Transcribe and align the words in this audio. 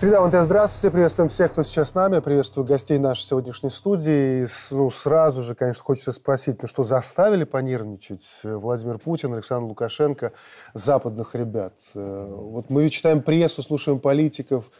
Среда 0.00 0.26
МТ, 0.26 0.32
здравствуйте. 0.44 0.90
Приветствуем 0.90 1.28
всех, 1.28 1.52
кто 1.52 1.62
сейчас 1.62 1.90
с 1.90 1.94
нами. 1.94 2.20
Приветствую 2.20 2.66
гостей 2.66 2.96
нашей 2.96 3.20
сегодняшней 3.20 3.68
студии. 3.68 4.48
Ну, 4.70 4.90
сразу 4.90 5.42
же, 5.42 5.54
конечно, 5.54 5.82
хочется 5.82 6.12
спросить, 6.12 6.62
ну 6.62 6.68
что, 6.68 6.84
заставили 6.84 7.44
понервничать 7.44 8.24
Владимир 8.42 8.96
Путин, 8.96 9.34
Александр 9.34 9.68
Лукашенко, 9.68 10.32
западных 10.72 11.34
ребят? 11.34 11.74
Э, 11.94 12.34
вот 12.34 12.70
мы 12.70 12.88
читаем 12.88 13.20
прессу, 13.20 13.62
слушаем 13.62 14.00
политиков, 14.00 14.70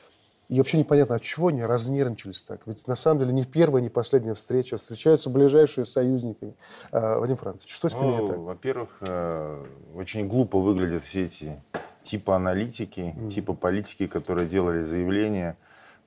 и 0.48 0.56
вообще 0.56 0.78
непонятно, 0.78 1.16
от 1.16 1.22
чего 1.22 1.48
они 1.48 1.62
разнервничались 1.66 2.42
так? 2.42 2.62
Ведь 2.64 2.86
на 2.86 2.94
самом 2.94 3.20
деле 3.20 3.34
не 3.34 3.44
первая, 3.44 3.82
не 3.82 3.90
последняя 3.90 4.32
встреча. 4.32 4.78
Встречаются 4.78 5.28
ближайшие 5.28 5.84
союзники. 5.84 6.54
Э, 6.92 7.18
Вадим 7.18 7.36
Францович, 7.36 7.74
что 7.74 7.90
с 7.90 7.94
ними 7.94 8.06
ну, 8.06 8.22
не 8.22 8.26
так? 8.26 8.38
Во-первых, 8.38 8.96
э, 9.02 9.66
очень 9.94 10.26
глупо 10.28 10.60
выглядят 10.60 11.02
все 11.02 11.26
эти 11.26 11.62
типа 12.02 12.36
аналитики, 12.36 13.14
mm. 13.16 13.28
типа 13.28 13.54
политики, 13.54 14.06
которые 14.06 14.48
делали 14.48 14.82
заявления, 14.82 15.56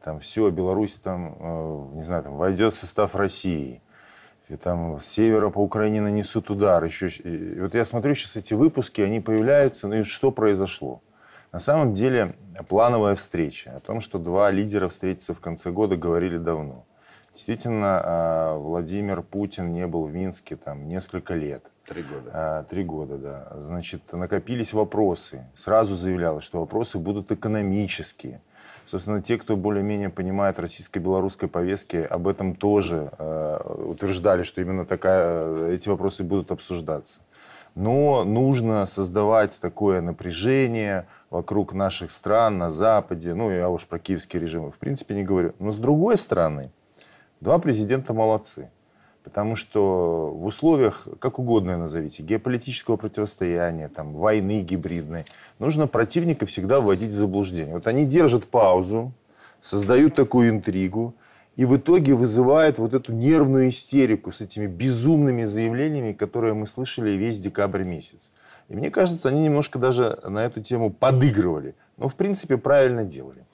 там 0.03 0.20
все, 0.20 0.49
Беларусь 0.49 0.95
там, 0.95 1.35
э, 1.39 1.95
не 1.95 2.03
знаю, 2.03 2.23
там 2.23 2.35
войдет 2.35 2.73
в 2.73 2.77
состав 2.77 3.15
России, 3.15 3.81
и 4.49 4.55
там 4.55 4.99
с 4.99 5.05
севера 5.05 5.49
по 5.49 5.59
Украине 5.59 6.01
нанесут 6.01 6.49
удар. 6.49 6.84
Еще, 6.84 7.07
и 7.07 7.59
вот 7.61 7.73
я 7.75 7.85
смотрю 7.85 8.13
сейчас 8.15 8.35
эти 8.35 8.53
выпуски, 8.53 9.01
они 9.01 9.20
появляются, 9.20 9.87
ну 9.87 9.95
и 9.95 10.03
что 10.03 10.31
произошло? 10.31 11.01
На 11.51 11.59
самом 11.59 11.93
деле 11.93 12.35
плановая 12.67 13.15
встреча. 13.15 13.73
О 13.75 13.79
том, 13.79 14.01
что 14.01 14.17
два 14.20 14.51
лидера 14.51 14.89
встретятся 14.89 15.34
в 15.34 15.39
конце 15.39 15.71
года, 15.71 15.95
говорили 15.95 16.37
давно. 16.37 16.85
Действительно, 17.33 18.01
а, 18.03 18.57
Владимир 18.57 19.23
Путин 19.23 19.71
не 19.71 19.87
был 19.87 20.05
в 20.05 20.13
Минске 20.13 20.55
там 20.55 20.87
несколько 20.87 21.34
лет. 21.34 21.63
Три 21.87 22.03
года. 22.03 22.31
А, 22.34 22.63
три 22.63 22.84
года, 22.84 23.17
да. 23.17 23.48
Значит, 23.59 24.13
накопились 24.13 24.71
вопросы. 24.73 25.45
Сразу 25.55 25.95
заявлялось, 25.95 26.43
что 26.43 26.59
вопросы 26.59 26.99
будут 26.99 27.31
экономические. 27.31 28.41
Собственно, 28.85 29.21
те, 29.21 29.37
кто 29.37 29.57
более-менее 29.57 30.09
понимает 30.09 30.59
российско-белорусской 30.59 31.49
повестки, 31.49 31.98
об 31.98 32.27
этом 32.27 32.55
тоже 32.55 33.12
э, 33.17 33.59
утверждали, 33.87 34.43
что 34.43 34.62
именно 34.62 34.85
такая, 34.85 35.70
эти 35.70 35.90
вопросы 35.90 36.23
будут 36.23 36.51
обсуждаться. 36.51 37.21
Но 37.75 38.23
нужно 38.23 38.85
создавать 38.85 39.59
такое 39.59 40.01
напряжение, 40.01 41.07
вокруг 41.29 41.73
наших 41.73 42.12
стран, 42.12 42.59
на 42.59 42.70
Западе, 42.70 43.34
ну, 43.34 43.49
я 43.49 43.68
уж 43.70 43.87
про 43.87 43.97
киевские 43.97 44.40
режимы 44.40 44.70
в 44.70 44.75
принципе 44.75 45.15
не 45.15 45.23
говорю. 45.23 45.55
Но 45.57 45.71
с 45.71 45.77
другой 45.79 46.18
стороны, 46.18 46.70
два 47.44 47.60
президента 47.60 48.13
молодцы. 48.13 48.72
Потому 49.24 49.55
что 49.55 50.32
в 50.36 50.46
условиях, 50.46 51.08
как 51.20 51.40
угодно 51.40 51.77
назовите, 51.77 52.24
геополитического 52.24 52.98
противостояния, 52.98 53.88
там, 53.88 54.13
войны 54.13 54.62
гибридной, 54.62 55.26
нужно 55.60 55.88
противника 55.88 56.46
всегда 56.46 56.82
вводить 56.82 57.12
в 57.12 57.18
заблуждение. 57.18 57.76
Вот 57.76 57.88
они 57.88 58.05
держат 58.05 58.46
паузу, 58.46 59.14
создают 59.62 60.16
такую 60.16 60.49
интригу, 60.49 61.16
и 61.55 61.66
в 61.66 61.77
итоге 61.77 62.16
вызывают 62.16 62.80
вот 62.80 62.94
эту 62.94 63.14
нервную 63.14 63.70
истерику 63.70 64.31
с 64.31 64.41
этими 64.41 64.66
безумными 64.66 65.46
заявлениями, 65.46 66.12
которые 66.12 66.53
мы 66.53 66.68
слышали 66.68 67.12
весь 67.12 67.40
декабрь 67.40 67.84
месяц. 67.84 68.31
И 68.69 68.75
мне 68.75 68.90
кажется, 68.90 69.30
они 69.30 69.44
немножко 69.44 69.80
даже 69.80 70.19
на 70.28 70.44
эту 70.44 70.62
тему 70.62 70.91
подыгрывали. 70.91 71.75
Но, 71.97 72.09
в 72.09 72.16
принципе, 72.16 72.58
правильно 72.58 73.06
делали. 73.06 73.46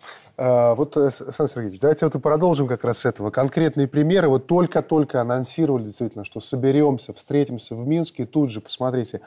А, 0.42 0.74
вот, 0.74 0.96
э, 0.96 1.12
Сан 1.12 1.50
Сергеевич, 1.50 1.82
давайте 1.82 2.06
вот 2.06 2.16
и 2.16 2.20
продолжим 2.20 2.66
как 2.66 2.86
раз 2.86 3.00
с 3.00 3.06
этого. 3.06 3.30
Конкретные 3.30 3.90
примеры. 3.90 4.30
Вот 4.30 4.48
только-только 4.48 5.20
анонсировали 5.20 5.84
действительно, 5.84 6.24
что 6.24 6.40
соберемся, 6.40 7.14
встретимся 7.14 7.76
в 7.76 7.86
Минске. 7.86 8.24
И 8.24 8.26
тут 8.26 8.50
же, 8.50 8.62
посмотрите, 8.62 9.20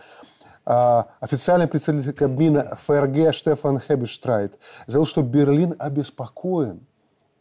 а, 0.64 1.08
официальный 1.20 1.66
представитель 1.66 2.14
Кабмина 2.14 2.78
ФРГ 2.86 3.34
Штефан 3.34 3.78
Хебештрайт 3.78 4.58
заявил, 4.86 5.04
что 5.04 5.20
Берлин 5.20 5.74
обеспокоен 5.78 6.86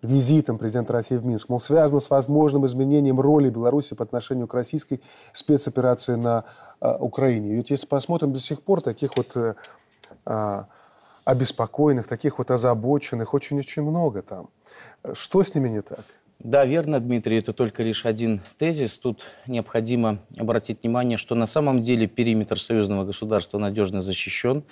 визитом 0.01 0.57
президента 0.57 0.91
России 0.91 1.15
в 1.15 1.25
Минск, 1.25 1.47
мол, 1.47 1.61
связано 1.61 2.01
с 2.01 2.09
возможным 2.09 2.65
изменением 2.65 3.21
роли 3.21 3.49
Беларуси 3.49 3.93
по 3.93 4.03
отношению 4.03 4.47
к 4.47 4.53
российской 4.53 4.99
спецоперации 5.31 6.15
на 6.15 6.43
э, 6.81 6.93
Украине. 6.99 7.55
Ведь 7.55 7.69
если 7.69 7.87
посмотрим, 7.87 8.33
до 8.33 8.41
сих 8.41 8.63
пор 8.63 8.81
таких 8.81 9.11
вот 9.15 9.31
э, 9.35 9.53
э, 10.25 10.63
обеспокоенных, 11.25 12.07
таких 12.07 12.37
вот 12.37 12.51
озабоченных 12.51 13.33
очень-очень 13.33 13.81
много 13.83 14.21
там. 14.21 14.49
Что 15.13 15.43
с 15.43 15.55
ними 15.55 15.69
не 15.69 15.81
так? 15.81 16.05
Да, 16.43 16.65
верно, 16.65 16.99
Дмитрий, 16.99 17.37
это 17.37 17.53
только 17.53 17.83
лишь 17.83 18.05
один 18.05 18.41
тезис. 18.57 18.97
Тут 18.97 19.27
необходимо 19.45 20.19
обратить 20.37 20.81
внимание, 20.81 21.19
что 21.19 21.35
на 21.35 21.45
самом 21.45 21.81
деле 21.81 22.07
периметр 22.07 22.59
союзного 22.59 23.03
государства 23.03 23.59
надежно 23.59 24.01
защищен. 24.01 24.63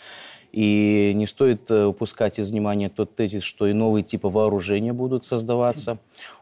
И 0.52 1.12
не 1.14 1.28
стоит 1.28 1.70
э, 1.70 1.86
упускать 1.86 2.40
из 2.40 2.50
внимания 2.50 2.90
тот 2.90 3.16
тезис, 3.16 3.44
что 3.44 3.68
и 3.68 3.74
новые 3.74 4.02
типы 4.02 4.30
вооружения 4.30 4.94
будут 4.94 5.26
создаваться. 5.26 6.00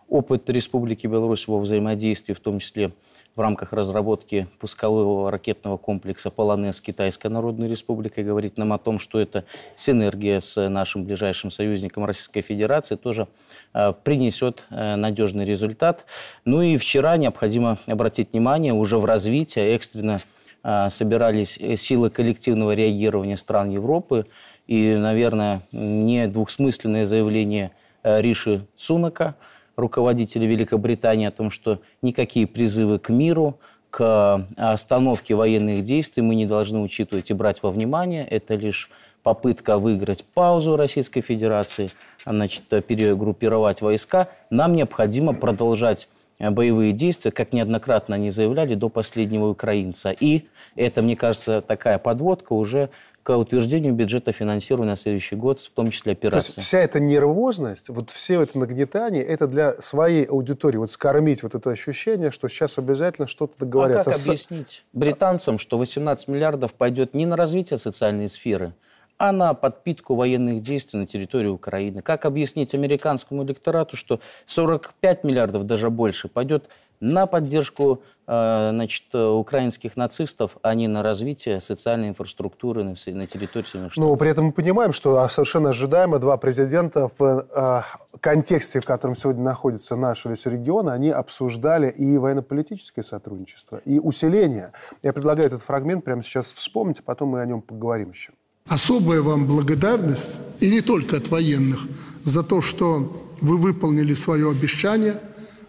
Опыт 0.10 0.50
Республики 0.50 1.08
Беларусь 1.08 1.48
во 1.48 1.60
взаимодействии, 1.60 2.34
в 2.34 2.40
том 2.40 2.60
числе 2.60 2.92
в 3.36 3.42
рамках 3.42 3.74
разработки 3.74 4.48
пускового 4.60 5.30
ракетного 5.30 5.78
комплекса 5.78 6.32
«Полонез» 6.32 6.82
Китайской 6.82 7.28
Народной 7.28 7.68
Республикой, 7.68 8.24
говорит 8.24 8.58
нам 8.58 8.74
о 8.74 8.78
том, 8.78 9.00
что 9.00 9.20
это 9.20 9.46
синергия 9.76 10.40
с 10.40 10.70
нашим 10.70 11.04
ближайшим 11.04 11.52
союзником 11.52 12.06
Российской 12.06 12.42
Федерации 12.42 12.96
тоже 12.96 13.28
э, 13.74 13.94
принесет 14.04 14.66
э, 14.70 14.96
надежный 14.96 15.46
результат. 15.46 16.06
Ну 16.46 16.62
и 16.62 16.78
вчера 16.78 17.18
необходимо 17.18 17.78
обратить 17.86 18.32
внимание 18.32 18.74
уже 18.74 18.98
в 18.98 19.06
развитии, 19.06 19.62
экстренно 19.76 20.22
а, 20.70 20.90
собирались 20.90 21.58
э, 21.62 21.78
силы 21.78 22.10
коллективного 22.10 22.74
реагирования 22.76 23.38
стран 23.38 23.70
Европы. 23.70 24.26
И, 24.68 24.96
наверное, 24.96 25.62
не 25.72 26.28
двухсмысленное 26.28 27.06
заявление 27.06 27.72
э, 28.04 28.22
Риши 28.22 28.66
Сунака, 28.76 29.36
руководителя 29.78 30.46
Великобритании, 30.48 31.28
о 31.28 31.32
том, 31.32 31.50
что 31.52 31.80
никакие 32.02 32.48
призывы 32.48 33.00
к 33.00 33.10
миру, 33.10 33.58
к 33.90 34.46
остановке 34.58 35.34
военных 35.36 35.84
действий 35.84 36.22
мы 36.22 36.36
не 36.36 36.46
должны 36.46 36.82
учитывать 36.82 37.30
и 37.30 37.34
брать 37.34 37.64
во 37.64 37.72
внимание. 37.72 38.28
Это 38.28 38.56
лишь 38.56 38.90
попытка 39.24 39.78
выиграть 39.78 40.26
паузу 40.34 40.76
Российской 40.76 41.22
Федерации, 41.22 41.92
значит, 42.26 42.64
перегруппировать 42.86 43.82
войска. 43.82 44.30
Нам 44.50 44.74
необходимо 44.74 45.34
продолжать 45.34 46.10
боевые 46.40 46.94
действия, 46.94 47.32
как 47.32 47.54
неоднократно 47.54 48.16
они 48.16 48.32
заявляли, 48.32 48.76
до 48.76 48.90
последнего 48.90 49.48
украинца. 49.48 50.12
И 50.12 50.48
это, 50.76 51.02
мне 51.02 51.16
кажется, 51.16 51.62
такая 51.62 51.98
подводка 51.98 52.54
уже 52.54 52.90
к 53.24 53.38
утверждению 53.38 53.94
бюджета 53.94 54.32
финансирования 54.32 54.92
на 54.92 54.96
следующий 54.96 55.36
год, 55.36 55.60
в 55.60 55.70
том 55.72 55.92
числе 55.92 56.14
операции. 56.14 56.54
То 56.54 56.60
есть 56.60 56.68
вся 56.68 56.80
эта 56.80 57.02
нервозность, 57.02 57.90
вот 57.90 58.10
все 58.10 58.42
это 58.42 58.58
нагнетание, 58.58 59.22
это 59.22 59.48
для 59.48 59.82
своей 59.82 60.24
аудитории, 60.24 60.78
вот 60.78 60.92
скормить 60.92 61.44
вот 61.44 61.54
это 61.54 61.72
ощущение, 61.72 62.32
что 62.32 62.48
сейчас 62.48 62.78
обязательно 62.78 63.28
что-то 63.28 63.56
договорятся. 63.60 64.12
А 64.12 64.14
как 64.14 64.22
объяснить 64.24 64.86
британцам, 64.94 65.60
что 65.60 65.78
18 65.78 66.30
миллиардов 66.30 66.74
пойдет 66.74 67.14
не 67.14 67.26
на 67.26 67.36
развитие 67.36 67.78
социальной 67.78 68.30
сферы, 68.30 68.74
а 69.18 69.32
на 69.32 69.54
подпитку 69.54 70.16
военных 70.16 70.62
действий 70.62 71.00
на 71.00 71.08
территории 71.08 71.48
Украины. 71.48 72.02
Как 72.02 72.26
объяснить 72.26 72.74
американскому 72.74 73.44
электорату, 73.44 73.98
что 73.98 74.20
45 74.46 75.24
миллиардов, 75.24 75.66
даже 75.66 75.90
больше, 75.90 76.28
пойдет 76.28 76.70
на 77.00 77.28
поддержку 77.28 78.02
э, 78.26 78.70
значит, 78.72 79.14
украинских 79.14 79.98
нацистов, 79.98 80.58
а 80.62 80.74
не 80.74 80.88
на 80.88 81.04
развитие 81.04 81.62
социальной 81.62 82.10
инфраструктуры 82.10 82.84
на, 82.84 82.96
территории 82.96 83.66
Соединенных 83.66 83.94
Штатов. 83.94 84.10
Но 84.10 84.16
при 84.16 84.32
этом 84.32 84.46
мы 84.46 84.52
понимаем, 84.52 84.94
что 84.94 85.28
совершенно 85.30 85.70
ожидаемо 85.70 86.20
два 86.20 86.38
президента 86.38 87.10
в 87.18 87.48
э, 87.52 87.82
контексте, 88.20 88.80
в 88.80 88.86
котором 88.86 89.16
сегодня 89.16 89.44
находится 89.44 89.96
наш 89.96 90.26
весь 90.26 90.46
регион, 90.46 90.90
они 90.90 91.12
обсуждали 91.12 91.90
и 91.90 92.18
военно-политическое 92.18 93.04
сотрудничество, 93.04 93.78
и 93.86 94.00
усиление. 94.00 94.72
Я 95.04 95.14
предлагаю 95.14 95.48
этот 95.48 95.62
фрагмент 95.62 96.04
прямо 96.04 96.24
сейчас 96.24 96.52
вспомнить, 96.52 97.00
а 97.00 97.04
потом 97.04 97.30
мы 97.30 97.42
о 97.42 97.46
нем 97.46 97.62
поговорим 97.62 98.12
еще. 98.12 98.34
Особая 98.68 99.22
вам 99.22 99.46
благодарность, 99.46 100.38
и 100.60 100.70
не 100.70 100.82
только 100.82 101.18
от 101.18 101.30
военных, 101.30 101.80
за 102.24 102.44
то, 102.44 102.62
что 102.62 103.28
вы 103.42 103.58
выполнили 103.58 104.14
свое 104.14 104.50
обещание. 104.50 105.22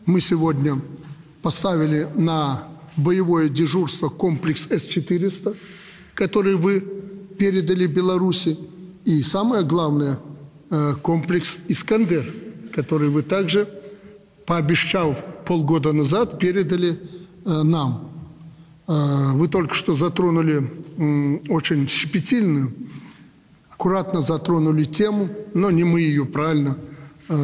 Мы 0.07 0.21
сегодня 0.21 0.81
поставили 1.43 2.09
на 2.17 2.65
боевое 2.97 3.49
дежурство 3.49 4.09
комплекс 4.09 4.67
С-400, 4.71 5.57
который 6.15 6.57
вы 6.57 6.81
передали 7.39 7.87
Беларуси. 7.87 8.59
И 9.05 9.23
самое 9.23 9.63
главное, 9.63 10.19
э, 10.71 10.95
комплекс 11.01 11.59
«Искандер», 11.69 12.27
который 12.75 13.09
вы 13.09 13.23
также, 13.23 13.69
пообещав 14.47 15.17
полгода 15.47 15.93
назад, 15.93 16.39
передали 16.39 16.99
э, 17.45 17.63
нам. 17.63 18.11
Э, 18.89 19.33
вы 19.35 19.49
только 19.49 19.75
что 19.75 19.95
затронули 19.95 20.69
очень 20.99 21.89
щепетильную 21.89 22.73
аккуратно 23.79 24.21
затронули 24.21 24.83
тему, 24.83 25.29
но 25.55 25.71
не 25.71 25.85
мы 25.85 26.01
ее, 26.01 26.27
правильно, 26.27 26.77
э, 27.29 27.35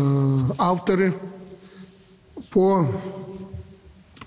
авторы 0.59 1.15
по 2.51 2.91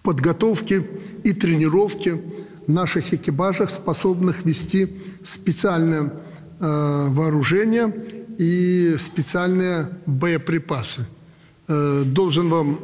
подготовке 0.04 0.88
и 1.26 1.34
тренировке 1.34 2.22
наших 2.66 3.14
экипажах, 3.14 3.70
способных 3.70 4.46
вести 4.46 4.88
специальное 5.22 6.04
э, 6.04 7.08
вооружение 7.10 7.94
и 8.38 8.96
специальные 8.98 9.90
боеприпасы. 10.06 11.06
Э, 11.68 12.04
должен 12.06 12.50
вам 12.50 12.80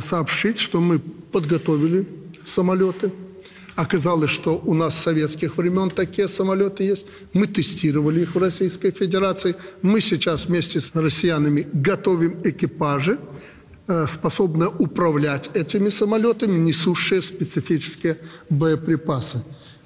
сообщить, 0.00 0.60
что 0.60 0.80
мы 0.80 1.00
подготовили 1.00 2.06
самолеты. 2.44 3.10
Оказалось, 3.74 4.30
что 4.30 4.60
у 4.64 4.74
нас 4.74 4.96
с 4.96 5.02
советских 5.02 5.56
времен 5.56 5.88
такие 5.88 6.28
самолеты 6.28 6.84
есть. 6.84 7.06
Мы 7.32 7.46
тестировали 7.46 8.20
их 8.20 8.34
в 8.34 8.38
Российской 8.38 8.90
Федерации. 8.90 9.56
Мы 9.80 10.00
сейчас 10.00 10.46
вместе 10.46 10.80
с 10.80 10.94
россиянами 10.94 11.66
готовим 11.72 12.38
экипажи, 12.44 13.18
э, 13.88 14.06
способные 14.06 14.68
управлять 14.68 15.50
этими 15.54 15.88
самолетами, 15.88 16.58
несущие 16.58 17.22
специфические 17.22 18.18
боеприпасы. 18.50 19.42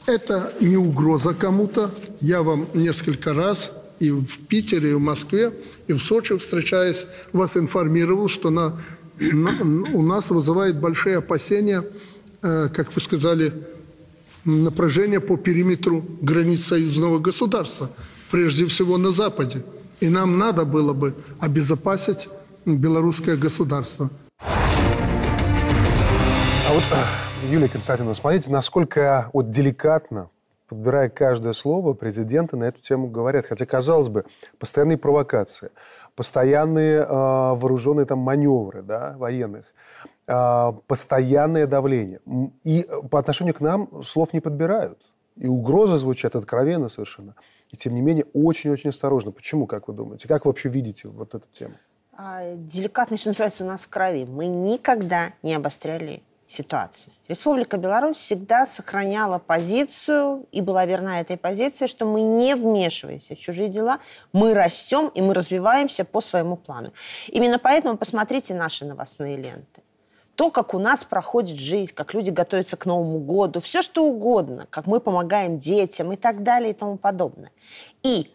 Это 0.07 0.53
не 0.61 0.77
угроза 0.77 1.33
кому-то. 1.35 1.95
Я 2.21 2.43
вам 2.43 2.67
несколько 2.75 3.35
раз 3.35 3.73
и 4.01 4.11
в 4.11 4.47
Питере, 4.49 4.91
и 4.91 4.95
в 4.95 5.01
Москве, 5.01 5.53
и 5.87 5.93
в 5.93 6.01
Сочи, 6.01 6.37
встречаясь, 6.37 7.07
вас 7.33 7.57
информировал, 7.57 8.29
что 8.29 8.51
на, 8.51 8.81
на, 9.21 9.53
у 9.93 10.03
нас 10.03 10.31
вызывает 10.31 10.81
большие 10.81 11.19
опасения, 11.19 11.85
э, 12.43 12.69
как 12.75 12.93
вы 12.93 13.01
сказали, 13.01 13.53
напряжение 14.47 15.21
по 15.21 15.37
периметру 15.37 16.03
границ 16.21 16.65
союзного 16.65 17.19
государства, 17.19 17.91
прежде 18.31 18.67
всего 18.67 18.97
на 18.97 19.11
Западе. 19.11 19.65
И 20.01 20.09
нам 20.09 20.39
надо 20.39 20.65
было 20.65 20.93
бы 20.93 21.15
обезопасить 21.41 22.29
белорусское 22.65 23.37
государство. 23.37 24.11
А 26.69 26.75
вот, 26.75 26.85
э, 26.93 27.51
Юлия 27.51 27.69
Константиновна, 27.69 28.15
смотрите, 28.15 28.51
насколько 28.51 29.31
вот 29.33 29.51
деликатно 29.51 30.31
подбирая 30.69 31.09
каждое 31.09 31.53
слово, 31.53 31.93
президенты 31.93 32.57
на 32.57 32.65
эту 32.65 32.81
тему 32.83 33.09
говорят. 33.09 33.47
Хотя, 33.47 33.67
казалось 33.67 34.09
бы, 34.09 34.25
постоянные 34.59 34.99
провокации, 34.99 35.71
постоянные 36.15 37.01
э, 37.01 37.07
вооруженные 37.07 38.07
там 38.07 38.19
маневры 38.19 38.83
да, 38.83 39.15
военных, 39.17 39.67
постоянное 40.27 41.67
давление. 41.67 42.21
И 42.65 42.89
по 43.11 43.19
отношению 43.19 43.55
к 43.55 43.61
нам 43.61 44.03
слов 44.03 44.33
не 44.33 44.41
подбирают. 44.41 44.99
И 45.37 45.47
угрозы 45.47 45.99
звучат 45.99 46.35
откровенно 46.35 46.89
совершенно. 46.89 47.35
И 47.71 47.77
тем 47.77 47.95
не 47.95 48.01
менее 48.01 48.25
очень-очень 48.33 48.91
осторожно. 48.91 49.33
Почему, 49.33 49.67
как 49.67 49.89
вы 49.89 49.95
думаете? 49.95 50.29
Как 50.29 50.45
вы 50.45 50.51
вообще 50.51 50.69
видите 50.69 51.09
вот 51.09 51.35
эту 51.35 51.47
тему? 51.53 51.75
А, 52.17 52.55
деликатность, 52.55 53.21
что 53.21 53.31
называется, 53.31 53.65
у 53.65 53.67
нас 53.67 53.85
в 53.85 53.91
крови. 53.91 54.25
Мы 54.25 54.47
никогда 54.47 55.33
не 55.43 55.55
обостряли 55.55 56.23
ситуации. 56.47 57.13
Республика 57.29 57.77
Беларусь 57.77 58.17
всегда 58.19 58.67
сохраняла 58.67 59.39
позицию 59.39 60.47
и 60.53 60.61
была 60.61 60.87
верна 60.87 61.21
этой 61.21 61.37
позиции, 61.37 61.87
что 61.87 62.07
мы 62.07 62.23
не 62.23 62.55
вмешиваемся 62.55 63.35
в 63.35 63.39
чужие 63.39 63.69
дела, 63.69 63.99
мы 64.33 64.55
растем 64.55 65.09
и 65.09 65.21
мы 65.21 65.35
развиваемся 65.35 66.05
по 66.05 66.21
своему 66.21 66.57
плану. 66.57 66.93
Именно 67.27 67.59
поэтому 67.59 67.97
посмотрите 67.97 68.55
наши 68.55 68.85
новостные 68.85 69.37
ленты. 69.37 69.83
То, 70.37 70.51
как 70.51 70.75
у 70.75 70.79
нас 70.79 71.03
проходит 71.03 71.59
жизнь, 71.59 71.93
как 71.95 72.13
люди 72.13 72.31
готовятся 72.31 72.77
к 72.77 72.85
Новому 72.85 73.19
году, 73.19 73.61
все 73.61 73.81
что 73.81 74.05
угодно, 74.05 74.67
как 74.71 74.87
мы 74.87 75.01
помогаем 75.01 75.59
детям 75.59 76.13
и 76.13 76.17
так 76.17 76.43
далее 76.43 76.71
и 76.71 76.75
тому 76.75 76.99
подобное. 76.99 77.51
И 78.03 78.31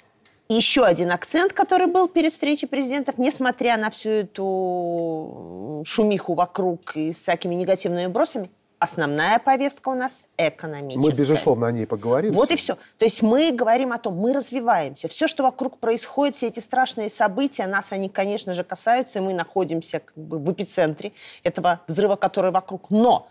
еще 0.49 0.83
один 0.83 1.11
акцент, 1.11 1.53
который 1.53 1.85
был 1.85 2.07
перед 2.07 2.33
встречей 2.33 2.67
президентов, 2.67 3.17
несмотря 3.17 3.77
на 3.77 3.89
всю 3.91 4.09
эту 4.09 5.83
шумиху 5.85 6.33
вокруг 6.33 6.97
и 6.97 7.13
с 7.13 7.17
всякими 7.17 7.55
негативными 7.55 8.07
бросами, 8.07 8.49
основная 8.81 9.37
повестка 9.37 9.89
у 9.89 9.95
нас 9.95 10.25
экономическая. 10.37 10.99
Мы, 10.99 11.11
безусловно, 11.11 11.67
о 11.67 11.71
ней 11.71 11.85
поговорим. 11.85 12.33
Вот 12.33 12.49
и 12.49 12.55
все. 12.55 12.75
То 12.97 13.05
есть 13.05 13.21
мы 13.21 13.51
говорим 13.51 13.93
о 13.93 13.99
том, 13.99 14.15
мы 14.15 14.33
развиваемся. 14.33 15.07
Все, 15.07 15.27
что 15.27 15.43
вокруг 15.43 15.77
происходит, 15.77 16.35
все 16.35 16.47
эти 16.47 16.59
страшные 16.59 17.09
события, 17.09 17.67
нас 17.67 17.91
они, 17.91 18.09
конечно 18.09 18.55
же, 18.55 18.63
касаются, 18.63 19.19
и 19.19 19.21
мы 19.21 19.35
находимся 19.35 19.99
как 19.99 20.17
бы 20.17 20.39
в 20.39 20.51
эпицентре 20.51 21.13
этого 21.43 21.81
взрыва, 21.87 22.15
который 22.15 22.49
вокруг. 22.51 22.89
Но 22.89 23.27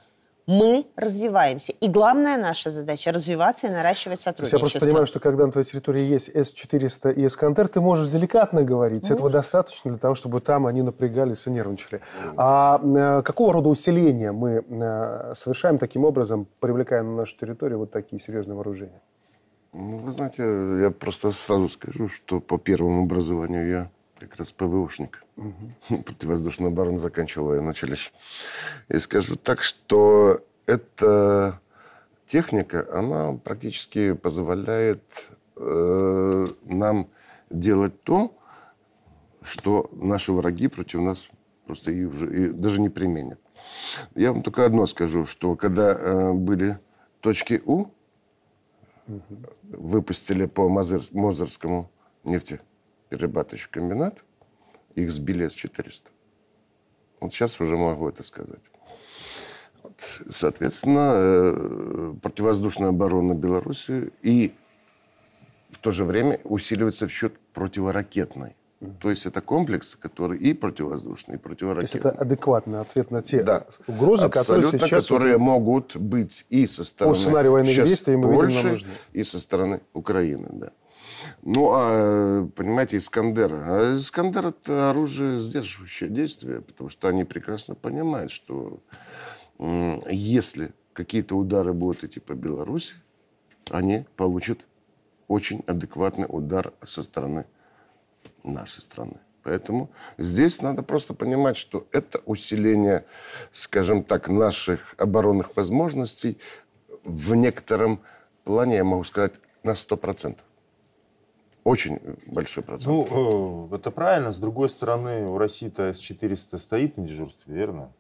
мы 0.50 0.86
развиваемся. 0.96 1.72
И 1.80 1.88
главная 1.88 2.36
наша 2.36 2.70
задача– 2.70 3.12
развиваться 3.12 3.68
и 3.68 3.70
наращивать 3.70 4.20
сотрудничество. 4.20 4.56
Я 4.56 4.60
просто 4.60 4.80
понимаю, 4.80 5.06
что 5.06 5.20
когда 5.20 5.46
на 5.46 5.52
твоей 5.52 5.64
территории 5.64 6.02
есть 6.02 6.28
С-400 6.34 7.12
и 7.14 7.26
Эскандер, 7.26 7.68
ты 7.68 7.80
можешь 7.80 8.08
деликатно 8.08 8.64
говорить. 8.64 9.02
Можешь. 9.02 9.14
Этого 9.14 9.30
достаточно 9.30 9.92
для 9.92 10.00
того, 10.00 10.16
чтобы 10.16 10.40
там 10.40 10.66
они 10.66 10.82
напрягались 10.82 11.46
и 11.46 11.50
нервничали. 11.50 12.00
А 12.36 12.80
э, 12.82 13.22
какого 13.22 13.52
рода 13.52 13.68
усиление 13.68 14.32
мы 14.32 14.64
э, 14.68 15.34
совершаем 15.34 15.78
таким 15.78 16.04
образом, 16.04 16.48
привлекая 16.58 17.04
на 17.04 17.14
нашу 17.14 17.36
территорию 17.36 17.78
вот 17.78 17.92
такие 17.92 18.20
серьезные 18.20 18.56
вооружения? 18.56 19.00
Ну, 19.72 19.98
вы 19.98 20.10
знаете, 20.10 20.42
я 20.82 20.90
просто 20.90 21.30
сразу 21.30 21.68
скажу, 21.68 22.08
что 22.08 22.40
по 22.40 22.58
первому 22.58 23.04
образованию 23.04 23.68
я 23.68 23.90
как 24.18 24.36
раз 24.36 24.50
ПВОшник. 24.50 25.24
Угу. 25.40 26.02
Противовоздушную 26.02 26.70
оборону 26.70 26.98
заканчивал 26.98 27.48
военное 27.48 27.70
училище. 27.70 28.12
И 28.88 28.98
скажу 28.98 29.36
так, 29.36 29.62
что 29.62 30.44
эта 30.66 31.58
техника, 32.26 32.86
она 32.92 33.32
практически 33.42 34.12
позволяет 34.12 35.02
э, 35.56 36.46
нам 36.64 37.08
делать 37.48 38.02
то, 38.02 38.36
что 39.42 39.88
наши 39.92 40.32
враги 40.32 40.68
против 40.68 41.00
нас 41.00 41.30
просто 41.66 41.90
и 41.90 42.04
уже 42.04 42.26
и 42.36 42.52
даже 42.52 42.80
не 42.80 42.90
применят. 42.90 43.40
Я 44.14 44.32
вам 44.32 44.42
только 44.42 44.66
одно 44.66 44.86
скажу, 44.86 45.24
что 45.24 45.56
когда 45.56 45.92
э, 45.92 46.32
были 46.32 46.78
точки 47.20 47.62
У, 47.64 47.86
угу. 49.06 49.22
выпустили 49.62 50.44
по 50.44 50.68
Мозыр, 50.68 51.02
Мозырскому 51.12 51.90
нефти 52.24 52.60
перерабатывающий 53.08 53.70
комбинат, 53.70 54.22
их 54.94 55.10
сбили 55.10 55.48
С-400. 55.48 56.02
Вот 57.20 57.32
сейчас 57.32 57.60
уже 57.60 57.76
могу 57.76 58.08
это 58.08 58.22
сказать. 58.22 58.62
Соответственно, 60.28 61.12
э, 61.14 62.14
противовоздушная 62.22 62.88
оборона 62.88 63.34
Беларуси 63.34 64.12
и 64.22 64.54
в 65.70 65.78
то 65.78 65.90
же 65.90 66.04
время 66.04 66.40
усиливается 66.44 67.06
в 67.06 67.12
счет 67.12 67.38
противоракетной. 67.52 68.56
То 68.98 69.10
есть 69.10 69.26
это 69.26 69.42
комплекс, 69.42 69.94
который 69.94 70.38
и 70.38 70.54
противовоздушный, 70.54 71.34
и 71.34 71.38
противоракетный. 71.38 72.00
То 72.00 72.08
есть 72.08 72.16
это 72.16 72.22
адекватный 72.22 72.80
ответ 72.80 73.10
на 73.10 73.22
те 73.22 73.42
да. 73.42 73.66
угрозы, 73.86 74.24
Абсолютно, 74.24 74.78
которые 74.78 74.88
сейчас... 74.88 75.04
которые 75.04 75.38
могут 75.38 75.96
быть 75.96 76.46
и 76.48 76.66
со 76.66 76.82
стороны 76.84 77.14
По 77.14 77.20
сценарию 77.20 77.52
военных 77.52 77.74
действий 77.74 78.16
мы 78.16 78.32
Польши, 78.32 78.80
и 79.12 79.22
со 79.22 79.38
стороны 79.38 79.82
Украины. 79.92 80.48
Да. 80.52 80.72
Ну, 81.42 81.70
а, 81.72 82.46
понимаете, 82.54 82.98
Искандер. 82.98 83.52
А 83.54 83.96
Искандер– 83.96 84.46
это 84.48 84.90
оружие 84.90 85.38
сдерживающее 85.38 86.10
действие, 86.10 86.60
потому 86.60 86.90
что 86.90 87.08
они 87.08 87.24
прекрасно 87.24 87.74
понимают, 87.74 88.30
что 88.30 88.80
если 89.58 90.72
какие-то 90.92 91.36
удары 91.36 91.72
будут 91.72 92.04
идти 92.04 92.20
по 92.20 92.34
Беларуси, 92.34 92.94
они 93.70 94.04
получат 94.16 94.66
очень 95.28 95.62
адекватный 95.66 96.26
удар 96.28 96.74
со 96.82 97.02
стороны 97.02 97.46
нашей 98.42 98.82
страны. 98.82 99.20
Поэтому 99.42 99.90
здесь 100.18 100.60
надо 100.60 100.82
просто 100.82 101.14
понимать, 101.14 101.56
что 101.56 101.86
это 101.92 102.20
усиление, 102.26 103.06
скажем 103.50 104.04
так, 104.04 104.28
наших 104.28 104.94
оборонных 104.98 105.56
возможностей 105.56 106.38
в 107.04 107.34
некотором 107.34 108.00
плане, 108.44 108.76
я 108.76 108.84
могу 108.84 109.04
сказать, 109.04 109.34
на 109.62 109.70
100%. 109.70 110.36
Очень 111.64 112.00
большой 112.26 112.62
процент. 112.62 112.86
Ну, 112.86 113.68
э, 113.70 113.76
это 113.76 113.90
правильно. 113.90 114.32
С 114.32 114.38
другой 114.38 114.68
стороны, 114.68 115.26
у 115.26 115.38
России-то 115.38 115.92
С-400 115.92 116.58
стоит 116.58 116.96
на 116.96 117.06
дежурстве, 117.06 117.54
верно? 117.54 117.92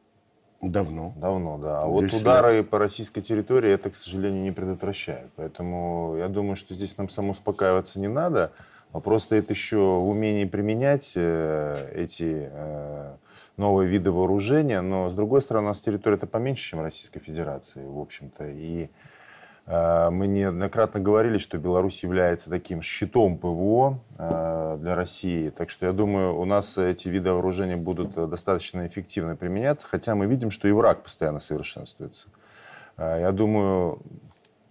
Давно. 0.62 1.14
Давно, 1.16 1.58
да. 1.58 1.82
А 1.82 1.86
вот 1.86 2.12
удары 2.12 2.58
лет. 2.58 2.70
по 2.70 2.78
российской 2.78 3.22
территории 3.22 3.70
это, 3.70 3.90
к 3.90 3.96
сожалению, 3.96 4.42
не 4.42 4.52
предотвращает. 4.52 5.30
Поэтому 5.36 6.16
я 6.18 6.28
думаю, 6.28 6.56
что 6.56 6.74
здесь 6.74 6.96
нам 6.98 7.08
самоуспокаиваться 7.08 7.98
не 7.98 8.08
надо. 8.08 8.52
Вопрос 8.92 9.24
стоит 9.24 9.48
еще 9.50 9.76
в 9.76 10.08
умении 10.08 10.44
применять 10.44 11.12
э, 11.16 11.92
эти 11.94 12.50
э, 12.50 13.14
новые 13.56 13.88
виды 13.88 14.10
вооружения. 14.10 14.82
Но, 14.82 15.08
с 15.08 15.14
другой 15.14 15.40
стороны, 15.40 15.66
у 15.66 15.68
нас 15.68 15.80
территория 15.80 16.16
это 16.16 16.26
поменьше, 16.26 16.70
чем 16.70 16.80
Российской 16.80 17.20
Федерации, 17.20 17.82
в 17.84 17.98
общем-то. 17.98 18.48
И 18.48 18.90
мы 19.70 20.26
неоднократно 20.26 20.98
говорили, 20.98 21.38
что 21.38 21.56
Беларусь 21.56 22.02
является 22.02 22.50
таким 22.50 22.82
щитом 22.82 23.38
ПВО 23.38 24.00
э, 24.18 24.78
для 24.80 24.96
России. 24.96 25.50
Так 25.50 25.70
что 25.70 25.86
я 25.86 25.92
думаю, 25.92 26.36
у 26.36 26.44
нас 26.44 26.76
эти 26.76 27.08
виды 27.08 27.30
вооружения 27.30 27.76
будут 27.76 28.16
э, 28.16 28.26
достаточно 28.26 28.86
эффективно 28.86 29.36
применяться, 29.36 29.86
хотя 29.88 30.16
мы 30.16 30.26
видим, 30.26 30.50
что 30.50 30.66
и 30.66 30.72
враг 30.72 31.04
постоянно 31.04 31.38
совершенствуется. 31.38 32.28
Я 32.98 33.30
думаю, 33.32 34.02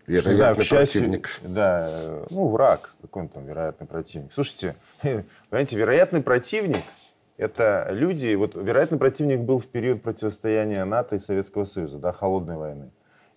Вероятный 0.09 0.33
знаю, 0.33 0.55
к 0.55 0.63
счастью, 0.63 1.01
противник. 1.01 1.39
Да, 1.43 2.25
ну, 2.29 2.47
враг. 2.49 2.95
Какой 3.01 3.23
он 3.23 3.29
там 3.29 3.45
вероятный 3.45 3.85
противник? 3.85 4.33
Слушайте, 4.33 4.75
понимаете, 5.01 5.77
вероятный 5.77 6.21
противник– 6.21 6.83
это 7.37 7.87
люди... 7.91 8.33
Вот 8.33 8.55
вероятный 8.55 8.97
противник 8.97 9.39
был 9.39 9.59
в 9.59 9.67
период 9.67 10.01
противостояния 10.01 10.83
НАТО 10.83 11.15
и 11.15 11.19
Советского 11.19 11.65
Союза, 11.65 11.99
да, 11.99 12.11
холодной 12.11 12.57
войны. 12.57 12.89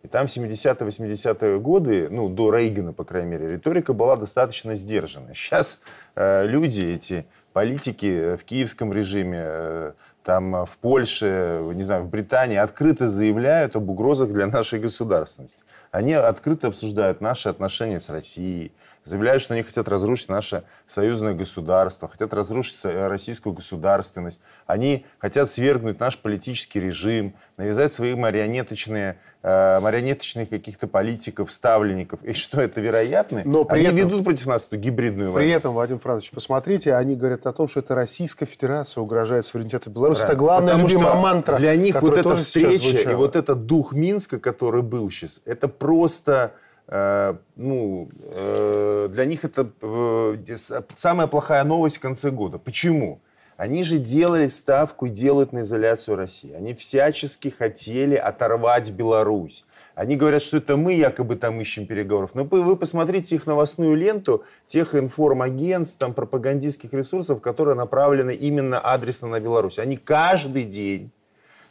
И 0.03 0.09
там 0.09 0.27
70-80-е 0.27 1.61
годы, 1.61 2.09
ну, 2.11 2.29
до 2.29 2.51
Рейгана, 2.51 2.93
по 2.93 3.05
крайней 3.05 3.31
мере, 3.31 3.53
риторика 3.53 3.93
была 3.93 4.17
достаточно 4.17 4.75
сдержанная. 4.75 5.35
Сейчас 5.35 5.81
э, 6.17 6.47
люди, 6.47 6.85
эти 6.85 7.25
политики 7.53 8.37
в 8.37 8.45
киевском 8.45 8.93
режиме, 8.93 9.43
э, 9.45 9.93
там 10.25 10.65
в 10.67 10.77
Польше, 10.79 11.61
не 11.75 11.83
знаю, 11.83 12.05
в 12.05 12.09
Британии 12.09 12.57
открыто 12.57 13.09
заявляют 13.09 13.77
об 13.77 13.91
угрозах 13.91 14.31
для 14.31 14.47
нашей 14.47 14.79
государственности. 14.79 15.65
Они 15.91 16.15
открыто 16.15 16.69
обсуждают 16.69 17.21
наши 17.21 17.49
отношения 17.49 17.99
с 17.99 18.09
Россией, 18.09 18.73
заявляют, 19.05 19.43
что 19.43 19.55
они 19.55 19.63
хотят 19.65 19.89
разрушить 19.89 20.29
наше 20.29 20.63
союзное 20.87 21.35
государство, 21.35 22.09
хотят 22.09 22.33
разрушить 22.35 22.79
российскую 22.85 23.53
государственность. 23.53 24.41
Они 24.67 25.07
хотят 25.19 25.51
свергнуть 25.51 25.99
наш 25.99 26.19
политический 26.19 26.81
режим, 26.81 27.35
навязать 27.63 27.93
свои 27.93 28.15
марионеточные, 28.15 29.19
э, 29.43 29.81
марионеточных 29.81 30.49
каких-то 30.49 30.89
политиков, 30.89 31.53
ставленников. 31.53 32.23
И 32.25 32.33
что 32.33 32.61
это 32.61 32.81
вероятно? 32.81 33.43
Но 33.45 33.65
при 33.65 33.79
они 33.79 33.87
этом, 33.87 33.97
ведут 33.97 34.25
против 34.25 34.47
нас 34.47 34.67
эту 34.67 34.77
гибридную 34.77 35.31
войну. 35.31 35.47
При 35.47 35.57
этом, 35.57 35.75
Вадим 35.75 36.01
Францович, 36.01 36.33
посмотрите, 36.33 36.95
они 36.95 37.15
говорят 37.15 37.47
о 37.47 37.53
том, 37.53 37.69
что 37.69 37.81
это 37.81 37.95
Российская 37.95 38.47
Федерация 38.47 39.01
угрожает 39.01 39.47
суверенитету 39.47 39.91
Беларуси. 39.91 40.19
Правильно. 40.19 40.33
Это 40.33 40.39
главная 40.39 40.73
Потому 40.73 40.89
любимая 40.89 41.15
мантра. 41.15 41.57
Для 41.57 41.77
них 41.77 42.03
вот 42.03 42.19
эта 42.19 42.37
встреча 42.37 43.11
и 43.11 43.15
вот 43.15 43.37
этот 43.37 43.67
дух 43.67 43.93
Минска, 43.93 44.41
который 44.41 44.83
был 44.83 45.11
сейчас, 45.11 45.41
это 45.45 45.69
просто 45.69 46.53
э, 46.89 47.35
ну, 47.57 48.09
э, 48.35 49.09
для 49.11 49.25
них 49.25 49.45
это 49.45 49.71
э, 49.81 50.57
самая 50.97 51.29
плохая 51.29 51.63
новость 51.65 51.99
в 51.99 52.01
конце 52.01 52.31
года. 52.31 52.59
Почему? 52.59 53.21
Они 53.63 53.85
же 53.85 53.99
делали 53.99 54.49
ставку 54.49 55.07
и 55.07 55.09
делают 55.09 55.53
на 55.53 55.61
изоляцию 55.61 56.17
России. 56.17 56.53
Они 56.53 56.75
всячески 56.75 57.47
хотели 57.49 58.17
оторвать 58.17 58.91
Беларусь. 58.91 59.65
Они 59.95 60.17
говорят, 60.17 60.43
что 60.43 60.57
это 60.57 60.77
мы 60.77 60.95
якобы 60.95 61.37
там 61.37 61.61
ищем 61.61 61.87
переговоров. 61.87 62.33
Но 62.35 62.43
вы 62.43 62.75
посмотрите 62.75 63.37
их 63.37 63.47
новостную 63.47 63.95
ленту, 63.95 64.43
тех 64.67 64.97
информагентств, 64.97 65.97
там, 65.97 66.13
пропагандистских 66.13 66.93
ресурсов, 66.93 67.41
которые 67.41 67.77
направлены 67.77 68.35
именно 68.35 68.81
адресно 68.81 69.29
на 69.29 69.39
Беларусь. 69.39 69.79
Они 69.79 69.97
каждый 69.97 70.65
день 70.65 71.13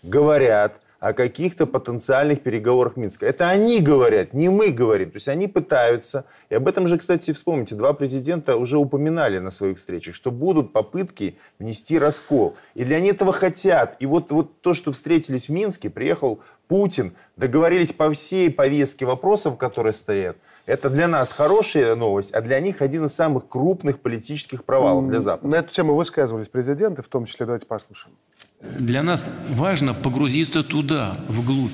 говорят 0.02 0.80
о 1.02 1.14
каких-то 1.14 1.66
потенциальных 1.66 2.42
переговорах 2.42 2.96
Минска. 2.96 3.26
Это 3.26 3.50
они 3.50 3.80
говорят, 3.80 4.34
не 4.34 4.50
мы 4.50 4.70
говорим. 4.70 5.10
То 5.10 5.16
есть 5.16 5.28
они 5.28 5.48
пытаются, 5.48 6.26
и 6.50 6.56
об 6.56 6.68
этом 6.68 6.86
же, 6.86 7.00
кстати, 7.00 7.34
вспомните, 7.34 7.74
два 7.74 7.94
президента 7.94 8.56
уже 8.56 8.78
упоминали 8.78 9.40
на 9.40 9.50
своих 9.50 9.78
встречах, 9.78 10.14
что 10.14 10.30
будут 10.30 10.74
попытки 10.74 11.40
внести 11.58 11.98
раскол. 11.98 12.56
И 12.76 12.84
для 12.86 12.98
они 12.98 13.10
этого 13.10 13.34
хотят. 13.34 13.96
И 14.00 14.06
вот, 14.06 14.32
вот 14.32 14.62
то, 14.62 14.76
что 14.76 14.92
встретились 14.92 15.50
в 15.50 15.52
Минске, 15.52 15.90
приехал 15.90 16.40
Путин, 16.68 17.14
договорились 17.36 17.92
по 17.92 18.14
всей 18.14 18.52
повестке 18.52 19.08
вопросов, 19.08 19.58
которые 19.58 19.94
стоят, 19.94 20.38
это 20.68 20.92
для 20.92 21.08
нас 21.08 21.32
хорошая 21.34 21.96
новость, 21.96 22.32
а 22.32 22.42
для 22.42 22.60
них 22.60 22.84
один 22.84 23.06
из 23.06 23.16
самых 23.16 23.48
крупных 23.48 24.02
политических 24.02 24.64
провалов 24.64 25.08
для 25.08 25.20
Запада. 25.20 25.48
На 25.50 25.56
эту 25.62 25.74
тему 25.74 25.96
высказывались 25.96 26.48
президенты, 26.48 27.02
в 27.02 27.08
том 27.08 27.26
числе, 27.26 27.48
давайте 27.48 27.66
послушаем. 27.66 28.16
Для 28.80 29.04
нас 29.04 29.30
важно 29.50 29.94
погрузиться 29.94 30.64
туда, 30.64 31.18
вглубь, 31.28 31.72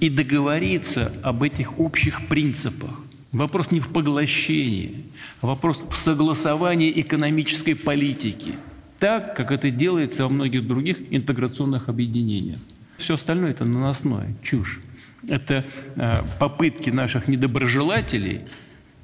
и 0.00 0.08
договориться 0.08 1.12
об 1.22 1.42
этих 1.42 1.78
общих 1.78 2.26
принципах. 2.26 2.90
Вопрос 3.32 3.70
не 3.70 3.80
в 3.80 3.88
поглощении, 3.88 5.04
а 5.40 5.46
вопрос 5.46 5.84
в 5.88 5.94
согласовании 5.94 6.92
экономической 7.00 7.74
политики, 7.74 8.54
так, 8.98 9.36
как 9.36 9.52
это 9.52 9.70
делается 9.70 10.24
во 10.24 10.30
многих 10.30 10.66
других 10.66 10.96
интеграционных 11.10 11.88
объединениях. 11.88 12.58
Все 12.96 13.14
остальное– 13.14 13.50
это 13.52 13.64
наносное, 13.64 14.34
чушь. 14.42 14.80
Это 15.28 15.64
э, 15.96 16.22
попытки 16.38 16.90
наших 16.90 17.28
недоброжелателей 17.28 18.40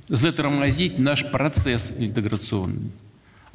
затормозить 0.09 0.99
наш 0.99 1.31
процесс 1.31 1.95
интеграционный. 1.99 2.91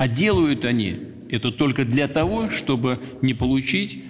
А 0.02 0.08
делают 0.08 0.66
они 0.66 1.00
это 1.30 1.52
только 1.52 1.86
для 1.86 2.08
того, 2.08 2.50
чтобы 2.50 2.98
не 3.22 3.36
получить 3.36 4.04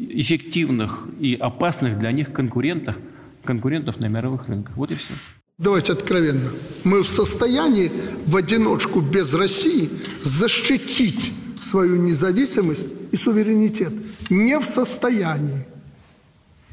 эффективных 0.00 1.06
и 1.20 1.36
опасных 1.36 1.96
для 1.96 2.10
них 2.10 2.32
конкурентов, 2.32 2.96
конкурентов 3.44 4.00
на 4.00 4.06
мировых 4.06 4.48
рынках. 4.48 4.76
Вот 4.76 4.90
и 4.90 4.96
все. 4.96 5.14
Давайте 5.58 5.92
откровенно. 5.92 6.50
Мы 6.82 7.04
в 7.04 7.06
состоянии 7.06 7.92
в 8.26 8.34
одиночку 8.34 9.00
без 9.00 9.32
России 9.32 9.88
защитить 10.22 11.32
свою 11.60 12.02
независимость 12.02 12.90
и 13.12 13.16
суверенитет. 13.16 13.92
Не 14.28 14.58
в 14.58 14.64
состоянии. 14.64 15.64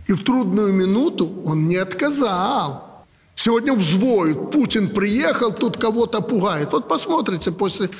И 0.07 0.13
в 0.13 0.23
трудную 0.23 0.73
минуту 0.73 1.31
он 1.45 1.67
не 1.67 1.75
отказал. 1.75 2.86
Сегодня 3.37 3.73
взвоют. 3.73 4.49
Путин 4.49 4.89
приехал, 4.89 5.53
тут 5.53 5.77
кого-то 5.77 6.21
пугает. 6.21 6.73
Вот 6.73 6.87
посмотрите 6.87 7.51
после 7.51 7.91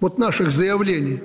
вот 0.00 0.18
наших 0.18 0.52
заявлений. 0.52 1.20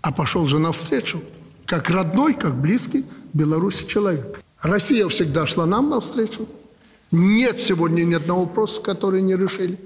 А 0.00 0.12
пошел 0.12 0.46
же 0.46 0.60
навстречу, 0.60 1.20
как 1.66 1.90
родной, 1.90 2.34
как 2.34 2.54
близкий 2.54 3.04
Беларуси 3.32 3.88
человек. 3.88 4.40
Россия 4.62 5.08
всегда 5.08 5.48
шла 5.48 5.66
нам 5.66 5.90
навстречу. 5.90 6.46
Нет 7.10 7.58
сегодня 7.58 8.04
ни 8.04 8.14
одного 8.14 8.44
вопроса, 8.44 8.80
который 8.80 9.22
не 9.22 9.34
решили. 9.34 9.76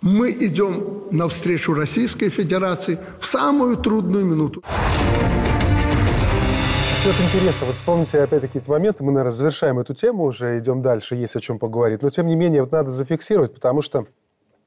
Мы 0.00 0.30
идем 0.32 1.02
навстречу 1.10 1.74
Российской 1.74 2.30
Федерации 2.30 2.98
в 3.20 3.26
самую 3.26 3.76
трудную 3.76 4.24
минуту. 4.24 4.62
Все 7.02 7.10
это 7.10 7.24
интересно. 7.24 7.66
Вот 7.66 7.74
вспомните 7.74 8.22
опять-таки 8.22 8.60
эти 8.60 8.70
моменты. 8.70 9.02
Мы, 9.02 9.10
наверное, 9.10 9.32
завершаем 9.32 9.80
эту 9.80 9.92
тему 9.92 10.22
уже, 10.22 10.60
идем 10.60 10.82
дальше, 10.82 11.16
есть 11.16 11.34
о 11.34 11.40
чем 11.40 11.58
поговорить. 11.58 12.00
Но, 12.00 12.10
тем 12.10 12.28
не 12.28 12.36
менее, 12.36 12.62
вот 12.62 12.70
надо 12.70 12.92
зафиксировать, 12.92 13.52
потому 13.54 13.82
что 13.82 14.06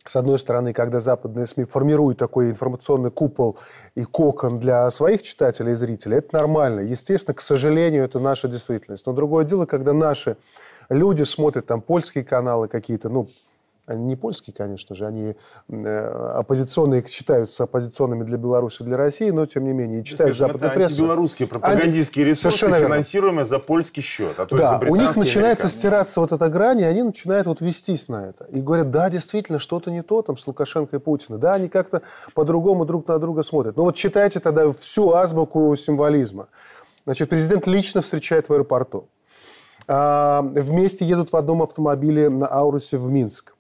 с 0.06 0.18
одной 0.18 0.38
стороны, 0.38 0.74
когда 0.74 1.00
западные 1.00 1.48
СМИ 1.48 1.64
формируют 1.64 2.18
такой 2.18 2.50
информационный 2.50 3.10
купол 3.10 3.58
и 3.96 4.04
кокон 4.04 4.60
для 4.60 4.90
своих 4.90 5.24
читателей 5.24 5.72
и 5.72 5.76
зрителей, 5.76 6.18
это 6.18 6.36
нормально. 6.36 6.82
Естественно, 6.82 7.36
к 7.36 7.42
сожалению, 7.42 8.04
это 8.04 8.20
наша 8.20 8.50
действительность. 8.50 9.06
Но 9.06 9.14
другое 9.14 9.46
дело, 9.46 9.66
когда 9.66 9.94
наши 9.94 10.36
люди 10.90 11.24
смотрят 11.24 11.66
там 11.68 11.80
польские 11.80 12.26
каналы 12.26 12.68
какие-то, 12.68 13.08
ну, 13.08 13.30
они 13.88 14.06
не 14.06 14.16
польские, 14.16 14.54
конечно 14.56 14.96
же, 14.96 15.06
они 15.06 15.36
э, 15.70 16.32
оппозиционные, 16.36 17.06
считаются 17.08 17.64
оппозиционными 17.66 18.24
для 18.24 18.38
Беларуси, 18.38 18.84
для 18.84 18.98
России, 18.98 19.30
но 19.30 19.46
тем 19.46 19.64
не 19.66 19.74
менее, 19.74 20.02
и 20.02 20.04
читают 20.04 20.36
Скажем, 20.36 20.48
западную 20.48 20.72
это 20.72 20.76
прессу. 20.80 20.92
антибелорусские 20.94 21.48
пропагандистские 21.48 22.26
Анти- 22.26 22.30
ресурсы, 22.30 22.58
Совершенно 22.58 22.80
верно. 22.80 22.96
финансируемые 22.96 23.46
за 23.46 23.60
польский 23.60 24.02
счет. 24.02 24.40
А 24.40 24.46
то 24.46 24.56
и 24.56 24.60
Да, 24.60 24.82
у 24.90 24.96
них 24.96 25.16
начинается 25.16 25.70
стираться 25.70 26.20
вот 26.20 26.32
эта 26.32 26.50
грань, 26.50 26.82
и 26.82 26.84
они 26.84 27.04
начинают 27.04 27.48
вот 27.48 27.62
вестись 27.62 28.08
на 28.08 28.28
это. 28.28 28.46
И 28.46 28.60
говорят, 28.62 28.92
да, 28.92 29.10
действительно, 29.10 29.60
что-то 29.60 29.92
не 29.92 30.02
то 30.02 30.22
там 30.22 30.38
с 30.38 30.48
Лукашенко 30.48 30.96
и 30.96 31.00
Путиным. 31.00 31.40
Да, 31.40 31.54
они 31.54 31.70
как-то 31.70 32.02
по-другому 32.34 32.86
друг 32.86 33.08
на 33.08 33.20
друга 33.20 33.44
смотрят. 33.44 33.78
Ну 33.78 33.84
вот 33.84 33.96
читайте 33.96 34.40
тогда 34.40 34.72
всю 34.72 35.14
азбуку 35.14 35.76
символизма. 35.76 36.48
Значит, 37.06 37.30
президент 37.30 37.68
лично 37.68 38.02
встречает 38.02 38.50
в 38.50 38.54
аэропорту. 38.54 39.08
А, 39.88 40.42
вместе 40.42 41.06
едут 41.06 41.32
в 41.32 41.36
одном 41.36 41.62
автомобиле 41.62 42.30
на 42.30 42.48
Аурусе 42.48 42.98
в 42.98 43.10
Минск. 43.12 43.55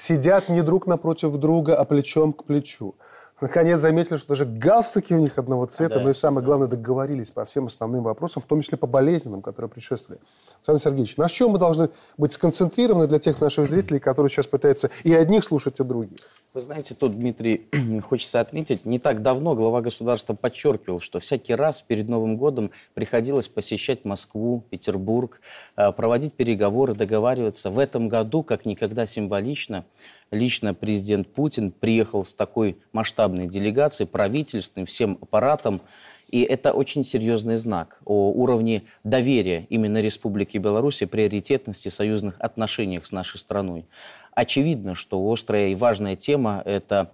Сидят 0.00 0.48
не 0.48 0.62
друг 0.62 0.86
напротив 0.86 1.36
друга, 1.36 1.76
а 1.76 1.84
плечом 1.84 2.32
к 2.32 2.44
плечу. 2.44 2.94
Наконец 3.40 3.80
заметили, 3.80 4.16
что 4.18 4.28
даже 4.28 4.44
галстуки 4.44 5.14
у 5.14 5.18
них 5.18 5.38
одного 5.38 5.66
цвета, 5.66 5.94
Да. 5.98 6.04
но 6.04 6.10
и 6.10 6.14
самое 6.14 6.44
главное, 6.44 6.68
договорились 6.68 7.30
по 7.30 7.44
всем 7.44 7.66
основным 7.66 8.02
вопросам, 8.02 8.42
в 8.42 8.46
том 8.46 8.60
числе 8.60 8.76
по 8.76 8.86
болезненным, 8.86 9.40
которые 9.40 9.70
предшествовали. 9.70 10.20
Александр 10.58 10.82
Сергеевич, 10.82 11.16
на 11.16 11.28
чем 11.28 11.50
мы 11.52 11.58
должны 11.58 11.88
быть 12.18 12.32
сконцентрированы 12.32 13.06
для 13.06 13.18
тех 13.18 13.40
наших 13.40 13.68
зрителей, 13.68 13.98
которые 13.98 14.30
сейчас 14.30 14.46
пытаются 14.46 14.90
и 15.04 15.14
одних 15.14 15.44
слушать, 15.44 15.80
и 15.80 15.84
других? 15.84 16.18
Вы 16.52 16.62
знаете, 16.62 16.94
тут, 16.94 17.16
Дмитрий, 17.16 17.68
хочется 18.02 18.40
отметить, 18.40 18.84
не 18.84 18.98
так 18.98 19.22
давно 19.22 19.54
глава 19.54 19.80
государства 19.80 20.34
подчеркивал, 20.34 21.00
что 21.00 21.20
всякий 21.20 21.54
раз 21.54 21.80
перед 21.80 22.08
Новым 22.08 22.36
годом 22.36 22.72
приходилось 22.94 23.48
посещать 23.48 24.04
Москву, 24.04 24.64
Петербург, 24.68 25.40
э, 25.76 25.92
проводить 25.92 26.34
переговоры, 26.34 26.94
договариваться. 26.94 27.70
В 27.70 27.78
этом 27.78 28.08
году, 28.08 28.42
как 28.42 28.66
никогда 28.66 29.06
символично, 29.06 29.84
лично 30.32 30.74
президент 30.74 31.28
Путин 31.28 31.72
приехал 31.72 32.24
с 32.24 32.34
такой 32.34 32.78
масштабной 32.92 33.48
делегацией, 33.48 34.08
правительственным, 34.08 34.86
всем 34.86 35.18
аппаратом. 35.20 35.80
И 36.28 36.42
это 36.42 36.72
очень 36.72 37.02
серьезный 37.02 37.56
знак 37.56 38.00
о 38.04 38.30
уровне 38.30 38.84
доверия 39.02 39.66
именно 39.68 40.00
Республики 40.00 40.58
Беларусь 40.58 41.02
и 41.02 41.06
приоритетности 41.06 41.88
союзных 41.88 42.36
отношениях 42.38 43.06
с 43.06 43.12
нашей 43.12 43.38
страной. 43.38 43.86
Очевидно, 44.32 44.94
что 44.94 45.20
острая 45.32 45.68
и 45.68 45.74
важная 45.74 46.14
тема– 46.14 46.62
это 46.64 47.10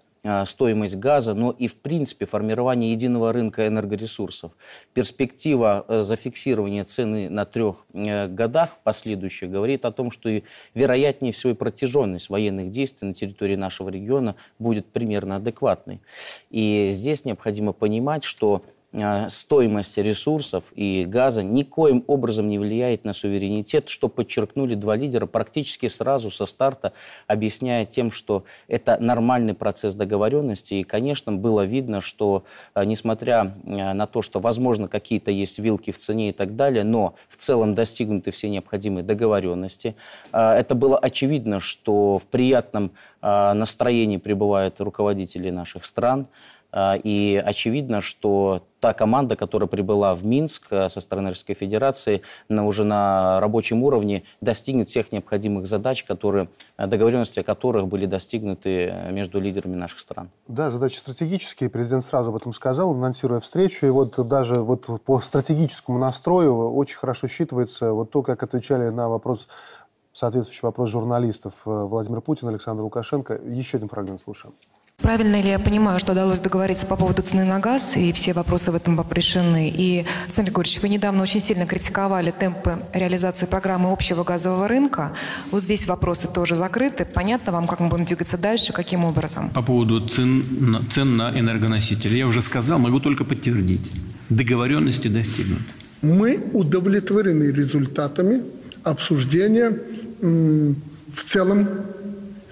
стоимость 0.47 0.97
газа, 0.97 1.35
но 1.35 1.51
и, 1.51 1.69
в 1.69 1.77
принципе, 1.77 2.27
формирование 2.27 2.93
единого 2.93 3.33
рынка 3.33 3.67
энергоресурсов. 3.67 4.53
Перспектива 4.95 5.85
э, 5.89 6.03
зафиксирования 6.03 6.85
цены 6.85 7.29
на 7.29 7.45
трех 7.45 7.85
э, 7.93 8.29
годах 8.29 8.79
последующих 8.83 9.51
говорит 9.51 9.85
о 9.85 9.93
том, 9.93 10.11
что 10.11 10.29
и 10.29 10.43
вероятнее 10.75 11.33
всего 11.33 11.53
и 11.53 11.55
протяженность 11.55 12.29
военных 12.29 12.71
действий 12.71 13.09
на 13.09 13.15
территории 13.15 13.57
нашего 13.57 13.89
региона 13.89 14.37
будет 14.59 14.87
примерно 14.87 15.37
адекватной. 15.37 16.01
И 16.51 16.89
здесь 16.91 17.25
необходимо 17.25 17.73
понимать, 17.73 18.25
что 18.25 18.63
стоимость 19.29 19.99
ресурсов 19.99 20.73
и 20.75 21.05
газа 21.07 21.43
никоим 21.43 22.05
образом 22.07 22.49
не 22.49 22.59
влияет 22.59 23.05
на 23.05 23.13
суверенитет, 23.13 23.89
что 23.89 24.09
подчеркнули 24.09 24.75
два 24.75 24.97
лидера 24.97 25.27
практически 25.27 25.89
сразу 25.89 26.31
со 26.31 26.47
старта, 26.47 26.93
объясняя 27.27 27.85
тем, 27.85 28.11
что 28.11 28.45
это 28.69 28.97
нормальный 28.99 29.55
процесс 29.55 29.95
договоренности. 29.95 30.75
И, 30.75 30.85
конечно, 30.85 31.33
было 31.33 31.65
видно, 31.65 32.01
что 32.01 32.45
э, 32.75 32.85
несмотря 32.85 33.55
э, 33.65 33.93
на 33.93 34.07
то, 34.07 34.23
что, 34.23 34.41
возможно, 34.41 34.89
какие-то 34.89 35.31
есть 35.31 35.59
вилки 35.59 35.91
в 35.91 35.99
цене 35.99 36.31
и 36.31 36.33
так 36.33 36.57
далее, 36.57 36.85
но 36.85 37.15
в 37.29 37.37
целом 37.37 37.75
достигнуты 37.75 38.31
все 38.31 38.49
необходимые 38.49 39.05
договоренности. 39.05 39.97
Это 40.33 40.75
было 40.75 40.99
очевидно, 40.99 41.61
что 41.61 42.19
в 42.19 42.27
приятном 42.27 42.93
настроении 43.21 44.17
пребывают 44.17 44.81
руководители 44.81 45.51
наших 45.51 45.85
стран. 45.85 46.29
А, 46.79 46.95
и 46.95 47.43
очевидно, 47.43 48.03
что 48.03 48.63
та 48.81 48.93
команда, 48.93 49.35
которая 49.35 49.67
прибыла 49.67 50.15
в 50.15 50.27
Минск 50.27 50.67
а, 50.71 50.91
со 50.91 51.01
стороны 51.01 51.31
Российской 51.31 51.55
Федерации, 51.55 52.21
на, 52.51 52.67
уже 52.67 52.85
на 52.85 53.41
рабочем 53.41 53.83
уровне 53.83 54.25
достигнет 54.43 54.87
всех 54.87 55.11
необходимых 55.11 55.67
задач, 55.67 56.05
которые, 56.05 56.51
а, 56.77 56.87
договоренности 56.87 57.41
о 57.41 57.45
которых 57.45 57.89
были 57.89 58.05
достигнуты 58.05 58.95
между 59.11 59.41
лидерами 59.41 59.75
наших 59.75 60.01
стран. 60.01 60.29
Да, 60.49 60.69
задачи 60.69 60.99
стратегические. 60.99 61.71
Президент 61.71 62.05
сразу 62.05 62.29
об 62.29 62.37
этом 62.37 62.53
сказал, 62.53 62.93
анонсируя 62.93 63.41
встречу. 63.41 63.87
И 63.87 63.91
вот 63.91 64.29
даже 64.29 64.57
вот 64.57 64.87
по 65.03 65.21
стратегическому 65.21 65.99
настрою 65.99 66.75
очень 66.75 66.99
хорошо 66.99 67.27
считывается 67.27 67.93
вот 67.93 68.11
то, 68.11 68.21
как 68.23 68.43
отвечали 68.43 68.91
на 68.91 69.09
вопрос 69.09 69.49
соответствующий 70.13 70.67
вопрос 70.67 70.91
журналистов 70.91 71.63
э, 71.65 71.71
Владимир 71.71 72.21
Путин, 72.21 72.49
Александр 72.49 72.83
Лукашенко. 72.83 73.41
Еще 73.47 73.79
один 73.79 73.89
фрагмент 73.89 74.21
слушаем. 74.21 74.55
Правильно 75.03 75.41
ли 75.41 75.51
я 75.51 75.59
понимаю, 75.59 76.01
что 76.01 76.13
удалось 76.13 76.41
договориться 76.41 76.87
по 76.87 76.97
поводу 76.97 77.23
цены 77.23 77.45
на 77.45 77.61
газ, 77.61 77.97
и 77.97 78.13
все 78.13 78.33
вопросы 78.33 78.73
в 78.73 78.75
этом 78.75 78.99
решены? 79.13 79.69
И, 79.69 80.07
Александр 80.25 80.51
Григорьевич, 80.51 80.83
вы 80.83 80.89
недавно 80.89 81.23
очень 81.23 81.41
сильно 81.41 81.67
критиковали 81.67 82.33
темпы 82.33 82.79
реализации 82.95 83.45
программы 83.47 83.93
общего 83.93 84.25
газового 84.25 84.67
рынка. 84.67 85.13
Вот 85.53 85.63
здесь 85.63 85.87
вопросы 85.87 86.29
тоже 86.29 86.55
закрыты. 86.55 87.05
Понятно 87.05 87.53
вам, 87.53 87.67
как 87.67 87.81
мы 87.81 87.89
будем 87.89 88.07
двигаться 88.07 88.39
дальше, 88.39 88.73
каким 88.73 89.05
образом? 89.05 89.51
По 89.51 89.63
поводу 89.63 90.01
цен, 90.01 90.85
цен 90.91 91.17
на 91.17 91.39
энергоносители. 91.39 92.17
Я 92.17 92.27
уже 92.27 92.41
сказал, 92.41 92.79
могу 92.79 92.99
только 92.99 93.25
подтвердить. 93.25 93.93
Договоренности 94.31 95.09
достигнуты. 95.09 95.63
Мы 96.01 96.41
удовлетворены 96.53 97.53
результатами 97.53 98.43
обсуждения 98.83 99.79
в 100.21 101.25
целом 101.25 101.69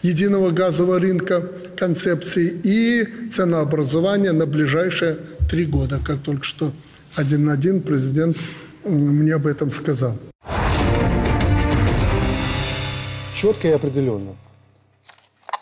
единого 0.04 0.50
газового 0.50 1.00
рынка, 1.00 1.48
концепции 1.76 2.60
и 2.62 3.30
ценообразования 3.30 4.32
на 4.32 4.44
ближайшие 4.44 5.16
три 5.48 5.64
года, 5.64 5.98
как 6.04 6.18
только 6.20 6.44
что 6.44 6.72
один 7.16 7.46
на 7.46 7.54
один 7.54 7.80
президент 7.80 8.36
мне 8.84 9.34
об 9.34 9.46
этом 9.46 9.70
сказал. 9.70 10.12
Четко 13.32 13.68
и 13.68 13.70
определенно. 13.70 14.36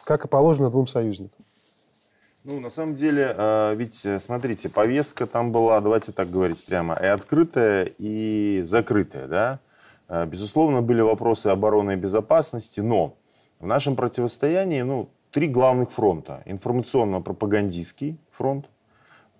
Как 0.05 0.25
и 0.25 0.29
положено 0.29 0.71
двум 0.71 0.89
союзникам. 0.89 1.45
Ну, 2.43 2.59
на 2.59 2.71
самом 2.71 2.97
деле, 2.97 3.33
а, 3.39 3.73
ведь, 3.75 4.05
э, 4.05 4.19
смотрите, 4.19 4.69
повестка 4.69 5.29
там 5.29 5.53
была, 5.53 5.81
давайте 5.81 6.11
так 6.11 6.29
говорить 6.29 6.67
прямо, 6.67 6.99
и 7.01 7.07
открытая, 7.07 7.85
и 7.85 8.63
закрытая, 8.65 9.29
да. 9.29 9.61
А, 10.09 10.27
безусловно, 10.27 10.83
были 10.83 11.01
вопросы 11.01 11.47
обороны 11.47 11.93
и 11.93 11.97
безопасности, 11.97 12.81
но 12.81 13.17
в 13.63 13.67
нашем 13.67 13.95
противостоянии 13.95 14.83
ну, 14.83 15.09
три 15.31 15.47
главных 15.47 15.93
фронта. 15.93 16.43
Информационно-пропагандистский 16.47 18.19
фронт. 18.33 18.67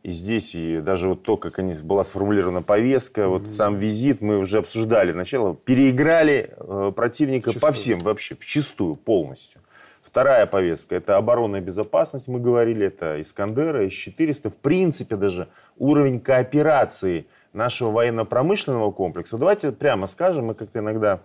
И 0.05 0.11
здесь 0.11 0.55
и 0.55 0.81
даже 0.81 1.09
вот 1.09 1.23
то, 1.23 1.37
как 1.37 1.59
они, 1.59 1.75
была 1.75 2.05
сформулирована 2.05 2.63
повестка, 2.63 3.23
mm-hmm. 3.23 3.29
вот 3.29 3.51
сам 3.51 3.77
визит, 3.77 4.21
мы 4.21 4.39
уже 4.39 4.59
обсуждали 4.59 5.13
начало, 5.13 5.55
переиграли 5.55 6.55
э, 6.57 6.93
противника 6.95 7.51
вчистую. 7.51 7.71
по 7.71 7.73
всем 7.73 7.99
вообще, 7.99 8.35
в 8.35 8.45
чистую 8.47 8.95
полностью. 8.97 9.61
Вторая 10.03 10.47
повестка– 10.47 10.95
это 10.97 11.17
оборона 11.17 11.57
и 11.57 11.61
безопасность, 11.61 12.29
мы 12.29 12.39
говорили, 12.39 12.87
это 12.87 13.21
Искандера, 13.21 13.89
С-400. 13.89 14.51
В 14.51 14.57
принципе, 14.57 15.17
даже 15.17 15.49
уровень 15.79 16.21
кооперации 16.21 17.27
нашего 17.53 17.91
военно-промышленного 17.91 18.91
комплекса. 18.93 19.39
Давайте 19.39 19.73
прямо 19.73 20.07
скажем, 20.07 20.47
мы 20.47 20.55
как-то 20.55 20.81
иногда 20.81 21.21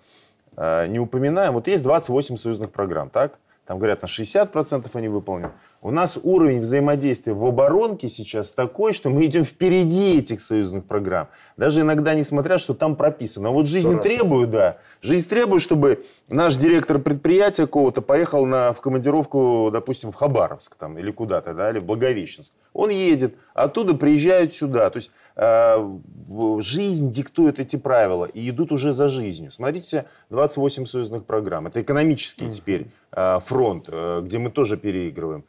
не 0.58 1.00
упоминаем. 1.00 1.54
Вот 1.54 1.68
есть 1.68 1.84
28 1.84 2.38
союзных 2.38 2.72
программ, 2.72 3.10
так? 3.10 3.40
Там 3.68 3.80
говорят, 3.80 4.02
на 4.02 4.06
60% 4.06 4.90
они 4.94 5.10
выполнены. 5.10 5.52
У 5.82 5.92
нас 5.92 6.18
уровень 6.24 6.62
взаимодействия 6.62 7.34
в 7.34 7.46
оборонке 7.46 8.10
сейчас 8.10 8.54
такой, 8.54 8.94
что 8.94 9.10
мы 9.10 9.26
идем 9.26 9.44
впереди 9.44 10.18
этих 10.18 10.40
союзных 10.40 10.86
программ. 10.86 11.28
Даже 11.58 11.82
иногда, 11.82 12.14
несмотря, 12.16 12.60
что 12.60 12.74
там 12.74 12.96
прописано. 12.96 13.50
А 13.50 13.52
вот 13.52 13.68
жизнь 13.68 14.00
требует, 14.00 14.52
да. 14.52 14.78
Жизнь 15.02 15.28
требует, 15.28 15.62
чтобы 15.62 16.06
наш 16.30 16.56
директор 16.56 16.98
предприятия 16.98 17.64
какого-то 17.64 18.02
поехал 18.02 18.46
на, 18.46 18.72
в 18.72 18.80
командировку, 18.80 19.70
допустим, 19.72 20.14
в 20.14 20.16
Хабаровск 20.16 20.76
там, 20.76 20.98
или 20.98 21.12
куда-то, 21.12 21.54
да, 21.54 21.70
или 21.70 21.80
в 21.80 21.84
Благовещенск. 21.84 22.52
Он 22.72 22.90
едет, 22.90 23.36
оттуда 23.54 23.96
приезжают 23.96 24.56
сюда. 24.56 24.90
То 24.90 24.98
есть 24.98 25.10
э, 25.10 25.27
жизнь 25.38 27.12
диктует 27.12 27.60
эти 27.60 27.76
правила 27.76 28.26
и 28.26 28.50
идут 28.50 28.72
уже 28.72 28.94
за 28.94 29.08
жизнью. 29.08 29.52
Смотрите, 29.52 30.06
28 30.30 30.86
союзных 30.86 31.26
программ. 31.26 31.68
Это 31.68 31.82
экономический 31.82 32.50
теперь 32.52 32.88
э, 33.12 33.40
фронт, 33.46 33.86
э, 33.88 34.22
где 34.24 34.40
мы 34.40 34.50
тоже 34.50 34.78
переигрываем. 34.78 35.46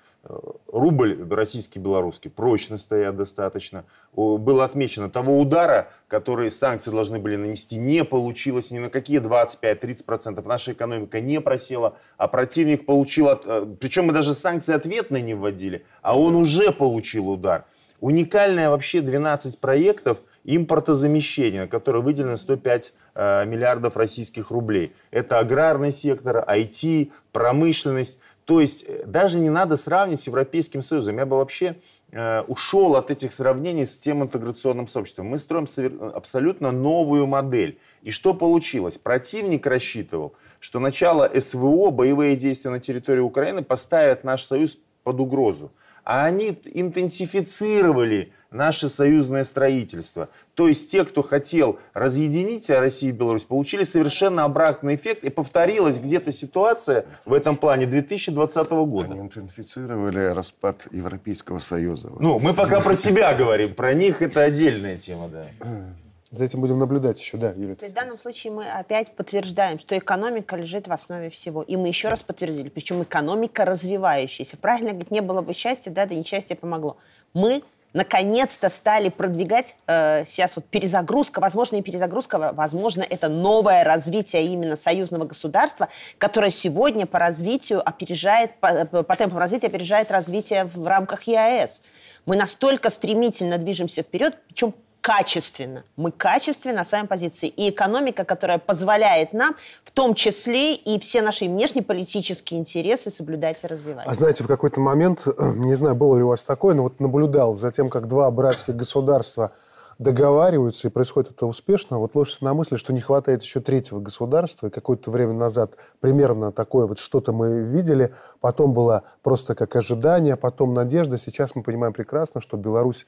Рубль 0.70 1.26
российский, 1.30 1.78
белорусский 1.78 2.30
прочно 2.30 2.76
стоят 2.76 3.16
достаточно. 3.16 3.84
Было 4.14 4.64
отмечено, 4.64 5.08
того 5.08 5.40
удара, 5.40 5.88
который 6.06 6.50
санкции 6.50 6.90
должны 6.90 7.18
были 7.18 7.36
нанести, 7.36 7.76
не 7.76 8.04
получилось 8.04 8.70
ни 8.70 8.78
на 8.78 8.90
какие 8.90 9.20
25-30%. 9.20 10.46
Наша 10.46 10.72
экономика 10.72 11.20
не 11.20 11.40
просела, 11.40 11.96
а 12.18 12.28
противник 12.28 12.84
получил, 12.84 13.28
э, 13.28 13.66
причем 13.80 14.06
мы 14.06 14.12
даже 14.12 14.34
санкции 14.34 14.74
ответные 14.74 15.22
не 15.22 15.34
вводили, 15.34 15.86
а 16.02 16.18
он 16.18 16.34
уже 16.34 16.72
получил 16.72 17.30
удар. 17.30 17.64
Уникальное 18.00 18.70
вообще 18.70 19.00
12 19.00 19.58
проектов 19.58 20.18
импортозамещения, 20.44 21.66
которые 21.66 22.02
выделено 22.02 22.36
105 22.36 22.92
э, 23.14 23.44
миллиардов 23.44 23.96
российских 23.96 24.50
рублей. 24.50 24.94
Это 25.10 25.40
аграрный 25.40 25.92
сектор, 25.92 26.44
IT, 26.48 27.10
промышленность. 27.32 28.18
То 28.44 28.60
есть 28.60 28.84
э, 28.88 29.04
даже 29.04 29.40
не 29.40 29.50
надо 29.50 29.76
сравнивать 29.76 30.22
с 30.22 30.26
Европейским 30.28 30.80
Союзом. 30.80 31.18
Я 31.18 31.26
бы 31.26 31.36
вообще 31.36 31.76
э, 32.12 32.42
ушел 32.42 32.94
от 32.96 33.10
этих 33.10 33.32
сравнений 33.32 33.84
с 33.84 33.98
тем 33.98 34.22
интеграционным 34.22 34.86
сообществом. 34.86 35.26
Мы 35.26 35.38
строим 35.38 35.66
абсолютно 36.14 36.70
новую 36.70 37.26
модель. 37.26 37.78
И 38.02 38.10
что 38.10 38.32
получилось? 38.32 38.96
Противник 38.96 39.66
рассчитывал, 39.66 40.34
что 40.60 40.78
начало 40.78 41.30
СВО, 41.38 41.90
боевые 41.90 42.36
действия 42.36 42.70
на 42.70 42.80
территории 42.80 43.20
Украины, 43.20 43.62
поставят 43.62 44.24
наш 44.24 44.44
союз 44.44 44.78
под 45.02 45.20
угрозу. 45.20 45.72
А 46.08 46.24
они 46.24 46.58
интенсифицировали 46.64 48.32
наше 48.50 48.88
союзное 48.88 49.44
строительство. 49.44 50.30
То 50.54 50.66
есть 50.66 50.90
те, 50.90 51.04
кто 51.04 51.22
хотел 51.22 51.78
разъединить 51.92 52.70
Россию 52.70 53.12
и 53.12 53.14
Беларусь, 53.14 53.44
получили 53.44 53.84
совершенно 53.84 54.44
обратный 54.44 54.94
эффект, 54.94 55.22
и 55.24 55.28
повторилась 55.28 55.98
где-то 55.98 56.32
ситуация 56.32 57.04
в 57.26 57.34
этом 57.34 57.56
плане 57.56 57.84
2020 57.84 58.70
года. 58.70 59.12
Они 59.12 59.20
интенсифицировали 59.20 60.32
распад 60.32 60.88
Европейского 60.90 61.58
Союза. 61.58 62.10
Ну, 62.18 62.38
мы 62.38 62.54
пока 62.54 62.80
про 62.80 62.96
себя 62.96 63.34
говорим, 63.34 63.74
про 63.74 63.92
них 63.92 64.22
это 64.22 64.40
отдельная 64.40 64.96
тема, 64.96 65.28
да. 65.28 65.46
За 66.30 66.44
этим 66.44 66.60
будем 66.60 66.78
наблюдать 66.78 67.18
еще, 67.18 67.38
да, 67.38 67.52
Юлия. 67.52 67.74
То 67.74 67.86
есть 67.86 67.96
в 67.96 67.98
данном 67.98 68.18
случае 68.18 68.52
мы 68.52 68.68
опять 68.70 69.16
подтверждаем, 69.16 69.78
что 69.78 69.96
экономика 69.96 70.56
лежит 70.56 70.86
в 70.86 70.92
основе 70.92 71.30
всего. 71.30 71.62
И 71.62 71.76
мы 71.76 71.88
еще 71.88 72.08
раз 72.08 72.22
подтвердили, 72.22 72.68
причем 72.68 73.02
экономика 73.02 73.64
развивающаяся. 73.64 74.58
Правильно 74.58 74.90
говорить, 74.90 75.10
не 75.10 75.22
было 75.22 75.40
бы 75.40 75.54
счастья, 75.54 75.90
да, 75.90 76.04
да 76.04 76.14
несчастье 76.14 76.54
помогло. 76.54 76.98
Мы 77.32 77.62
наконец-то 77.94 78.68
стали 78.68 79.08
продвигать 79.08 79.76
э, 79.86 80.24
сейчас 80.26 80.54
вот 80.56 80.66
перезагрузка, 80.66 81.40
возможно, 81.40 81.76
и 81.76 81.82
перезагрузка, 81.82 82.52
возможно, 82.52 83.02
это 83.08 83.28
новое 83.28 83.82
развитие 83.82 84.44
именно 84.46 84.76
союзного 84.76 85.24
государства, 85.24 85.88
которое 86.18 86.50
сегодня 86.50 87.06
по 87.06 87.18
развитию 87.18 87.80
опережает, 87.82 88.54
по, 88.60 88.84
по 88.84 89.16
темпам 89.16 89.38
развития 89.38 89.68
опережает 89.68 90.10
развитие 90.10 90.64
в 90.64 90.86
рамках 90.86 91.22
ЕАЭС. 91.22 91.82
Мы 92.26 92.36
настолько 92.36 92.90
стремительно 92.90 93.56
движемся 93.56 94.02
вперед, 94.02 94.36
причем 94.46 94.74
качественно. 95.00 95.84
Мы 95.96 96.10
качественно 96.10 96.82
осваиваем 96.82 97.08
позиции. 97.08 97.48
И 97.48 97.70
экономика, 97.70 98.24
которая 98.24 98.58
позволяет 98.58 99.32
нам, 99.32 99.56
в 99.84 99.90
том 99.90 100.14
числе 100.14 100.74
и 100.74 100.98
все 100.98 101.22
наши 101.22 101.46
внешнеполитические 101.46 102.60
интересы 102.60 103.10
соблюдать 103.10 103.62
и 103.64 103.66
развивать. 103.66 104.06
А 104.06 104.14
знаете, 104.14 104.44
в 104.44 104.46
какой-то 104.46 104.80
момент, 104.80 105.26
не 105.38 105.74
знаю, 105.74 105.94
было 105.94 106.16
ли 106.16 106.22
у 106.22 106.28
вас 106.28 106.44
такое, 106.44 106.74
но 106.74 106.84
вот 106.84 107.00
наблюдал 107.00 107.56
за 107.56 107.72
тем, 107.72 107.88
как 107.88 108.08
два 108.08 108.30
братских 108.30 108.76
государства 108.76 109.52
договариваются, 109.98 110.86
и 110.86 110.90
происходит 110.90 111.32
это 111.32 111.46
успешно, 111.46 111.98
вот 111.98 112.14
ложится 112.14 112.44
на 112.44 112.54
мысль, 112.54 112.78
что 112.78 112.92
не 112.92 113.00
хватает 113.00 113.42
еще 113.42 113.60
третьего 113.60 113.98
государства, 113.98 114.68
и 114.68 114.70
какое-то 114.70 115.10
время 115.10 115.32
назад 115.32 115.72
примерно 116.00 116.52
такое 116.52 116.86
вот 116.86 116.98
что-то 116.98 117.32
мы 117.32 117.62
видели, 117.62 118.14
потом 118.40 118.72
было 118.72 119.02
просто 119.22 119.56
как 119.56 119.74
ожидание, 119.74 120.36
потом 120.36 120.72
надежда, 120.72 121.18
сейчас 121.18 121.56
мы 121.56 121.62
понимаем 121.62 121.92
прекрасно, 121.92 122.40
что 122.40 122.56
Беларусь 122.56 123.06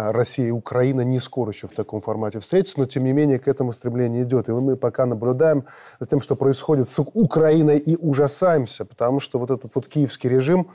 Россия 0.00 0.48
и 0.48 0.50
Украина 0.50 1.02
не 1.02 1.20
скоро 1.20 1.52
еще 1.52 1.68
в 1.68 1.74
таком 1.74 2.00
формате 2.00 2.40
встретятся, 2.40 2.80
но 2.80 2.86
тем 2.86 3.04
не 3.04 3.12
менее 3.12 3.38
к 3.38 3.48
этому 3.48 3.72
стремление 3.72 4.22
идет. 4.22 4.48
И 4.48 4.52
мы 4.52 4.76
пока 4.76 5.06
наблюдаем 5.06 5.64
за 5.98 6.08
тем, 6.08 6.20
что 6.20 6.36
происходит 6.36 6.88
с 6.88 6.98
Украиной 7.00 7.78
и 7.78 7.96
ужасаемся, 7.96 8.84
потому 8.84 9.20
что 9.20 9.38
вот 9.38 9.50
этот 9.50 9.74
вот 9.74 9.86
киевский 9.86 10.30
режим 10.30 10.70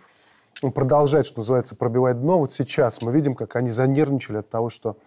продолжает, 0.73 1.25
что 1.25 1.39
называется, 1.39 1.75
пробивать 1.75 2.21
дно. 2.21 2.39
Вот 2.39 2.53
сейчас 2.53 3.01
мы 3.01 3.11
видим, 3.11 3.35
как 3.35 3.55
они 3.55 3.69
занервничали 3.69 4.37
от 4.37 4.49
того, 4.49 4.69
что 4.69 4.97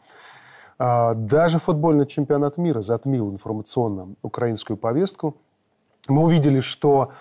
а, 0.78 1.14
даже 1.14 1.58
футбольный 1.58 2.06
чемпионат 2.06 2.56
мира 2.58 2.80
затмил 2.80 3.30
информационно 3.30 4.14
украинскую 4.22 4.76
повестку. 4.76 5.36
Мы 6.08 6.22
увидели, 6.22 6.60
что 6.60 7.12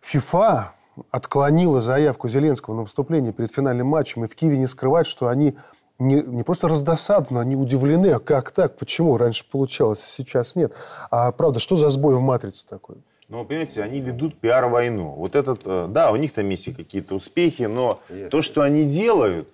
ФИФА 0.00 0.72
отклонила 1.10 1.80
заявку 1.80 2.28
Зеленского 2.28 2.74
на 2.74 2.82
выступление 2.82 3.32
перед 3.32 3.52
финальным 3.52 3.88
матчем, 3.88 4.24
и 4.24 4.28
в 4.28 4.34
Киеве 4.34 4.58
не 4.58 4.66
скрывают, 4.66 5.06
что 5.06 5.28
они 5.28 5.56
не, 5.98 6.22
не 6.22 6.42
просто 6.42 6.68
раздосадованы, 6.68 7.40
они 7.40 7.56
удивлены. 7.56 8.08
А 8.08 8.18
как 8.18 8.50
так? 8.50 8.76
Почему? 8.76 9.16
Раньше 9.16 9.44
получалось, 9.50 10.00
сейчас 10.02 10.54
нет. 10.54 10.72
А 11.10 11.32
правда, 11.32 11.58
что 11.58 11.76
за 11.76 11.88
сбой 11.88 12.14
в 12.14 12.20
матрице 12.20 12.66
такой? 12.66 12.96
Ну, 13.28 13.44
понимаете, 13.44 13.82
они 13.82 14.00
ведут 14.00 14.38
пиар-войну. 14.38 15.10
Вот 15.10 15.34
этот, 15.34 15.62
э, 15.64 15.88
да, 15.88 16.12
у 16.12 16.16
них 16.16 16.32
там 16.32 16.48
есть 16.48 16.76
какие-то 16.76 17.14
успехи, 17.16 17.64
но 17.64 18.00
есть. 18.08 18.30
то, 18.30 18.40
что 18.40 18.62
они 18.62 18.84
делают, 18.84 19.48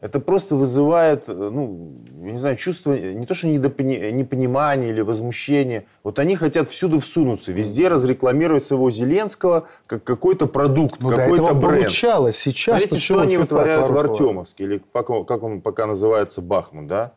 это 0.00 0.20
просто 0.20 0.54
вызывает, 0.54 1.24
э, 1.28 1.32
ну, 1.32 1.92
я 2.22 2.30
не 2.30 2.36
знаю, 2.36 2.56
чувство, 2.56 2.92
не 2.92 3.26
то 3.26 3.34
что 3.34 3.48
непонимание 3.48 4.90
или 4.90 5.00
возмущение. 5.00 5.86
Вот 6.04 6.20
они 6.20 6.36
хотят 6.36 6.68
всюду 6.68 7.00
всунуться, 7.00 7.50
везде 7.50 7.88
разрекламировать 7.88 8.64
своего 8.64 8.90
Зеленского 8.92 9.66
как 9.86 10.04
какой-то 10.04 10.46
продукт, 10.46 11.00
ну, 11.00 11.10
какой-то 11.10 11.28
до 11.28 11.42
этого 11.42 11.54
бренд. 11.58 11.82
получалось. 11.82 12.36
Сейчас 12.36 12.82
Смотрите, 12.82 13.04
что 13.04 13.20
они 13.20 13.38
вытворяют 13.38 13.90
в 13.90 13.98
Артемовске, 13.98 14.64
или 14.64 14.82
как 14.92 15.10
он 15.10 15.60
пока 15.60 15.86
называется, 15.86 16.42
Бахмут, 16.42 16.86
да? 16.86 17.12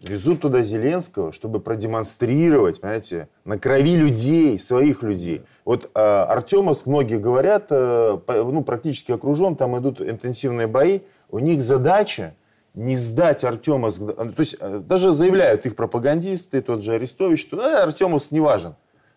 Везут 0.00 0.40
туда 0.40 0.62
Зеленского, 0.62 1.32
чтобы 1.32 1.58
продемонстрировать, 1.58 2.80
понимаете, 2.80 3.28
на 3.44 3.58
крови 3.58 3.96
людей, 3.96 4.56
своих 4.58 5.02
людей. 5.02 5.42
Вот 5.64 5.90
э, 5.92 5.98
Артемовск, 5.98 6.86
многие 6.86 7.18
говорят, 7.18 7.66
э, 7.70 8.18
ну, 8.28 8.62
практически 8.62 9.10
окружен, 9.10 9.56
там 9.56 9.76
идут 9.78 10.00
интенсивные 10.00 10.68
бои. 10.68 11.00
У 11.30 11.38
них 11.38 11.62
задача 11.62 12.34
не 12.74 12.96
сдать 12.96 13.44
Артемовск. 13.44 14.00
То 14.16 14.34
есть 14.38 14.56
э, 14.60 14.80
даже 14.84 15.12
заявляют 15.12 15.66
их 15.66 15.76
пропагандисты, 15.76 16.60
тот 16.60 16.82
же 16.82 16.92
Арестович, 16.92 17.40
что 17.40 17.60
э, 17.60 17.82
Артемовск 17.82 18.30
не 18.30 18.40
важен. 18.40 18.74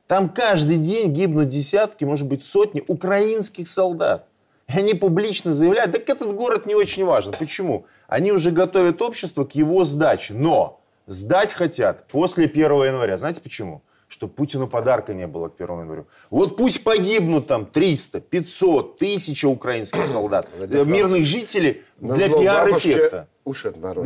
Там 0.07 0.29
каждый 0.29 0.77
день 0.77 1.13
гибнут 1.13 1.49
десятки, 1.49 2.03
может 2.03 2.27
быть, 2.27 2.43
сотни 2.43 2.83
украинских 2.87 3.69
солдат. 3.69 4.27
И 4.67 4.77
они 4.77 4.93
публично 4.93 5.53
заявляют, 5.53 5.91
так 5.91 6.09
этот 6.09 6.33
город 6.33 6.65
не 6.65 6.75
очень 6.75 7.05
важен. 7.05 7.33
Почему? 7.37 7.85
Они 8.07 8.31
уже 8.31 8.51
готовят 8.51 9.01
общество 9.01 9.45
к 9.45 9.53
его 9.53 9.83
сдаче. 9.83 10.33
Но 10.33 10.81
сдать 11.07 11.53
хотят 11.53 12.07
после 12.07 12.45
1 12.45 12.61
января. 12.61 13.17
Знаете 13.17 13.41
почему? 13.41 13.83
Чтобы 14.07 14.33
Путину 14.33 14.67
подарка 14.67 15.13
не 15.13 15.27
было 15.27 15.47
к 15.47 15.53
1 15.61 15.79
января. 15.81 16.03
Вот 16.29 16.57
пусть 16.57 16.83
погибнут 16.83 17.47
там 17.47 17.65
300, 17.65 18.19
500, 18.19 18.95
1000 18.95 19.47
украинских 19.47 20.05
солдат, 20.05 20.49
мирных 20.59 21.23
жителей 21.23 21.83
для 22.01 22.27
пиар-эффекта. 22.29 23.27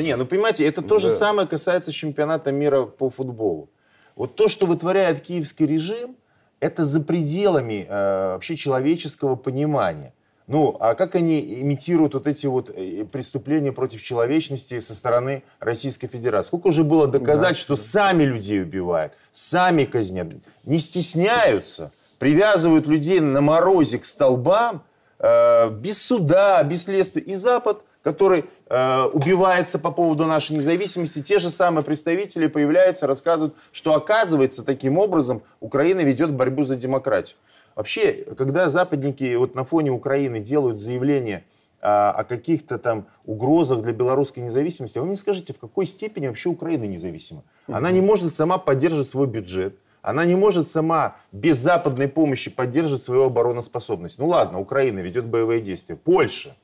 Не, 0.04 0.16
ну 0.16 0.26
понимаете, 0.26 0.68
это 0.68 0.82
то 0.82 1.00
же 1.00 1.10
самое 1.10 1.48
касается 1.48 1.92
чемпионата 1.92 2.52
мира 2.52 2.84
по 2.84 3.10
футболу. 3.10 3.70
Вот 4.16 4.36
то, 4.36 4.48
что 4.48 4.66
вытворяет 4.66 5.22
киевский 5.22 5.66
режим, 5.66 6.16
это 6.60 6.86
за 6.86 7.02
пределами 7.02 7.86
э, 7.88 8.32
вообще 8.34 8.56
человеческого 8.56 9.36
понимания. 9.36 10.14
Ну, 10.48 10.78
а 10.80 10.94
как 10.94 11.16
они 11.16 11.42
имитируют 11.62 12.14
вот 12.14 12.28
эти 12.28 12.46
вот 12.46 12.70
э, 12.70 13.06
преступления 13.12 13.72
против 13.72 14.02
человечности 14.04 14.80
со 14.80 14.94
стороны 14.94 15.44
Российской 15.60 16.08
Федерации? 16.08 16.48
Сколько 16.48 16.68
уже 16.68 16.84
было 16.84 17.08
доказать, 17.08 17.56
да. 17.56 17.60
что 17.60 17.76
сами 17.76 18.24
людей 18.24 18.62
убивают, 18.62 19.14
сами 19.34 19.86
казнят, 19.86 20.28
не 20.64 20.78
стесняются, 20.78 21.92
привязывают 22.20 22.88
людей 22.88 23.20
на 23.20 23.42
морозе 23.42 23.98
к 23.98 24.06
столбам, 24.06 24.84
без 25.20 26.04
суда, 26.04 26.62
без 26.64 26.84
следствия. 26.84 27.22
И 27.22 27.36
Запад, 27.36 27.84
который 28.04 28.46
э, 28.68 29.04
убивается 29.14 29.80
по 29.80 29.92
поводу 29.92 30.26
нашей 30.26 30.58
независимости, 30.58 31.22
те 31.22 31.40
же 31.40 31.50
самые 31.50 31.84
представители 31.84 32.48
появляются, 32.48 33.08
рассказывают, 33.08 33.56
что 33.72 33.96
оказывается 33.96 34.64
таким 34.64 34.98
образом 34.98 35.42
Украина 35.60 36.02
ведет 36.02 36.32
борьбу 36.32 36.66
за 36.66 36.76
демократию. 36.76 37.38
Вообще, 37.76 38.26
когда 38.38 38.70
западники 38.70 39.36
вот 39.36 39.56
на 39.56 39.66
фоне 39.66 39.92
Украины 39.92 40.40
делают 40.40 40.80
заявление 40.80 41.44
а, 41.82 42.12
о 42.12 42.24
каких-то 42.24 42.80
там 42.80 43.06
угрозах 43.26 43.82
для 43.82 43.92
белорусской 43.92 44.42
независимости, 44.44 44.98
а 44.98 45.02
вы 45.02 45.08
мне 45.08 45.18
скажите, 45.18 45.54
в 45.54 45.60
какой 45.60 45.86
степени 45.86 46.28
вообще 46.28 46.50
Украина 46.50 46.86
независима? 46.86 47.44
Она 47.68 47.92
не 47.92 48.02
может 48.02 48.34
сама 48.34 48.58
поддерживать 48.58 49.10
свой 49.10 49.28
бюджет, 49.28 49.78
она 50.06 50.24
не 50.24 50.36
может 50.36 50.70
сама 50.70 51.16
без 51.32 51.58
западной 51.58 52.08
помощи 52.08 52.52
поддерживать 52.52 53.02
свою 53.02 53.24
обороноспособность. 53.24 54.20
Ну 54.20 54.28
ладно, 54.28 54.60
Украина 54.60 55.00
ведет 55.00 55.26
боевые 55.26 55.62
действия. 55.62 55.96
Польша. 55.96 56.56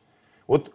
Вот 0.45 0.71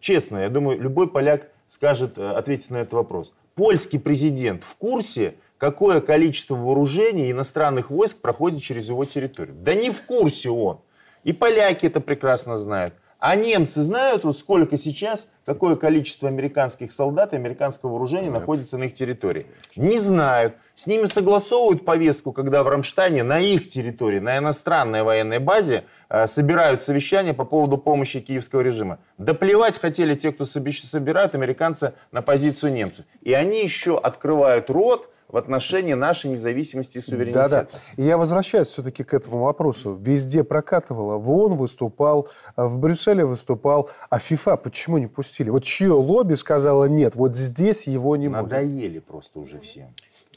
честно, 0.00 0.38
я 0.38 0.48
думаю, 0.48 0.80
любой 0.80 1.08
поляк 1.08 1.46
скажет, 1.68 2.18
э, 2.18 2.28
ответит 2.30 2.70
на 2.70 2.78
этот 2.78 2.94
вопрос. 2.94 3.32
Польский 3.54 4.00
президент 4.00 4.64
в 4.64 4.74
курсе, 4.76 5.34
какое 5.58 6.00
количество 6.00 6.56
вооружений 6.56 7.30
иностранных 7.30 7.88
войск 7.88 8.20
проходит 8.20 8.62
через 8.62 8.88
его 8.88 9.04
территорию. 9.04 9.54
Да 9.54 9.74
не 9.74 9.90
в 9.92 10.02
курсе 10.02 10.50
он. 10.50 10.80
И 11.22 11.32
поляки 11.32 11.86
это 11.86 12.00
прекрасно 12.00 12.56
знают. 12.56 12.94
А 13.20 13.34
немцы 13.34 13.82
знают, 13.82 14.24
вот 14.24 14.38
сколько 14.38 14.78
сейчас, 14.78 15.30
какое 15.44 15.74
количество 15.74 16.28
американских 16.28 16.92
солдат 16.92 17.32
и 17.32 17.36
американского 17.36 17.90
вооружения 17.90 18.26
Нет. 18.26 18.34
находится 18.40 18.78
на 18.78 18.84
их 18.84 18.92
территории. 18.92 19.46
Не 19.74 19.98
знают. 19.98 20.54
С 20.78 20.86
ними 20.86 21.06
согласовывают 21.06 21.84
повестку, 21.84 22.30
когда 22.30 22.62
в 22.62 22.68
Рамштайне 22.68 23.24
на 23.24 23.40
их 23.40 23.66
территории, 23.66 24.20
на 24.20 24.38
иностранной 24.38 25.02
военной 25.02 25.40
базе 25.40 25.82
э, 26.08 26.28
собирают 26.28 26.82
совещания 26.82 27.34
по 27.34 27.44
поводу 27.44 27.78
помощи 27.78 28.20
киевского 28.20 28.60
режима. 28.60 29.00
Да 29.18 29.34
плевать 29.34 29.76
хотели 29.76 30.14
те, 30.14 30.30
кто 30.30 30.44
собирают 30.44 31.34
американцы 31.34 31.94
на 32.12 32.22
позицию 32.22 32.74
немцев. 32.74 33.06
И 33.22 33.32
они 33.32 33.64
еще 33.64 33.98
открывают 33.98 34.70
рот, 34.70 35.10
в 35.28 35.36
отношении 35.36 35.92
нашей 35.92 36.30
независимости 36.30 36.98
и 36.98 37.00
суверенитета. 37.00 37.48
Да-да. 37.48 37.68
И 37.96 38.06
я 38.06 38.16
возвращаюсь 38.16 38.68
все-таки 38.68 39.04
к 39.04 39.12
этому 39.12 39.44
вопросу. 39.44 39.94
Везде 40.00 40.42
прокатывало. 40.42 41.18
В 41.18 41.30
ООН 41.30 41.54
выступал, 41.54 42.28
в 42.56 42.78
Брюсселе 42.78 43.24
выступал. 43.24 43.90
А 44.08 44.18
ФИФА 44.18 44.56
почему 44.56 44.96
не 44.98 45.06
пустили? 45.06 45.50
Вот 45.50 45.64
чье 45.64 45.90
лобби 45.90 46.34
сказала 46.34 46.86
нет, 46.86 47.14
вот 47.14 47.36
здесь 47.36 47.86
его 47.86 48.16
не 48.16 48.28
Надоели 48.28 48.42
будет? 48.42 48.52
Надоели 48.52 48.98
просто 49.00 49.38
уже 49.40 49.60
всем. 49.60 49.92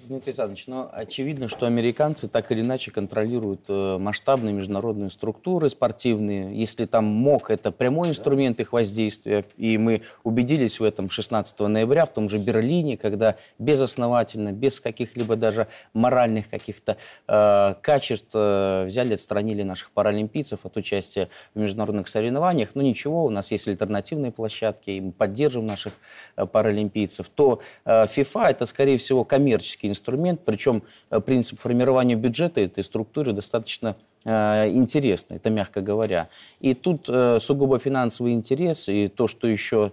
Дмитрий 0.08 0.32
Александрович, 0.32 0.68
но 0.68 0.90
очевидно, 0.92 1.48
что 1.48 1.68
американцы 1.68 2.28
так 2.28 2.52
или 2.52 2.62
иначе 2.62 2.92
контролируют 2.92 3.62
э, 3.70 3.98
масштабные 4.00 4.54
международные 4.54 5.12
структуры 5.12 5.70
спортивные. 5.70 6.58
Если 6.60 6.86
там 6.86 7.06
МОК– 7.06 7.50
это 7.52 7.72
прямой 7.72 8.10
инструмент 8.10 8.60
их 8.60 8.74
воздействия, 8.74 9.46
и 9.58 9.78
мы 9.78 10.02
убедились 10.24 10.80
в 10.80 10.84
этом 10.84 11.10
16 11.10 11.60
ноября 11.60 12.06
в 12.06 12.14
том 12.14 12.30
же 12.30 12.40
Берлине, 12.40 12.98
когда 12.98 13.36
безосновательно, 13.60 14.52
без 14.52 14.80
каких-либо 14.80 15.36
даже 15.36 15.68
моральных 15.94 16.50
каких-то 16.50 16.98
э, 17.28 17.76
качеств 17.82 18.32
э, 18.34 18.86
взяли, 18.88 19.14
отстранили 19.14 19.62
наших 19.62 19.92
паралимпийцев 19.92 20.66
от 20.66 20.78
участия 20.78 21.30
в 21.54 21.60
международных 21.60 22.08
соревнованиях. 22.08 22.70
Но 22.74 22.82
ничего, 22.82 23.26
у 23.26 23.30
нас 23.30 23.52
есть 23.52 23.68
альтернативные 23.68 24.32
площадки, 24.32 24.90
и 24.90 25.02
мы 25.02 25.12
поддерживаем 25.12 25.68
наших 25.68 25.94
э, 26.38 26.46
паралимпийцев. 26.48 27.30
То 27.30 27.62
э, 27.86 28.06
FIFA– 28.06 28.48
это, 28.50 28.66
скорее 28.66 28.98
всего, 28.98 29.24
коммерческий 29.24 29.91
инструмент, 29.92 30.42
причем 30.44 30.84
э, 31.10 31.20
принцип 31.20 31.60
формирования 31.60 32.16
бюджета 32.16 32.62
этой 32.62 32.84
структуры 32.84 33.34
достаточно 33.34 33.96
э, 34.26 34.70
интересно, 34.70 35.36
это 35.36 35.50
мягко 35.50 35.82
говоря. 35.82 36.30
И 36.60 36.74
тут 36.74 37.06
э, 37.08 37.40
сугубо 37.42 37.78
финансовый 37.80 38.34
интерес, 38.34 38.90
и 38.90 39.08
то, 39.08 39.28
что 39.28 39.48
еще 39.48 39.92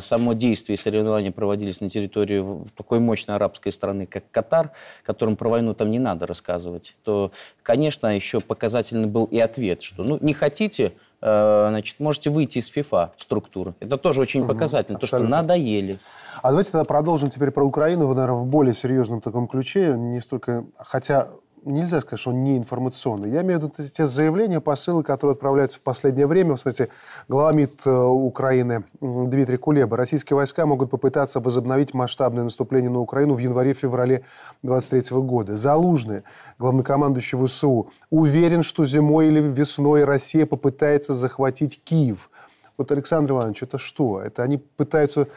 само 0.00 0.32
действие 0.32 0.74
и 0.74 0.78
соревнования 0.78 1.32
проводились 1.32 1.80
на 1.80 1.88
территории 1.90 2.44
такой 2.76 3.00
мощной 3.00 3.36
арабской 3.36 3.72
страны, 3.72 4.06
как 4.06 4.24
Катар, 4.30 4.70
которым 5.04 5.36
про 5.36 5.48
войну 5.48 5.74
там 5.74 5.90
не 5.90 5.98
надо 5.98 6.26
рассказывать, 6.26 6.94
то, 7.04 7.32
конечно, 7.62 8.14
еще 8.14 8.40
показательный 8.40 9.08
был 9.08 9.24
и 9.24 9.38
ответ, 9.38 9.82
что 9.82 10.02
ну 10.04 10.18
не 10.20 10.34
хотите, 10.34 10.92
значит, 11.20 12.00
можете 12.00 12.30
выйти 12.30 12.58
из 12.58 12.66
ФИФА 12.68 13.12
структуры. 13.18 13.74
Это 13.80 13.98
тоже 13.98 14.20
очень 14.20 14.40
угу, 14.40 14.48
показательно, 14.48 14.98
то, 14.98 15.06
что 15.06 15.18
надоели. 15.18 15.98
А 16.42 16.48
давайте 16.48 16.70
тогда 16.70 16.84
продолжим 16.84 17.30
теперь 17.30 17.50
про 17.50 17.64
Украину, 17.64 18.08
наверное, 18.08 18.36
в 18.36 18.46
более 18.46 18.74
серьезном 18.74 19.20
таком 19.20 19.46
ключе, 19.46 19.94
не 19.96 20.20
столько, 20.20 20.64
хотя 20.78 21.28
нельзя 21.64 22.00
сказать, 22.00 22.20
что 22.20 22.30
он 22.30 22.42
не 22.42 22.56
информационный. 22.56 23.30
Я 23.30 23.42
имею 23.42 23.60
в 23.60 23.62
виду 23.62 23.88
те 23.88 24.06
заявления, 24.06 24.60
посылы, 24.60 25.02
которые 25.02 25.34
отправляются 25.34 25.78
в 25.78 25.82
последнее 25.82 26.26
время. 26.26 26.56
Смотрите, 26.56 26.90
глава 27.28 27.52
МИД 27.52 27.80
э, 27.86 27.90
Украины 27.90 28.84
Дмитрий 29.00 29.56
Кулеба. 29.56 29.96
Российские 29.96 30.36
войска 30.36 30.66
могут 30.66 30.90
попытаться 30.90 31.40
возобновить 31.40 31.94
масштабное 31.94 32.44
наступление 32.44 32.90
на 32.90 33.00
Украину 33.00 33.34
в 33.34 33.38
январе-феврале 33.38 34.24
2023 34.62 35.18
года. 35.18 35.56
Залужный, 35.56 36.22
главнокомандующий 36.58 37.38
ВСУ, 37.44 37.90
уверен, 38.10 38.62
что 38.62 38.86
зимой 38.86 39.28
или 39.28 39.40
весной 39.40 40.04
Россия 40.04 40.46
попытается 40.46 41.14
захватить 41.14 41.82
Киев. 41.82 42.30
Вот, 42.78 42.90
Александр 42.92 43.32
Иванович, 43.32 43.64
это 43.64 43.76
что? 43.76 44.22
Это 44.22 44.42
они 44.42 44.56
пытаются 44.56 45.28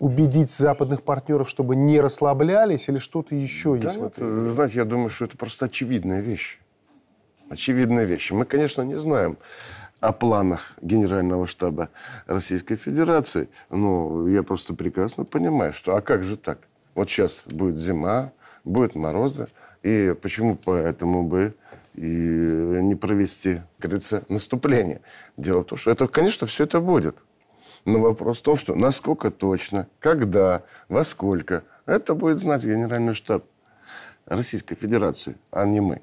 убедить 0.00 0.50
западных 0.50 1.02
партнеров, 1.02 1.48
чтобы 1.48 1.76
не 1.76 2.00
расслаблялись, 2.00 2.88
или 2.88 2.98
что-то 2.98 3.34
еще 3.34 3.76
Да 3.76 3.88
есть? 3.88 3.98
в 3.98 4.02
нет, 4.02 4.18
этой- 4.18 4.50
знаете, 4.50 4.76
я 4.78 4.84
думаю, 4.84 5.08
что 5.10 5.24
это 5.24 5.36
просто 5.36 5.66
очевидная 5.66 6.20
вещь. 6.20 6.58
Очевидная 7.48 8.04
вещь. 8.04 8.30
Мы, 8.32 8.44
конечно, 8.44 8.82
не 8.82 8.98
знаем 8.98 9.36
о 10.00 10.12
планах 10.12 10.72
Генерального 10.82 11.46
штаба 11.46 11.88
Российской 12.26 12.76
Федерации, 12.76 13.48
но 13.70 14.28
я 14.28 14.42
просто 14.42 14.74
прекрасно 14.74 15.24
понимаю, 15.24 15.72
что 15.72 15.96
а 15.96 16.00
как 16.00 16.24
же 16.24 16.36
так? 16.36 16.58
Вот 16.94 17.08
сейчас 17.08 17.44
будет 17.46 17.76
зима, 17.76 18.32
будут 18.64 18.94
морозы, 18.94 19.48
и 19.82 20.14
почему 20.20 20.56
поэтому 20.56 21.22
бы 21.24 21.54
и 21.94 22.00
не 22.82 22.94
провести, 22.96 23.60
как 23.78 23.90
говорится, 23.90 24.24
наступление? 24.28 25.00
Дело 25.36 25.60
в 25.62 25.64
том, 25.66 25.78
что 25.78 25.90
это, 25.90 26.06
конечно, 26.08 26.46
все 26.46 26.64
это 26.64 26.80
будет. 26.80 27.16
Но 27.84 27.98
вопрос 28.00 28.38
в 28.38 28.42
том, 28.42 28.56
что 28.56 28.74
насколько 28.74 29.30
точно, 29.30 29.86
когда, 30.00 30.62
во 30.88 31.04
сколько, 31.04 31.64
это 31.86 32.14
будет 32.14 32.38
знать 32.40 32.64
Генеральный 32.64 33.14
штаб 33.14 33.44
Российской 34.26 34.74
Федерации, 34.74 35.36
а 35.50 35.66
не 35.66 35.80
мы. 35.80 36.00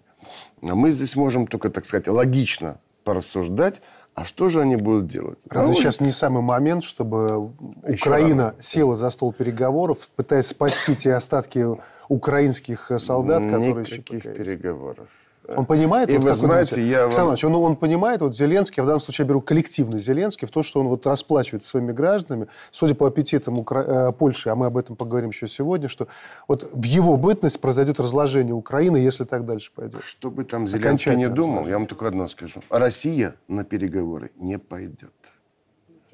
А 0.62 0.76
мы 0.76 0.92
здесь 0.92 1.16
можем 1.16 1.48
только, 1.48 1.70
так 1.72 1.86
сказать, 1.86 2.08
логично 2.08 2.80
порассуждать, 3.04 3.82
а 4.14 4.26
что 4.26 4.48
же 4.50 4.62
они 4.62 4.76
будут 4.76 5.08
делать? 5.08 5.40
Разве 5.50 5.72
Ну, 5.74 5.78
сейчас 5.80 6.02
не 6.02 6.12
самый 6.12 6.44
момент, 6.44 6.84
чтобы 6.84 7.52
Еще 7.88 8.04
Украина 8.04 8.44
рано. 8.50 8.56
села 8.60 8.96
за 8.96 9.10
стол 9.10 9.34
переговоров, 9.34 10.08
пытаясь 10.16 10.48
спасти 10.48 10.96
те 10.96 11.16
остатки 11.16 11.66
украинских 12.10 12.92
солдат, 13.00 13.44
которые 13.44 13.80
еще 13.82 13.98
Никаких 13.98 14.24
пока 14.24 14.30
есть? 14.30 14.38
переговоров. 14.38 15.08
Он 15.48 15.66
понимает, 15.66 16.10
И 16.10 16.14
вот 16.14 16.24
вы 16.24 16.30
как 16.30 16.38
знаете, 16.38 16.76
думаете, 16.76 16.92
я 16.92 16.98
вам- 17.00 17.06
Александр 17.08 17.26
Иванович, 17.28 17.46
он, 17.46 17.56
он 17.56 17.76
понимает, 17.76 18.22
вот 18.22 18.36
Зеленский, 18.36 18.80
а 18.82 18.84
в 18.84 18.86
данном 18.88 19.00
случае 19.02 19.26
я 19.26 19.30
беру 19.30 19.42
коллективный 19.42 20.00
Зеленский, 20.00 20.48
в 20.48 20.52
то, 20.52 20.62
что 20.64 20.80
он 20.80 20.88
вот 20.88 21.06
расплачивается 21.08 21.68
своими 21.70 21.92
гражданами, 21.92 22.48
судя 22.72 22.94
по 22.96 23.08
аппетитам 23.08 23.58
Укра- 23.58 24.10
э, 24.10 24.12
Польши, 24.12 24.50
а 24.50 24.56
мы 24.56 24.68
об 24.68 24.78
этом 24.78 24.96
поговорим 24.96 25.30
еще 25.32 25.48
сегодня, 25.48 25.88
что 25.88 26.08
вот 26.48 26.70
в 26.72 26.84
его 26.84 27.18
бытность 27.18 27.60
произойдет 27.60 28.00
разложение 28.00 28.54
Украины, 28.54 28.98
если 28.98 29.24
так 29.24 29.46
дальше 29.46 29.72
пойдет. 29.76 30.04
Что 30.04 30.30
бы 30.30 30.44
там 30.44 30.68
Зеленский 30.68 31.16
не 31.16 31.28
думал, 31.28 31.68
я 31.68 31.74
вам 31.78 31.88
только 31.88 32.08
одно 32.08 32.28
скажу. 32.28 32.62
Россия 32.70 33.36
на 33.48 33.64
переговоры 33.64 34.32
не 34.38 34.60
пойдет. 34.60 35.12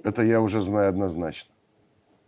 Это 0.04 0.22
я 0.24 0.40
уже 0.42 0.62
знаю 0.62 0.90
однозначно. 0.90 1.52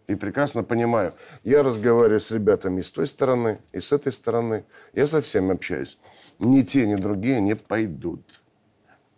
И 0.10 0.16
прекрасно 0.16 0.64
понимаю. 0.64 1.14
Я 1.44 1.62
разговариваю 1.62 2.20
с 2.20 2.32
ребятами 2.32 2.80
и 2.80 2.84
с 2.84 2.92
той 2.92 3.06
стороны, 3.06 3.60
и 3.72 3.80
с 3.80 3.92
этой 3.92 4.12
стороны. 4.12 4.66
Я 4.94 5.06
со 5.06 5.22
всеми 5.22 5.52
общаюсь. 5.52 6.00
Ни 6.40 6.64
те, 6.64 6.88
ни 6.88 6.96
другие 6.96 7.40
не 7.40 7.56
пойдут. 7.56 8.42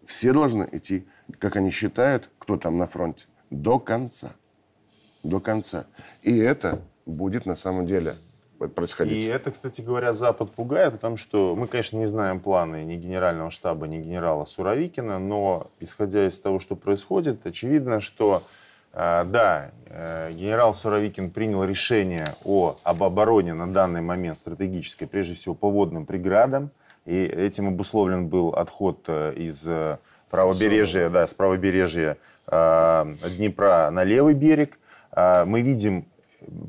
Все 0.03 0.33
должны 0.33 0.67
идти, 0.73 1.07
как 1.39 1.55
они 1.55 1.71
считают, 1.71 2.29
кто 2.37 2.57
там 2.57 2.77
на 2.77 2.87
фронте, 2.87 3.27
до 3.49 3.79
конца. 3.79 4.33
До 5.23 5.39
конца. 5.39 5.85
И 6.23 6.37
это 6.37 6.81
будет 7.05 7.45
на 7.45 7.55
самом 7.55 7.87
деле 7.87 8.11
происходить. 8.75 9.23
И 9.23 9.27
это, 9.27 9.51
кстати 9.51 9.79
говоря, 9.79 10.11
Запад 10.11 10.51
пугает, 10.51 10.91
потому 10.91 11.15
что 11.15 11.55
мы, 11.55 11.67
конечно, 11.67 11.95
не 11.95 12.05
знаем 12.05 12.41
планы 12.41 12.83
ни 12.83 12.97
генерального 12.97 13.49
штаба, 13.49 13.87
ни 13.87 13.97
генерала 13.97 14.43
Суровикина, 14.43 15.19
но 15.19 15.71
исходя 15.79 16.27
из 16.27 16.37
того, 16.37 16.59
что 16.59 16.75
происходит, 16.75 17.45
очевидно, 17.45 18.01
что 18.01 18.43
да, 18.93 19.71
э, 19.85 20.31
генерал 20.33 20.73
Суровикин 20.73 21.29
принял 21.29 21.63
решение 21.63 22.35
о, 22.43 22.75
об 22.83 23.03
обороне 23.03 23.53
на 23.53 23.71
данный 23.71 24.01
момент 24.01 24.37
стратегической, 24.37 25.07
прежде 25.07 25.33
всего 25.35 25.55
по 25.55 25.69
водным 25.69 26.05
преградам, 26.05 26.71
и 27.05 27.23
этим 27.23 27.67
обусловлен 27.69 28.27
был 28.27 28.49
отход 28.49 29.05
э, 29.07 29.33
из 29.35 29.67
э, 29.67 29.97
правобережья, 30.29 31.09
да, 31.09 31.25
с 31.25 31.33
правобережья 31.33 32.17
э, 32.47 33.15
Днепра 33.37 33.89
на 33.91 34.03
левый 34.03 34.33
берег. 34.33 34.77
Э, 35.11 35.45
мы 35.45 35.61
видим 35.61 36.05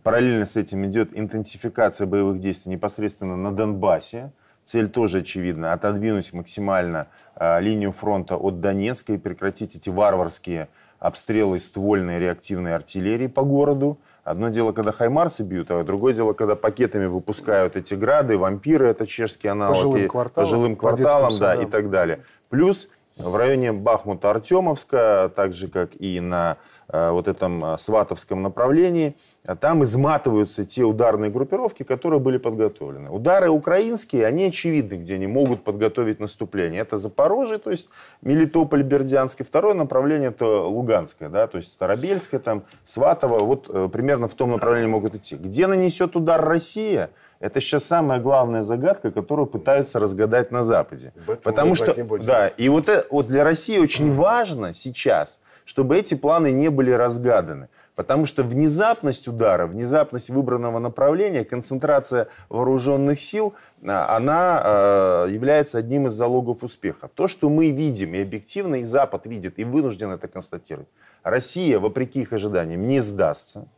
Параллельно 0.02 0.44
с 0.44 0.56
этим 0.56 0.85
идет 0.87 1.18
интенсификация 1.18 2.06
боевых 2.06 2.38
действий 2.38 2.72
непосредственно 2.72 3.37
на 3.37 3.52
Донбассе. 3.52 4.30
Цель 4.64 4.88
тоже 4.88 5.20
очевидна– 5.20 5.72
отодвинуть 5.72 6.32
максимально 6.32 7.08
э, 7.35 7.61
линию 7.61 7.90
фронта 7.90 8.37
от 8.37 8.61
Донецка 8.61 9.14
и 9.14 9.18
прекратить 9.18 9.74
эти 9.74 9.88
варварские 9.88 10.68
обстрелы 11.02 11.58
ствольной 11.58 12.20
реактивной 12.20 12.74
артиллерии 12.76 13.26
по 13.26 13.42
городу. 13.42 13.98
Одно 14.22 14.50
дело, 14.50 14.70
когда 14.70 14.92
хаймарсы 14.92 15.42
бьют, 15.42 15.68
а 15.72 15.82
другое 15.82 16.14
дело, 16.14 16.32
когда 16.32 16.54
пакетами 16.54 17.06
выпускают 17.06 17.74
эти 17.74 17.94
грады, 17.94 18.38
вампиры, 18.38 18.86
это 18.86 19.04
чешский 19.04 19.48
аналог, 19.48 19.76
жилым 19.76 20.04
и- 20.04 20.06
кварталам, 20.06 20.46
по 20.46 20.50
жилым 20.50 20.76
по 20.76 20.80
кварталам, 20.80 21.30
да, 21.30 21.54
садам. 21.54 21.66
и 21.66 21.68
так 21.68 21.90
далее. 21.90 22.20
Плюс 22.50 22.88
в 23.16 23.34
районе 23.34 23.72
Бахмута-Артемовска, 23.72 25.32
так 25.34 25.52
же, 25.52 25.66
как 25.66 25.90
и 25.98 26.20
на 26.20 26.56
э, 26.88 27.10
вот 27.10 27.26
этом 27.26 27.64
э, 27.64 27.76
сватовском 27.76 28.40
направлении, 28.40 29.16
а 29.44 29.57
там 29.57 29.83
изматываются 29.83 30.64
те 30.64 30.85
ударные 30.85 31.31
группировки, 31.31 31.83
которые 31.83 32.20
были 32.20 32.37
подготовлены. 32.37 33.11
Удары 33.11 33.48
украинские, 33.50 34.24
они 34.24 34.44
очевидны, 34.44 34.94
где 34.94 35.16
они 35.16 35.26
могут 35.26 35.64
подготовить 35.64 36.20
наступление. 36.20 36.81
Это 36.81 36.96
Запорожье, 36.96 37.59
то 37.59 37.70
есть 37.70 37.88
Мелитополь, 38.22 38.85
Бердянск. 38.85 39.40
И 39.40 39.44
второе 39.44 39.74
направление 39.74 40.28
это 40.28 40.46
Луганское, 40.46 41.28
да, 41.28 41.48
то 41.48 41.59
есть 41.59 41.72
Старобельское, 41.72 42.38
там, 42.38 42.62
Сватово. 42.85 43.40
Вот 43.40 43.68
э, 43.68 43.88
примерно 43.92 44.28
в 44.28 44.35
том 44.35 44.52
направлении 44.52 44.88
могут 44.88 45.16
идти. 45.16 45.35
Где 45.35 45.66
нанесет 45.66 46.14
удар 46.14 46.40
Россия, 46.40 47.11
это 47.40 47.61
сейчас 47.61 47.85
самая 47.85 48.20
главная 48.20 48.62
загадка, 48.62 49.11
которую 49.11 49.46
пытаются 49.46 49.98
разгадать 49.98 50.52
на 50.52 50.62
Западе. 50.62 51.12
Потому 51.42 51.74
что, 51.74 51.92
да, 52.18 52.46
и 52.46 52.68
вот, 52.68 52.88
э- 52.88 53.05
вот 53.11 53.26
для 53.26 53.42
России 53.42 53.81
очень 53.81 54.14
важно 54.14 54.72
сейчас, 54.72 55.40
чтобы 55.64 55.96
эти 55.98 56.14
планы 56.14 56.52
не 56.52 56.68
были 56.68 56.92
разгаданы. 56.92 57.68
Потому 57.94 58.24
что 58.24 58.42
внезапность 58.42 59.28
удара, 59.28 59.66
внезапность 59.66 60.31
выбранного 60.31 60.78
направления, 60.78 61.44
концентрация 61.44 62.28
вооруженных 62.48 63.20
сил, 63.20 63.55
а, 63.87 64.16
она 64.16 64.62
э, 64.64 65.28
является 65.31 65.78
одним 65.78 66.07
из 66.07 66.12
залогов 66.12 66.64
успеха. 66.64 67.09
То, 67.09 67.28
что 67.28 67.50
мы 67.50 67.70
видим, 67.70 68.14
и 68.14 68.22
объективно 68.22 68.76
и 68.76 68.85
Запад 68.85 69.26
видит, 69.26 69.59
и 69.59 69.64
вынужден 69.64 70.11
это 70.11 70.26
констатировать. 70.26 70.88
Россия, 71.22 71.78
вопреки 71.78 72.22
их 72.22 72.33
ожиданиям, 72.33 72.88
не 72.88 73.00
сдастся. 73.00 73.68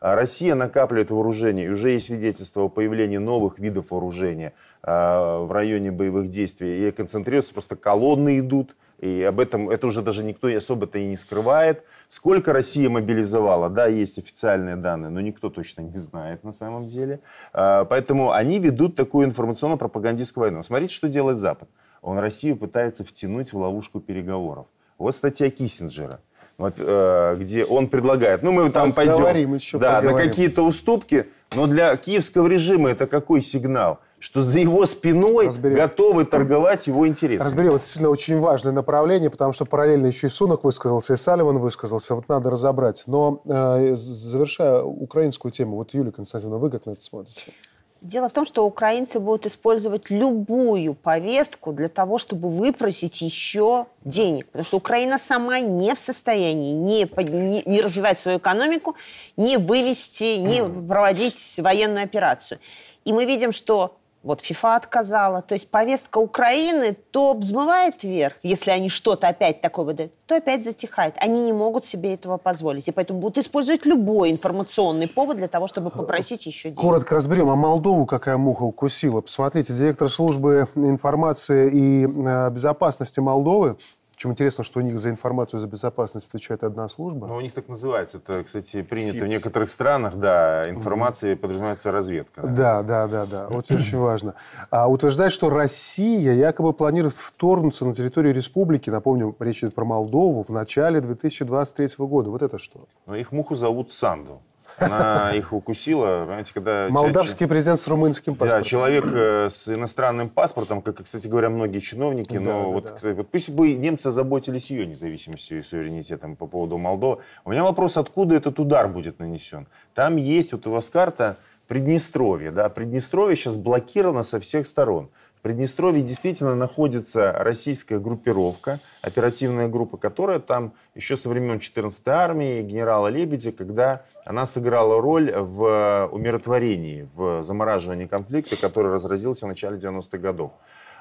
А 0.00 0.14
Россия 0.14 0.54
накапливает 0.54 1.10
вооружение, 1.10 1.66
и 1.66 1.70
уже 1.70 1.90
есть 1.90 2.06
свидетельство 2.06 2.62
о 2.62 2.68
появлении 2.68 3.18
новых 3.18 3.58
видов 3.58 3.90
вооружения 3.90 4.54
а, 4.82 5.40
в 5.40 5.52
районе 5.52 5.90
боевых 5.90 6.28
действий. 6.28 6.88
И 6.88 6.90
концентрируется, 6.92 7.52
просто 7.52 7.76
колонны 7.76 8.38
идут, 8.38 8.76
и 8.98 9.22
об 9.22 9.38
этом 9.38 9.70
это 9.70 9.86
уже 9.86 10.02
даже 10.02 10.24
никто 10.24 10.48
особо-то 10.48 10.98
и 10.98 11.06
не 11.06 11.16
скрывает. 11.16 11.84
Сколько 12.08 12.52
Россия 12.52 12.90
мобилизовала? 12.90 13.70
Да, 13.70 13.86
есть 13.86 14.18
официальные 14.18 14.76
данные, 14.76 15.10
но 15.10 15.20
никто 15.20 15.50
точно 15.50 15.82
не 15.82 15.96
знает 15.96 16.42
на 16.42 16.52
самом 16.52 16.88
деле. 16.88 17.20
А, 17.52 17.84
Поэтому 17.84 18.32
они 18.32 18.58
ведут 18.58 18.96
такую 18.96 19.26
информационно-пропагандистскую 19.26 20.42
войну. 20.42 20.62
Смотрите, 20.62 20.94
что 20.94 21.08
делает 21.08 21.38
Запад. 21.38 21.68
Он 22.02 22.18
Россию 22.18 22.56
пытается 22.56 23.04
втянуть 23.04 23.52
в 23.52 23.58
ловушку 23.58 24.00
переговоров. 24.00 24.66
Вот 24.98 25.14
статья 25.14 25.48
Киссинджера 25.50 26.20
вот, 26.58 26.74
э, 26.78 27.36
где 27.38 27.64
он 27.64 27.86
предлагает, 27.86 28.42
ну 28.42 28.50
мы 28.52 28.68
там 28.70 28.92
пойдем, 28.92 29.14
Поговорим 29.14 29.54
еще, 29.54 29.78
да, 29.78 29.92
на 29.92 30.02
поговорим. 30.02 30.28
какие-то 30.28 30.62
уступки, 30.62 31.28
но 31.54 31.66
для 31.66 31.96
киевского 31.96 32.48
режима 32.48 32.90
это 32.90 33.06
какой 33.06 33.42
сигнал? 33.42 34.00
Что 34.20 34.42
за 34.42 34.58
его 34.58 34.84
спиной 34.84 35.46
Разберем. 35.46 35.76
готовы 35.76 36.24
торговать 36.24 36.86
его 36.88 37.06
интересами. 37.06 37.46
Разберем. 37.46 37.70
Это 37.70 37.78
действительно 37.80 38.10
очень 38.10 38.40
важное 38.40 38.72
направление, 38.72 39.30
потому 39.30 39.52
что 39.52 39.64
параллельно 39.64 40.06
еще 40.06 40.26
и 40.26 40.30
Сунок 40.30 40.64
высказался, 40.64 41.14
и 41.14 41.16
Салливан 41.16 41.58
высказался. 41.58 42.14
Вот 42.16 42.28
надо 42.28 42.50
разобрать. 42.50 43.04
Но 43.06 43.40
э, 43.44 43.94
завершая 43.94 44.82
украинскую 44.82 45.52
тему, 45.52 45.76
вот 45.76 45.94
Юлия 45.94 46.10
Константиновна, 46.12 46.58
вы 46.58 46.70
как 46.70 46.86
на 46.86 46.90
это 46.92 47.02
смотрите? 47.02 47.52
Дело 48.00 48.28
в 48.28 48.32
том, 48.32 48.46
что 48.46 48.64
украинцы 48.64 49.18
будут 49.18 49.46
использовать 49.46 50.08
любую 50.10 50.94
повестку 50.94 51.72
для 51.72 51.88
того, 51.88 52.18
чтобы 52.18 52.48
выпросить 52.48 53.20
еще 53.22 53.86
денег. 54.04 54.46
Потому 54.46 54.64
что 54.64 54.76
Украина 54.76 55.18
сама 55.18 55.58
не 55.60 55.92
в 55.94 55.98
состоянии 55.98 56.74
не, 56.74 57.06
под- 57.06 57.28
не- 57.30 57.64
не 57.66 57.80
развивать 57.80 58.16
свою 58.16 58.38
экономику, 58.38 58.94
не 59.36 59.56
вывести, 59.56 60.36
не 60.38 60.62
проводить 60.62 61.58
военную 61.60 62.04
операцию. 62.04 62.60
И 63.04 63.12
мы 63.12 63.24
видим, 63.24 63.50
что 63.50 63.96
вот 64.22 64.40
ФИФА 64.40 64.74
отказала. 64.74 65.42
То 65.42 65.54
есть 65.54 65.70
повестка 65.70 66.18
Украины 66.18 66.96
то 67.10 67.34
взмывает 67.34 68.02
вверх, 68.02 68.34
если 68.42 68.70
они 68.70 68.88
что-то 68.88 69.28
опять 69.28 69.60
такое 69.60 69.84
выдают, 69.84 70.12
то 70.26 70.36
опять 70.36 70.64
затихает. 70.64 71.14
Они 71.18 71.40
не 71.40 71.52
могут 71.52 71.86
себе 71.86 72.14
этого 72.14 72.36
позволить. 72.36 72.88
И 72.88 72.92
поэтому 72.92 73.20
будут 73.20 73.38
использовать 73.38 73.86
любой 73.86 74.30
информационный 74.30 75.08
повод 75.08 75.36
для 75.36 75.48
того, 75.48 75.66
чтобы 75.66 75.90
попросить 75.90 76.46
еще 76.46 76.70
денег. 76.70 76.80
Коротко 76.80 77.14
разберем. 77.14 77.50
А 77.50 77.56
Молдову 77.56 78.06
какая 78.06 78.36
муха 78.36 78.62
укусила? 78.62 79.20
Посмотрите, 79.20 79.72
директор 79.72 80.10
службы 80.10 80.68
информации 80.74 81.70
и 81.72 82.06
э, 82.06 82.50
безопасности 82.50 83.20
Молдовы, 83.20 83.76
чем 84.18 84.32
интересно, 84.32 84.64
что 84.64 84.80
у 84.80 84.82
них 84.82 84.98
за 84.98 85.10
информацию 85.10 85.60
за 85.60 85.68
безопасность 85.68 86.26
отвечает 86.28 86.64
одна 86.64 86.88
служба. 86.88 87.28
Ну, 87.28 87.36
у 87.36 87.40
них 87.40 87.52
так 87.52 87.68
называется. 87.68 88.18
Это, 88.18 88.42
кстати, 88.42 88.82
принято 88.82 89.12
СИП. 89.12 89.22
в 89.22 89.26
некоторых 89.28 89.70
странах, 89.70 90.16
да, 90.16 90.68
информации 90.68 91.34
подразумевается 91.34 91.92
разведка. 91.92 92.42
Да, 92.42 92.82
да, 92.82 93.06
да, 93.06 93.26
да. 93.26 93.46
Вот 93.48 93.70
очень 93.70 93.96
важно. 93.96 94.34
А 94.70 94.90
утверждает, 94.90 95.32
что 95.32 95.50
Россия 95.50 96.32
якобы 96.32 96.72
планирует 96.72 97.14
вторгнуться 97.14 97.86
на 97.86 97.94
территорию 97.94 98.34
республики, 98.34 98.90
напомню, 98.90 99.36
речь 99.38 99.58
идет 99.58 99.76
про 99.76 99.84
Молдову, 99.84 100.42
в 100.42 100.48
начале 100.48 101.00
2023 101.00 101.90
года. 101.98 102.30
Вот 102.30 102.42
это 102.42 102.58
что? 102.58 102.80
Но 103.06 103.14
их 103.14 103.30
муху 103.30 103.54
зовут 103.54 103.92
Санду. 103.92 104.42
Она 104.78 105.32
их 105.34 105.52
укусила, 105.52 106.24
понимаете, 106.24 106.54
когда... 106.54 106.88
Молдавский 106.88 107.46
президент 107.46 107.80
с 107.80 107.86
румынским 107.86 108.34
паспортом. 108.34 108.62
Да, 108.62 108.68
человек 108.68 109.04
э, 109.12 109.48
с 109.50 109.68
иностранным 109.68 110.28
паспортом, 110.28 110.82
как, 110.82 111.02
кстати 111.02 111.26
говоря, 111.26 111.50
многие 111.50 111.80
чиновники, 111.80 112.34
Да, 112.34 112.40
но 112.40 112.62
да, 112.62 112.66
вот, 112.68 112.84
да. 112.84 112.90
кстати, 112.90 113.14
вот 113.14 113.28
пусть 113.28 113.50
бы 113.50 113.72
немцы 113.74 114.10
заботились 114.10 114.70
ее 114.70 114.86
независимостью 114.86 115.58
и 115.58 115.62
суверенитетом 115.62 116.36
по 116.36 116.46
поводу 116.46 116.78
Молдовы. 116.78 117.22
У 117.44 117.50
меня 117.50 117.64
вопрос, 117.64 117.96
откуда 117.96 118.36
этот 118.36 118.58
удар 118.58 118.88
будет 118.88 119.18
нанесен? 119.18 119.66
Там 119.94 120.16
есть, 120.16 120.52
вот 120.52 120.66
у 120.66 120.70
вас 120.70 120.88
карта 120.88 121.38
Приднестровье, 121.68 122.50
да, 122.50 122.70
Приднестровье 122.70 123.36
сейчас 123.36 123.58
блокировано 123.58 124.22
со 124.22 124.40
всех 124.40 124.66
сторон. 124.66 125.10
Приднестровье 125.48 126.02
действительно 126.02 126.54
находится 126.54 127.32
российская 127.32 127.98
группировка, 127.98 128.80
оперативная 129.00 129.66
группа, 129.66 129.96
которая 129.96 130.40
там 130.40 130.74
еще 130.94 131.16
со 131.16 131.30
времен 131.30 131.56
14-й 131.56 132.10
армии 132.10 132.60
генерала 132.60 133.08
Лебедя, 133.08 133.50
когда 133.52 134.02
она 134.26 134.44
сыграла 134.44 135.00
роль 135.00 135.32
в 135.34 136.10
умиротворении, 136.12 137.08
в 137.14 137.42
замораживании 137.42 138.04
конфликта, 138.04 138.60
который 138.60 138.92
разразился 138.92 139.46
в 139.46 139.48
начале 139.48 139.78
90-х 139.78 140.18
годов. 140.18 140.52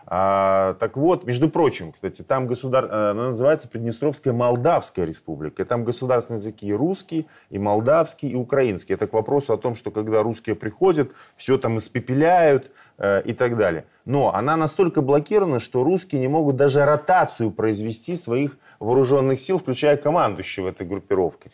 А, 0.10 0.76
так 0.76 0.96
вот, 0.96 1.26
между 1.26 1.50
прочим, 1.50 1.92
кстати, 1.92 2.22
там 2.22 2.48
государ... 2.48 2.86
э, 2.86 3.12
она 3.12 3.28
называется 3.28 3.68
Приднестровская 3.68 4.32
Молдавская 4.32 5.06
республика. 5.06 5.66
Там 5.66 5.84
государственные 5.84 6.40
языки 6.40 6.66
и 6.66 6.72
русский, 6.72 7.28
и 7.50 7.60
молдавский, 7.60 8.30
и 8.30 8.36
украинский. 8.36 8.94
Это 8.94 9.08
к 9.08 9.14
вопросу 9.14 9.52
о 9.52 9.58
том, 9.58 9.76
что 9.76 9.92
когда 9.92 10.24
русские 10.24 10.56
приходят, 10.56 11.12
все 11.36 11.58
там 11.58 11.78
испепеляют 11.78 12.72
э, 12.98 13.22
и 13.24 13.34
так 13.34 13.58
далее. 13.58 13.84
Но 14.06 14.34
она 14.34 14.56
настолько 14.56 15.02
блокирована, 15.02 15.60
что 15.60 15.84
русские 15.84 16.22
не 16.22 16.30
могут 16.30 16.56
даже 16.56 16.86
ротацию 16.86 17.52
произвести 17.52 18.16
своих 18.16 18.58
вооруженных 18.80 19.42
сил, 19.42 19.60
включая 19.60 19.98
командующего 19.98 20.70
этой 20.70 20.88
группировки. 20.88 21.52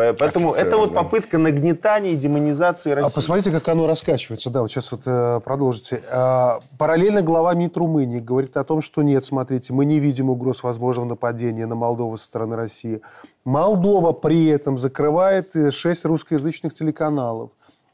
По- 0.00 0.14
Поэтому 0.18 0.50
Офицеров, 0.50 0.68
это 0.68 0.76
вот 0.78 0.92
да. 0.92 1.02
попытка 1.02 1.38
нагнетания 1.38 2.12
и 2.12 2.16
демонизации 2.16 2.92
России. 2.92 3.12
А 3.12 3.14
посмотрите, 3.14 3.50
как 3.50 3.68
оно 3.68 3.86
раскачивается. 3.86 4.50
Да, 4.50 4.62
вот 4.62 4.70
сейчас 4.70 4.90
вот 4.92 5.02
э, 5.06 5.40
продолжите. 5.44 6.02
А, 6.10 6.60
параллельно 6.78 7.22
глава 7.22 7.54
МИД 7.54 7.76
Румынии 7.76 8.20
говорит 8.20 8.56
о 8.56 8.64
том, 8.64 8.80
что 8.80 9.02
нет, 9.02 9.24
смотрите, 9.24 9.72
мы 9.72 9.84
не 9.84 9.98
видим 10.00 10.30
угроз 10.30 10.62
возможного 10.62 11.06
нападения 11.06 11.66
на 11.66 11.74
Молдову 11.74 12.16
со 12.16 12.24
стороны 12.24 12.56
России. 12.56 13.00
Молдова 13.44 14.12
при 14.12 14.46
этом 14.46 14.78
закрывает 14.78 15.54
э, 15.54 15.70
шесть 15.70 16.04
русскоязычных 16.04 16.74
телеканалов. 16.74 17.50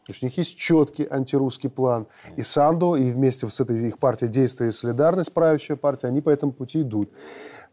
То 0.06 0.12
есть 0.12 0.22
у 0.22 0.26
них 0.26 0.38
есть 0.38 0.56
четкий 0.56 1.04
антирусский 1.10 1.68
план. 1.68 2.06
И 2.36 2.42
Санду, 2.44 2.94
и 2.94 3.10
вместе 3.10 3.48
с 3.48 3.58
этой 3.58 3.88
их 3.88 3.98
партией 3.98 4.30
«Действие 4.30 4.68
и 4.68 4.72
солидарность», 4.72 5.32
правящая 5.32 5.76
партия, 5.76 6.06
они 6.06 6.20
по 6.20 6.30
этому 6.30 6.52
пути 6.52 6.82
идут. 6.82 7.10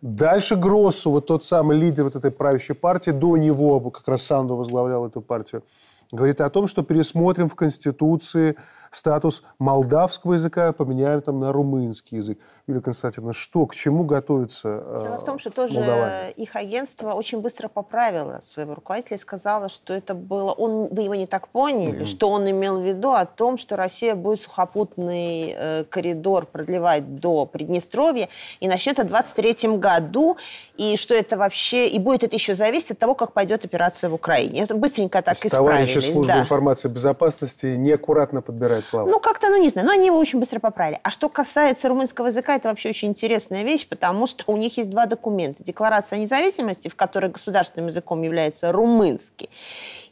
Дальше 0.04 0.58
Гроссу, 0.58 1.12
вот 1.12 1.28
тот 1.28 1.46
самый 1.46 1.78
лидер 1.78 2.04
вот 2.04 2.18
этой 2.18 2.30
правящей 2.30 2.76
партии, 2.76 3.12
до 3.12 3.38
него 3.38 3.80
как 3.90 4.06
раз 4.10 4.24
Санду 4.24 4.58
возглавлял 4.58 5.08
эту 5.08 5.22
партию, 5.22 5.64
говорит 6.12 6.42
о 6.42 6.50
том, 6.50 6.68
что 6.68 6.84
пересмотрим 6.84 7.48
в 7.48 7.56
Конституции 7.56 8.58
статус 8.96 9.44
молдавского 9.60 10.34
языка, 10.34 10.72
поменяем 10.74 11.22
там 11.22 11.40
на 11.40 11.52
румынский 11.52 12.18
язык. 12.18 12.40
Юлия 12.66 12.82
Константиновна, 12.82 13.34
что, 13.34 13.66
к 13.66 13.76
чему 13.76 14.06
готовится 14.06 14.82
э, 14.86 15.00
Дело 15.04 15.20
в 15.20 15.26
том, 15.26 15.38
что 15.38 15.50
тоже 15.50 15.74
молдаване? 15.74 16.32
их 16.32 16.56
агентство 16.56 17.12
очень 17.12 17.42
быстро 17.42 17.68
поправило 17.68 18.40
своего 18.42 18.76
руководителя 18.76 19.18
и 19.18 19.20
сказала, 19.20 19.68
что 19.68 19.94
это 19.94 20.14
было... 20.14 20.52
Он, 20.54 20.88
вы 20.88 21.02
его 21.02 21.16
не 21.16 21.28
так 21.28 21.50
поняли, 21.50 22.06
что 22.06 22.30
он 22.30 22.50
имел 22.50 22.80
в 22.80 22.86
виду 22.86 23.12
о 23.12 23.26
том, 23.26 23.58
что 23.58 23.76
Россия 23.76 24.16
будет 24.16 24.40
сухопутный 24.40 25.54
э, 25.54 25.84
коридор 25.90 26.46
продлевать 26.46 27.16
до 27.16 27.46
Приднестровья 27.46 28.30
и 28.62 28.70
начнет 28.70 28.98
это 28.98 29.08
в 29.08 29.10
23 29.10 29.76
году, 29.78 30.38
и 30.78 30.96
что 30.96 31.14
это 31.14 31.38
вообще... 31.38 31.88
И 31.88 32.00
будет 32.00 32.24
это 32.24 32.36
еще 32.36 32.54
зависеть 32.54 32.92
от 32.92 33.00
того, 33.00 33.14
как 33.14 33.34
пойдет 33.34 33.66
операция 33.66 34.10
в 34.10 34.14
Украине. 34.14 34.64
Это 34.64 34.74
быстренько 34.76 35.22
так 35.22 35.38
То 35.38 35.46
есть 35.46 35.56
Товарищи 35.56 35.98
исправились. 35.98 36.14
службы 36.14 36.34
да. 36.34 36.40
информации 36.40 36.88
безопасности 36.88 37.66
неаккуратно 37.76 38.42
подбирают 38.42 38.83
слова. 38.84 39.10
Ну, 39.10 39.20
как-то, 39.20 39.50
ну, 39.50 39.58
не 39.58 39.70
знаю, 39.70 39.88
но 39.88 39.94
они 39.94 40.08
его 40.08 40.18
очень 40.18 40.40
быстро 40.40 40.60
поправили. 40.60 41.00
А 41.04 41.10
что 41.10 41.30
касается 41.30 41.90
румынского 41.90 42.28
языка, 42.28 42.56
это 42.56 42.70
вообще 42.70 42.90
очень 42.90 43.10
интересная 43.10 43.64
вещь, 43.64 43.88
потому 43.88 44.28
что 44.28 44.44
у 44.48 44.58
них 44.58 44.78
есть 44.78 44.90
два 44.90 45.06
документа. 45.06 45.64
Декларация 45.64 46.18
о 46.18 46.20
независимости, 46.20 46.88
в 46.88 46.96
которой 46.96 47.32
государственным 47.32 47.88
языком 47.88 48.22
является 48.22 48.72
румынский, 48.72 49.50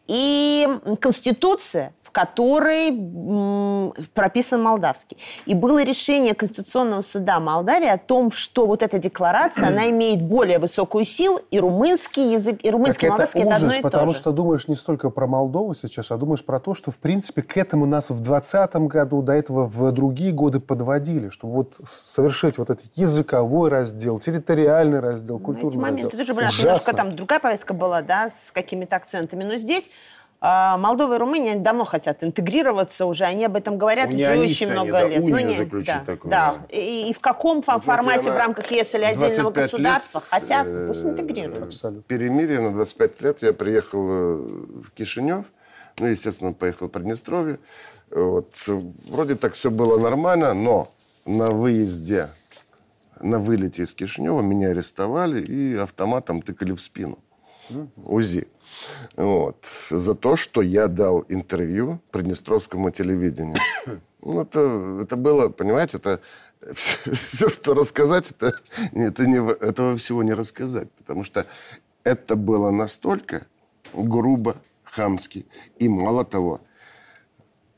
и 0.08 0.68
Конституция, 1.00 1.94
в 2.12 2.14
которой 2.14 2.92
прописан 4.14 4.62
молдавский. 4.62 5.18
И 5.46 5.56
было 5.56 5.82
решение 5.82 6.34
Конституционного 6.34 7.02
суда 7.02 7.40
Молдавии 7.40 7.88
о 7.88 7.98
том, 7.98 8.32
что 8.32 8.68
вот 8.68 8.84
эта 8.84 9.00
декларация, 9.00 9.70
она 9.70 9.90
имеет 9.90 10.22
более 10.22 10.60
высокую 10.60 11.06
силу, 11.06 11.40
и 11.52 11.60
румынский 11.60 12.34
язык, 12.34 12.60
и 12.64 12.70
румынский, 12.70 13.08
и 13.08 13.10
молдавский– 13.10 13.42
это 13.44 13.56
одно 13.56 13.74
и 13.74 13.82
потому 13.82 14.08
то 14.08 14.14
же. 14.14 14.22
что 14.22 14.32
думаешь 14.34 14.68
не 14.68 14.76
столько 14.76 15.10
про 15.10 15.26
Молдову 15.26 15.74
сейчас, 15.74 16.12
а 16.12 16.18
думаешь 16.18 16.44
про 16.44 16.60
то, 16.60 16.74
что, 16.74 16.92
в 16.92 16.98
принципе, 16.98 17.42
к 17.42 17.56
этому 17.56 17.86
нас 17.86 18.10
в 18.10 18.22
2020 18.22 18.76
году, 18.88 19.22
до 19.22 19.32
этого 19.32 19.66
в 19.66 19.92
другие 19.94 20.34
годы 20.34 20.60
подводили, 20.60 21.30
чтобы 21.30 21.54
вот 21.54 21.76
совершить 21.86 22.58
вот 22.58 22.70
этот 22.70 22.94
языковой 22.96 23.70
раздел, 23.70 24.20
территориальный 24.20 25.00
раздел, 25.00 25.40
культурный 25.40 25.70
Эти 25.70 25.78
моменты 25.78 26.18
раздел. 26.18 26.20
тоже 26.20 26.34
были. 26.34 26.62
Немножко 26.62 26.94
там 26.94 27.16
другая 27.16 27.40
повестка 27.40 27.74
была, 27.74 28.02
да, 28.02 28.30
с 28.30 28.52
какими-то 28.52 28.98
акцентами. 28.98 29.46
Но 29.46 29.56
здесь 29.56 29.90
Молдова 30.42 31.14
и 31.14 31.18
Румыния 31.20 31.52
они 31.52 31.62
давно 31.62 31.86
хотят 31.86 32.24
интегрироваться 32.24 33.06
уже, 33.06 33.26
они 33.26 33.46
об 33.46 33.56
этом 33.56 33.78
говорят 33.78 34.10
уже 34.12 34.40
очень 34.40 34.66
они, 34.66 34.74
много 34.74 34.92
да, 34.92 35.08
лет. 35.08 35.20
унию 35.20 35.48
не- 35.48 35.56
заключить 35.56 35.94
да, 35.94 36.04
такую, 36.04 36.32
да. 36.32 36.56
да. 36.68 36.76
И, 36.76 37.12
и 37.12 37.14
в 37.14 37.20
каком 37.20 37.64
Знаете, 37.64 37.86
формате 37.86 38.32
в 38.32 38.38
рамках 38.38 38.72
ЕС 38.72 38.96
или 38.96 39.04
отдельного 39.04 39.52
25 39.52 39.64
государства 39.64 40.18
лет, 40.18 40.28
хотят, 40.28 40.68
э, 40.68 40.88
пусть 40.88 41.06
интегрируются. 41.06 41.64
Абсолютно. 41.64 42.02
перемирие 42.04 42.60
на 42.60 42.74
25 42.74 43.22
лет 43.22 43.42
я 43.44 43.54
приехал 43.54 44.00
э, 44.10 44.36
в 44.36 44.92
Кишинев, 44.96 45.46
ну, 46.00 46.08
естественно, 46.08 46.54
поехал 46.54 46.88
в 46.88 46.90
Приднестровье. 46.90 47.60
Вот. 48.10 48.52
Вроде 49.10 49.36
так 49.36 49.54
все 49.54 49.70
было 49.70 50.00
нормально, 50.00 50.56
но 50.56 50.90
на 51.26 51.52
выезде, 51.52 52.30
на 53.20 53.38
вылете 53.38 53.84
из 53.84 53.94
Кишинева 53.94 54.42
меня 54.42 54.70
арестовали 54.70 55.40
и 55.40 55.76
автоматом 55.76 56.42
тыкали 56.42 56.72
в 56.72 56.82
спину. 56.82 57.20
УЗИ. 58.06 58.48
Вот. 59.16 59.66
За 59.90 60.16
то, 60.16 60.36
что 60.36 60.62
я 60.62 60.88
дал 60.88 61.26
интервью 61.30 62.00
Приднестровскому 62.12 62.92
телевидению. 62.92 63.58
Ну, 64.24 64.40
это, 64.40 65.00
это 65.02 65.16
было, 65.16 65.50
понимаете, 65.50 65.98
это 65.98 66.22
все, 66.74 67.50
что 67.50 67.74
рассказать, 67.74 68.30
это, 68.30 68.56
это 68.94 69.26
не, 69.26 69.38
этого 69.38 69.98
всего 69.98 70.22
не 70.22 70.34
рассказать. 70.34 70.92
Потому 70.92 71.24
что 71.24 71.48
это 72.04 72.36
было 72.36 72.70
настолько 72.70 73.48
грубо, 73.94 74.58
хамски. 74.84 75.46
И 75.80 75.90
мало 75.90 76.24
того, 76.24 76.62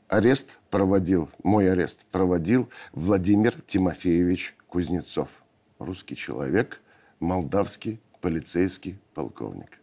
арест 0.08 0.58
проводил, 0.70 1.28
мой 1.42 1.70
арест 1.70 2.04
проводил 2.10 2.68
Владимир 2.92 3.54
Тимофеевич 3.66 4.54
Кузнецов. 4.68 5.42
Русский 5.78 6.16
человек, 6.16 6.80
молдавский 7.20 8.00
полицейский 8.24 8.98
полковник. 9.12 9.78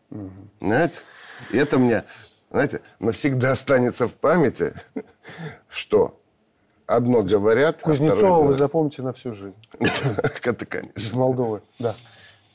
Знаете? 0.60 1.02
И 1.52 1.58
это 1.58 1.78
мне, 1.78 2.06
знаете, 2.50 2.82
навсегда 3.00 3.52
останется 3.52 4.08
в 4.08 4.16
памяти, 4.16 4.74
что 5.70 6.20
одно 6.88 7.22
говорят, 7.22 7.82
а 7.84 7.86
Кузнецова 7.86 8.18
второе 8.18 8.44
вы 8.48 8.54
запомните 8.54 9.04
на 9.04 9.14
всю 9.14 9.34
жизнь. 9.34 9.56
Это, 9.80 10.66
Из 10.66 10.66
конечно. 10.66 11.20
Молдовы, 11.20 11.62
да. 11.78 11.94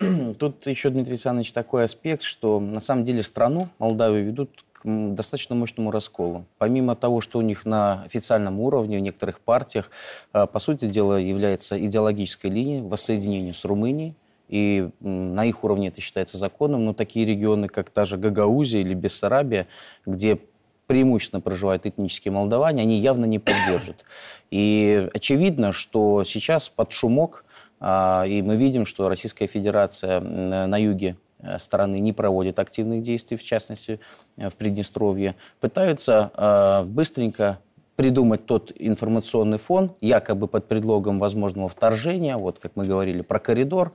Тут 0.40 0.66
еще, 0.66 0.90
Дмитрий 0.90 1.12
Александрович, 1.12 1.52
такой 1.52 1.84
аспект, 1.84 2.22
что 2.22 2.58
на 2.58 2.80
самом 2.80 3.04
деле 3.04 3.22
страну 3.22 3.68
Молдавию 3.78 4.26
ведут 4.26 4.64
к 4.72 4.80
достаточно 4.84 5.54
мощному 5.54 5.92
расколу. 5.92 6.46
Помимо 6.58 6.96
того, 6.96 7.20
что 7.20 7.38
у 7.38 7.42
них 7.42 7.64
на 7.64 8.02
официальном 8.02 8.58
уровне, 8.58 8.98
в 8.98 9.02
некоторых 9.02 9.38
партиях, 9.38 9.92
э, 10.32 10.48
по 10.48 10.58
сути 10.58 10.88
дела, 10.88 11.14
является 11.14 11.78
идеологической 11.78 12.50
линией 12.50 12.82
воссоединения 12.82 13.52
с 13.52 13.64
Румынией, 13.64 14.16
и 14.48 14.90
на 15.00 15.44
их 15.44 15.64
уровне 15.64 15.88
это 15.88 16.00
считается 16.00 16.38
законом, 16.38 16.84
но 16.84 16.92
такие 16.92 17.26
регионы, 17.26 17.68
как 17.68 17.90
та 17.90 18.04
же 18.04 18.16
Гагаузия 18.16 18.80
или 18.80 18.94
Бессарабия, 18.94 19.66
где 20.04 20.38
преимущественно 20.86 21.40
проживают 21.40 21.86
этнические 21.86 22.32
молдаване, 22.32 22.82
они 22.82 22.98
явно 22.98 23.24
не 23.24 23.38
поддержат. 23.38 24.04
И 24.50 25.08
очевидно, 25.12 25.72
что 25.72 26.22
сейчас 26.24 26.68
под 26.68 26.92
шумок, 26.92 27.44
а, 27.80 28.24
и 28.26 28.40
мы 28.42 28.56
видим, 28.56 28.86
что 28.86 29.08
Российская 29.08 29.48
Федерация 29.48 30.20
на 30.20 30.76
юге 30.78 31.16
э, 31.40 31.58
страны 31.58 31.98
не 31.98 32.12
проводит 32.12 32.58
активных 32.58 33.02
действий, 33.02 33.36
в 33.36 33.44
частности, 33.44 34.00
э, 34.36 34.48
в 34.48 34.56
Приднестровье, 34.56 35.34
пытаются 35.60 36.30
э, 36.34 36.84
быстренько 36.84 37.58
придумать 37.96 38.46
тот 38.46 38.72
информационный 38.76 39.58
фон, 39.58 39.94
якобы 40.00 40.46
под 40.46 40.68
предлогом 40.68 41.18
возможного 41.18 41.68
вторжения, 41.68 42.36
вот 42.36 42.58
как 42.58 42.72
мы 42.76 42.84
говорили 42.84 43.22
про 43.22 43.38
коридор, 43.38 43.92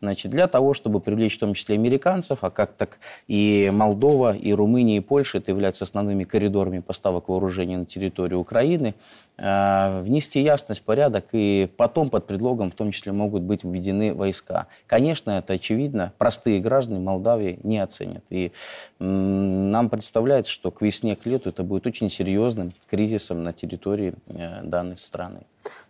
значит, 0.00 0.30
для 0.30 0.46
того, 0.46 0.74
чтобы 0.74 1.00
привлечь 1.00 1.36
в 1.36 1.40
том 1.40 1.54
числе 1.54 1.74
американцев, 1.74 2.38
а 2.42 2.50
как 2.50 2.72
так 2.72 2.98
и 3.26 3.70
Молдова, 3.72 4.36
и 4.36 4.52
Румыния, 4.52 4.98
и 4.98 5.00
Польша, 5.00 5.38
это 5.38 5.50
являются 5.50 5.84
основными 5.84 6.24
коридорами 6.24 6.80
поставок 6.80 7.28
вооружений 7.28 7.76
на 7.76 7.86
территорию 7.86 8.40
Украины, 8.40 8.94
э, 9.36 10.00
внести 10.02 10.40
ясность, 10.40 10.82
порядок, 10.82 11.26
и 11.32 11.68
потом 11.76 12.10
под 12.10 12.26
предлогом 12.26 12.70
в 12.70 12.74
том 12.74 12.92
числе 12.92 13.12
могут 13.12 13.42
быть 13.42 13.64
введены 13.64 14.14
войска. 14.14 14.66
Конечно, 14.86 15.32
это 15.32 15.54
очевидно, 15.54 16.12
простые 16.18 16.60
граждане 16.60 17.00
Молдавии 17.00 17.58
не 17.62 17.78
оценят. 17.78 18.24
И 18.30 18.52
нам 18.98 19.88
представляется, 19.88 20.52
что 20.52 20.70
к 20.70 20.82
весне, 20.82 21.16
к 21.16 21.24
лету 21.26 21.50
это 21.50 21.62
будет 21.62 21.86
очень 21.86 22.10
серьезным 22.10 22.72
кризисом 22.90 23.42
на 23.42 23.52
территории 23.52 24.14
э, 24.28 24.62
данной 24.62 24.96
страны. 24.96 25.40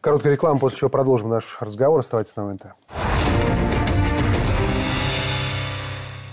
Короткая 0.00 0.32
реклама, 0.32 0.58
после 0.58 0.78
чего 0.78 0.90
продолжим 0.90 1.30
наш 1.30 1.58
разговор. 1.60 2.00
Оставайтесь 2.00 2.36
на 2.36 2.46
ВНТ. 2.46 2.62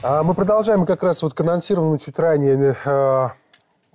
Мы 0.05 0.35
продолжаем 0.35 0.85
как 0.85 1.01
раз 1.01 1.23
вот 1.23 1.33
к 1.33 1.41
анонсированному 1.41 1.97
чуть 1.97 2.19
ранее 2.19 2.77
э, 2.85 3.29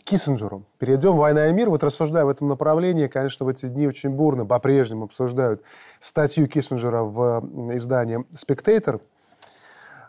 Киссинджеру. 0.03 0.65
Перейдем 0.79 1.17
«Война 1.17 1.47
и 1.47 1.53
мир». 1.53 1.71
Вот 1.71 1.85
рассуждая 1.85 2.25
в 2.25 2.29
этом 2.29 2.49
направлении, 2.49 3.07
конечно, 3.07 3.47
в 3.47 3.49
эти 3.49 3.69
дни 3.69 3.87
очень 3.87 4.11
бурно 4.11 4.45
по-прежнему 4.45 5.05
обсуждают 5.05 5.63
статью 6.01 6.49
Киссинджера 6.49 7.05
в 7.05 7.45
издании 7.77 8.25
«Спектейтор». 8.37 9.01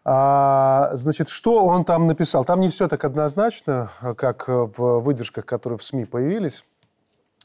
А, 0.03 0.89
значит, 0.93 1.29
что 1.29 1.63
он 1.63 1.85
там 1.85 2.07
написал? 2.07 2.45
Там 2.45 2.61
не 2.61 2.69
все 2.69 2.87
так 2.87 3.05
однозначно, 3.05 3.91
как 4.17 4.47
в 4.47 5.01
выдержках, 5.01 5.45
которые 5.45 5.77
в 5.77 5.83
СМИ 5.83 6.05
появились. 6.05 6.65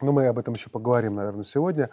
Но 0.03 0.13
мы 0.13 0.27
об 0.27 0.39
этом 0.39 0.53
еще 0.53 0.69
поговорим, 0.69 1.15
наверное, 1.15 1.45
сегодня. 1.45 1.89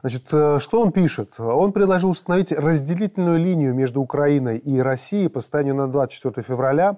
Значит, 0.00 0.24
э, 0.32 0.58
что 0.58 0.80
он 0.80 0.90
пишет? 0.90 1.38
Он 1.38 1.72
предложил 1.72 2.08
установить 2.08 2.50
разделительную 2.50 3.38
линию 3.38 3.74
между 3.74 4.00
Украиной 4.00 4.56
и 4.56 4.80
Россией 4.80 5.28
по 5.28 5.40
состоянию 5.40 5.74
на 5.74 5.86
24 5.86 6.42
февраля, 6.42 6.96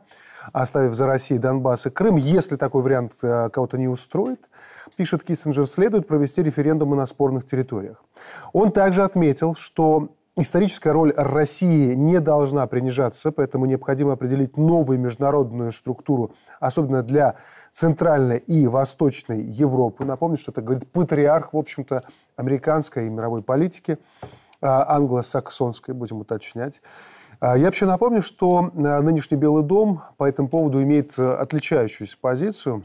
оставив 0.52 0.94
за 0.94 1.09
Россией 1.09 1.40
Донбасс 1.40 1.86
и 1.86 1.90
Крым. 1.90 2.16
Если 2.16 2.55
такой 2.55 2.82
вариант 2.82 3.14
э, 3.22 3.48
кого-то 3.50 3.78
не 3.78 3.88
устроит, 3.88 4.48
пишет 4.96 5.24
Киссинджер, 5.24 5.66
следует 5.66 6.07
провести 6.07 6.40
референдумы 6.40 6.94
на 6.94 7.07
спорных 7.07 7.46
территориях. 7.46 8.05
Он 8.52 8.70
также 8.70 9.02
отметил, 9.02 9.57
что 9.57 10.11
Историческая 10.36 10.90
роль 10.90 11.14
России 11.16 11.94
не 11.94 12.18
должна 12.18 12.66
принижаться, 12.66 13.30
поэтому 13.30 13.66
необходимо 13.66 14.14
определить 14.14 14.57
новую 14.57 14.98
международную 14.98 15.70
структуру, 15.70 16.32
особенно 16.59 17.05
для 17.05 17.36
Центральной 17.75 18.39
и 18.39 18.68
Восточной 18.68 19.43
Европы. 19.43 20.05
Напомню, 20.05 20.39
что 20.39 20.53
это 20.53 20.62
говорит 20.62 20.89
патриарх, 20.93 21.53
в 21.53 21.59
общем-то, 21.59 22.03
американской 22.37 23.09
и 23.09 23.11
мировой 23.11 23.43
политики, 23.43 23.99
а, 24.61 24.95
англосаксонской, 24.95 25.93
будем 25.93 26.18
уточнять. 26.18 26.81
А, 27.41 27.59
я 27.59 27.64
вообще 27.64 27.87
напомню, 27.87 28.22
что 28.22 28.70
а, 28.72 29.01
нынешний 29.01 29.37
Белый 29.37 29.64
дом 29.64 30.03
по 30.18 30.22
этому 30.22 30.49
поводу 30.49 30.81
имеет 30.85 31.18
отличающуюся 31.18 32.16
позицию. 32.20 32.85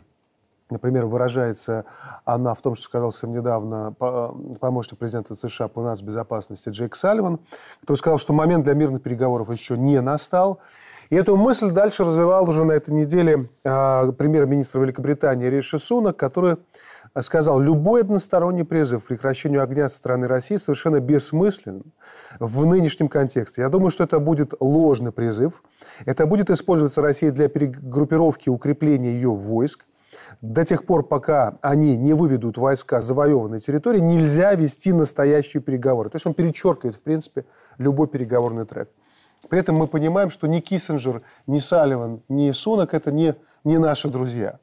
Например, 0.71 1.05
выражается 1.05 1.85
она 2.25 2.55
в 2.55 2.61
том, 2.63 2.73
что 2.73 2.85
сказал 2.85 3.11
совсем 3.11 3.31
недавно 3.31 3.93
помощник 4.59 4.97
президента 4.97 5.35
США 5.35 5.67
по 5.67 5.83
нацбезопасности 5.83 6.69
Джейк 6.69 6.95
Салливан, 6.95 7.39
который 7.81 7.97
сказал, 7.97 8.17
что 8.17 8.33
момент 8.33 8.63
для 8.63 8.73
мирных 8.73 9.03
переговоров 9.03 9.51
еще 9.51 9.77
не 9.77 10.01
настал. 10.01 10.59
И 11.09 11.15
эту 11.15 11.35
мысль 11.35 11.71
дальше 11.71 12.03
развивал 12.03 12.47
уже 12.47 12.63
на 12.65 12.73
этой 12.73 12.91
неделе 12.91 13.49
э, 13.63 14.11
премьер-министр 14.11 14.79
Великобритании 14.79 15.47
Риши 15.47 15.79
Сунак, 15.79 16.17
который 16.17 16.57
сказал, 17.19 17.59
любой 17.59 18.01
односторонний 18.01 18.63
призыв 18.63 19.03
к 19.03 19.07
прекращению 19.07 19.63
огня 19.63 19.89
со 19.89 19.97
стороны 19.97 20.27
России 20.27 20.57
совершенно 20.57 20.99
бессмыслен 20.99 21.83
в 22.39 22.65
нынешнем 22.65 23.07
контексте. 23.07 23.61
Я 23.61 23.69
думаю, 23.69 23.89
что 23.89 24.03
это 24.03 24.19
будет 24.19 24.53
ложный 24.59 25.11
призыв. 25.11 25.63
Это 26.05 26.27
будет 26.27 26.51
использоваться 26.51 27.01
Россией 27.01 27.31
для 27.31 27.49
перегруппировки 27.49 28.49
укрепления 28.49 29.13
ее 29.13 29.31
войск. 29.31 29.85
До 30.41 30.63
тех 30.63 30.85
пор, 30.85 31.07
пока 31.07 31.57
они 31.61 31.97
не 31.97 32.13
выведут 32.13 32.57
войска 32.57 33.01
с 33.01 33.05
завоеванной 33.05 33.59
территории, 33.59 33.99
нельзя 33.99 34.53
вести 34.53 34.93
настоящие 34.93 35.61
переговоры. 35.61 36.09
То 36.09 36.17
есть 36.17 36.27
он 36.27 36.33
перечеркивает, 36.33 36.95
в 36.95 37.01
принципе, 37.01 37.45
любой 37.77 38.07
переговорный 38.07 38.65
трек. 38.65 38.89
При 39.47 39.59
этом 39.59 39.75
мы 39.75 39.87
понимаем, 39.87 40.29
что 40.29 40.47
ни 40.47 40.59
Киссинджер, 40.59 41.21
ни 41.47 41.59
Салливан, 41.59 42.21
ни 42.27 42.51
Сунок– 42.51 42.93
это 42.95 43.11
не, 43.11 43.35
не 43.63 43.77
наши 43.77 44.09
друзья. 44.09 44.59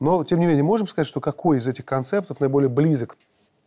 Но, 0.00 0.24
тем 0.24 0.40
не 0.40 0.46
менее, 0.46 0.64
можем 0.64 0.88
сказать, 0.88 1.06
что 1.06 1.20
какой 1.20 1.58
из 1.58 1.68
этих 1.68 1.84
концептов 1.84 2.40
наиболее 2.40 2.68
близок 2.68 3.16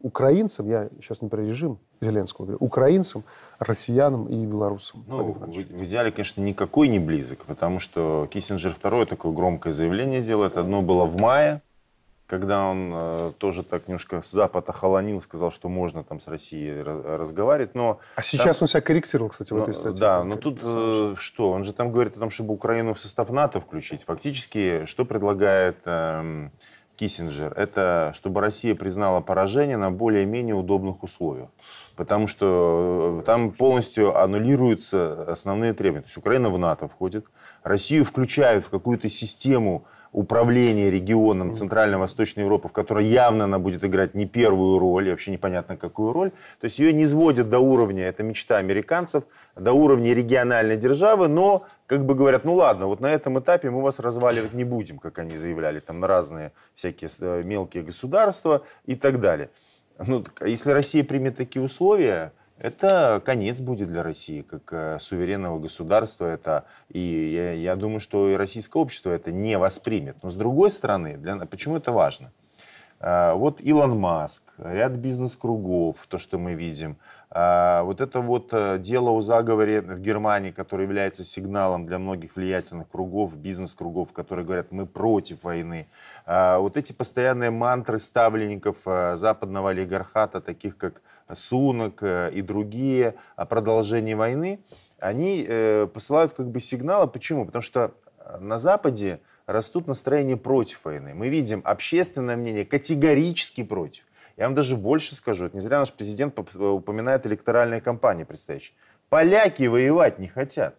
украинцам, 0.02 0.68
я 0.68 0.90
сейчас 1.00 1.22
не 1.22 1.30
про 1.30 1.42
режим 1.42 1.80
Зеленского 2.02 2.46
говорю, 2.46 2.58
украинцам, 2.60 3.24
россиянам 3.60 4.28
и 4.28 4.46
белорусам? 4.46 5.06
Ну, 5.08 5.32
в, 5.32 5.48
в 5.48 5.84
идеале, 5.86 6.12
конечно, 6.12 6.42
никакой 6.42 6.90
не 6.90 7.00
близок, 7.00 7.46
потому 7.46 7.80
что 7.80 8.28
Киссинджер 8.32 8.74
второе 8.74 9.06
такое 9.06 9.32
громкое 9.32 9.72
заявление 9.72 10.22
делает. 10.22 10.58
Одно 10.58 10.82
было 10.82 11.06
в 11.06 11.20
мае, 11.20 11.62
когда 12.28 12.66
он 12.66 12.92
э, 12.94 13.32
тоже 13.38 13.64
так 13.64 13.88
немножко 13.88 14.22
с 14.22 14.32
Запада 14.32 14.74
холонил, 14.74 15.22
сказал, 15.22 15.52
что 15.52 15.70
можно 15.70 16.04
там 16.04 16.20
с 16.20 16.28
Россией 16.28 16.82
разговаривать, 16.82 17.76
но... 17.76 18.00
А 18.16 18.24
сейчас 18.24 18.58
там, 18.58 18.64
он 18.64 18.68
себя 18.68 18.82
корректировал, 18.82 19.30
кстати, 19.30 19.54
в 19.54 19.58
этой 19.58 19.74
статье. 19.74 20.00
Да, 20.00 20.24
но 20.24 20.36
тут 20.36 20.60
э, 20.64 21.16
что? 21.18 21.52
Он 21.52 21.64
же 21.64 21.74
там 21.74 21.92
говорит 21.92 22.18
о 22.18 22.20
том, 22.20 22.30
чтобы 22.30 22.54
Украину 22.54 22.94
в 22.94 23.00
состав 23.00 23.30
НАТО 23.30 23.60
включить. 23.62 24.04
Фактически, 24.04 24.86
что 24.86 25.06
предлагает 25.06 25.78
э, 25.86 26.50
Киссинджер? 26.96 27.54
Это 27.56 28.12
чтобы 28.16 28.42
Россия 28.42 28.74
признала 28.74 29.22
поражение 29.22 29.78
на 29.78 29.92
более-менее 29.92 30.56
удобных 30.56 31.04
условиях. 31.04 31.50
Потому 31.96 32.28
что 32.28 33.20
э, 33.22 33.26
там 33.26 33.52
полностью 33.52 34.20
аннулируются 34.20 35.32
основные 35.32 35.74
требования. 35.74 36.04
То 36.04 36.08
есть 36.08 36.18
Украина 36.18 36.50
в 36.50 36.58
НАТО 36.58 36.88
входит, 36.88 37.28
Россию 37.62 38.04
включают 38.04 38.66
в 38.66 38.70
какую-то 38.70 39.10
систему 39.10 39.86
управление 40.16 40.90
регионом 40.90 41.54
Центрально-Восточной 41.54 42.44
Европы, 42.44 42.70
в 42.70 42.72
которой 42.72 43.06
явно 43.06 43.44
она 43.44 43.60
будет 43.60 43.84
играть 43.84 44.16
не 44.16 44.26
первую 44.26 44.80
роль, 44.80 45.08
и 45.08 45.12
вообще 45.12 45.32
непонятно 45.32 45.76
какую 45.76 46.14
роль. 46.14 46.32
То 46.62 46.66
есть 46.66 46.80
ее 46.80 46.94
не 46.94 47.06
сводят 47.06 47.50
до 47.50 47.60
уровня, 47.60 48.06
это 48.06 48.24
мечта 48.24 48.58
американцев, 48.58 49.26
до 49.58 49.74
уровня 49.74 50.14
региональной 50.14 50.78
державы, 50.78 51.28
но 51.28 51.66
как 51.86 52.06
бы 52.06 52.16
говорят, 52.16 52.46
ну 52.46 52.56
ладно, 52.56 52.88
вот 52.88 53.02
на 53.02 53.08
этом 53.08 53.40
этапе 53.40 53.70
мы 53.70 53.82
вас 53.82 54.00
разваливать 54.00 54.54
не 54.54 54.64
будем, 54.64 55.00
как 55.00 55.20
они 55.20 55.36
заявляли, 55.36 55.82
там 55.82 56.00
на 56.00 56.08
разные 56.08 56.54
всякие 56.76 57.10
э, 57.20 57.44
мелкие 57.44 57.84
государства 57.84 58.62
и 58.86 58.96
так 58.96 59.20
далее. 59.20 59.50
Ну, 60.08 60.24
а 60.40 60.48
если 60.48 60.72
Россия 60.72 61.04
примет 61.04 61.36
такие 61.36 61.62
условия, 61.62 62.32
это 62.58 63.22
конец 63.26 63.60
будет 63.60 63.90
для 63.90 64.02
России 64.02 64.42
как 64.42 64.72
э, 64.72 64.98
суверенного 65.00 65.60
государства. 65.60 66.26
Это, 66.26 66.66
и 66.90 67.00
я, 67.00 67.52
я 67.52 67.76
думаю, 67.76 68.00
что 68.00 68.30
и 68.30 68.36
российское 68.36 68.80
общество 68.82 69.12
это 69.12 69.32
не 69.32 69.58
воспримет. 69.58 70.18
Но 70.24 70.30
с 70.30 70.36
другой 70.36 70.72
стороны, 70.72 71.18
для, 71.18 71.38
почему 71.46 71.78
это 71.78 71.92
важно? 71.92 72.32
Э, 73.00 73.34
вот 73.34 73.60
Илон 73.60 73.98
Маск, 73.98 74.44
ряд 74.58 74.94
бизнес-кругов, 74.94 76.06
то, 76.08 76.18
что 76.18 76.38
мы 76.38 76.54
видим. 76.54 76.98
Э, 77.36 77.82
вот 77.84 78.00
это 78.00 78.22
вот 78.22 78.50
э, 78.54 78.78
дело 78.80 79.10
о 79.10 79.22
заговоре 79.22 79.82
в 79.82 80.00
Германии, 80.00 80.52
которое 80.52 80.84
является 80.84 81.26
сигналом 81.26 81.86
для 81.86 82.00
многих 82.00 82.38
влиятельных 82.38 82.90
кругов, 82.90 83.36
бизнес-кругов, 83.36 84.14
которые 84.14 84.46
говорят, 84.46 84.72
мы 84.72 84.86
против 84.86 85.44
войны. 85.44 85.88
Вот 86.26 86.78
эти 86.78 86.94
постоянные 86.94 87.52
мантры 87.52 88.00
ставленников 88.00 88.78
западного 88.86 89.72
олигархата, 89.72 90.42
таких 90.42 90.78
как 90.78 91.02
Сунок 91.32 92.02
и 92.02 92.42
другие 92.42 93.16
о 93.36 93.46
продолжении 93.46 94.14
войны, 94.14 94.60
они 95.00 95.48
посылают 95.94 96.34
как 96.34 96.48
бы 96.48 96.60
сигналы. 96.60 97.08
Почему? 97.08 97.46
Потому 97.46 97.62
что 97.62 97.92
на 98.40 98.58
Западе 98.58 99.20
растут 99.46 99.88
настроения 99.88 100.38
против 100.38 100.86
войны. 100.86 101.14
Мы 101.14 101.30
видим 101.30 101.62
общественное 101.64 102.36
мнение 102.36 102.66
категорически 102.66 103.64
против. 103.64 104.04
Я 104.38 104.46
вам 104.46 104.56
даже 104.56 104.76
больше 104.76 105.16
скажу, 105.16 105.46
это 105.46 105.56
не 105.56 105.62
зря 105.62 105.80
наш 105.80 105.94
президент 105.94 106.38
упоминает 106.38 107.26
электоральные 107.26 107.80
кампании 107.80 108.26
предстоящие. 108.26 108.76
Поляки 109.10 109.64
воевать 109.64 110.20
не 110.20 110.28
хотят. 110.28 110.76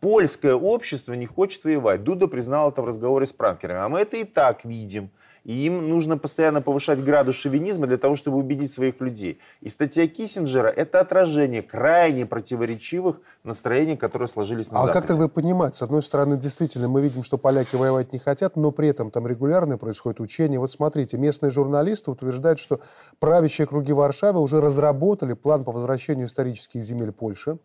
Польское 0.00 0.54
общество 0.54 1.12
не 1.14 1.26
хочет 1.26 1.64
воевать. 1.64 2.04
Дуда 2.04 2.28
признал 2.28 2.70
это 2.70 2.82
в 2.82 2.86
разговоре 2.86 3.26
с 3.26 3.32
пранкерами. 3.32 3.80
А 3.80 3.88
мы 3.88 4.00
это 4.00 4.16
и 4.16 4.24
так 4.24 4.64
видим. 4.64 5.10
И 5.44 5.52
им 5.66 5.88
нужно 5.88 6.18
постоянно 6.18 6.60
повышать 6.62 7.02
градус 7.02 7.36
шовинизма 7.36 7.86
для 7.86 7.96
того, 7.96 8.16
чтобы 8.16 8.38
убедить 8.38 8.72
своих 8.72 9.00
людей. 9.00 9.38
И 9.60 9.68
статья 9.68 10.06
Киссинджера– 10.06 10.68
это 10.76 11.00
отражение 11.00 11.62
крайне 11.62 12.26
противоречивых 12.26 13.20
настроений, 13.44 13.96
которые 13.96 14.28
сложились 14.28 14.70
на 14.70 14.78
а 14.78 14.82
Западе. 14.82 14.98
А 14.98 15.00
как 15.00 15.08
тогда 15.08 15.28
понимать? 15.28 15.74
С 15.74 15.82
одной 15.82 16.02
стороны, 16.02 16.36
действительно, 16.36 16.88
мы 16.88 17.00
видим, 17.00 17.22
что 17.22 17.38
поляки 17.38 17.76
воевать 17.76 18.12
не 18.12 18.18
хотят, 18.18 18.56
но 18.56 18.70
при 18.70 18.88
этом 18.88 19.10
там 19.10 19.26
регулярно 19.26 19.78
происходит 19.78 20.20
учение. 20.20 20.58
Вот 20.58 20.70
смотрите, 20.70 21.16
местные 21.16 21.50
журналисты 21.50 22.10
утверждают, 22.10 22.58
что 22.58 22.80
правящие 23.18 23.66
круги 23.66 23.92
Варшавы 23.92 24.40
уже 24.40 24.60
разработали 24.60 25.32
план 25.32 25.64
по 25.64 25.72
возвращению 25.72 26.26
исторических 26.26 26.82
земель 26.82 27.12
Польши. 27.12 27.58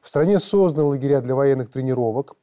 В 0.00 0.08
стране 0.08 0.38
созданы 0.38 0.88
лагеря 0.88 1.20
для 1.20 1.34
военных 1.34 1.70
тренировок. 1.70 2.34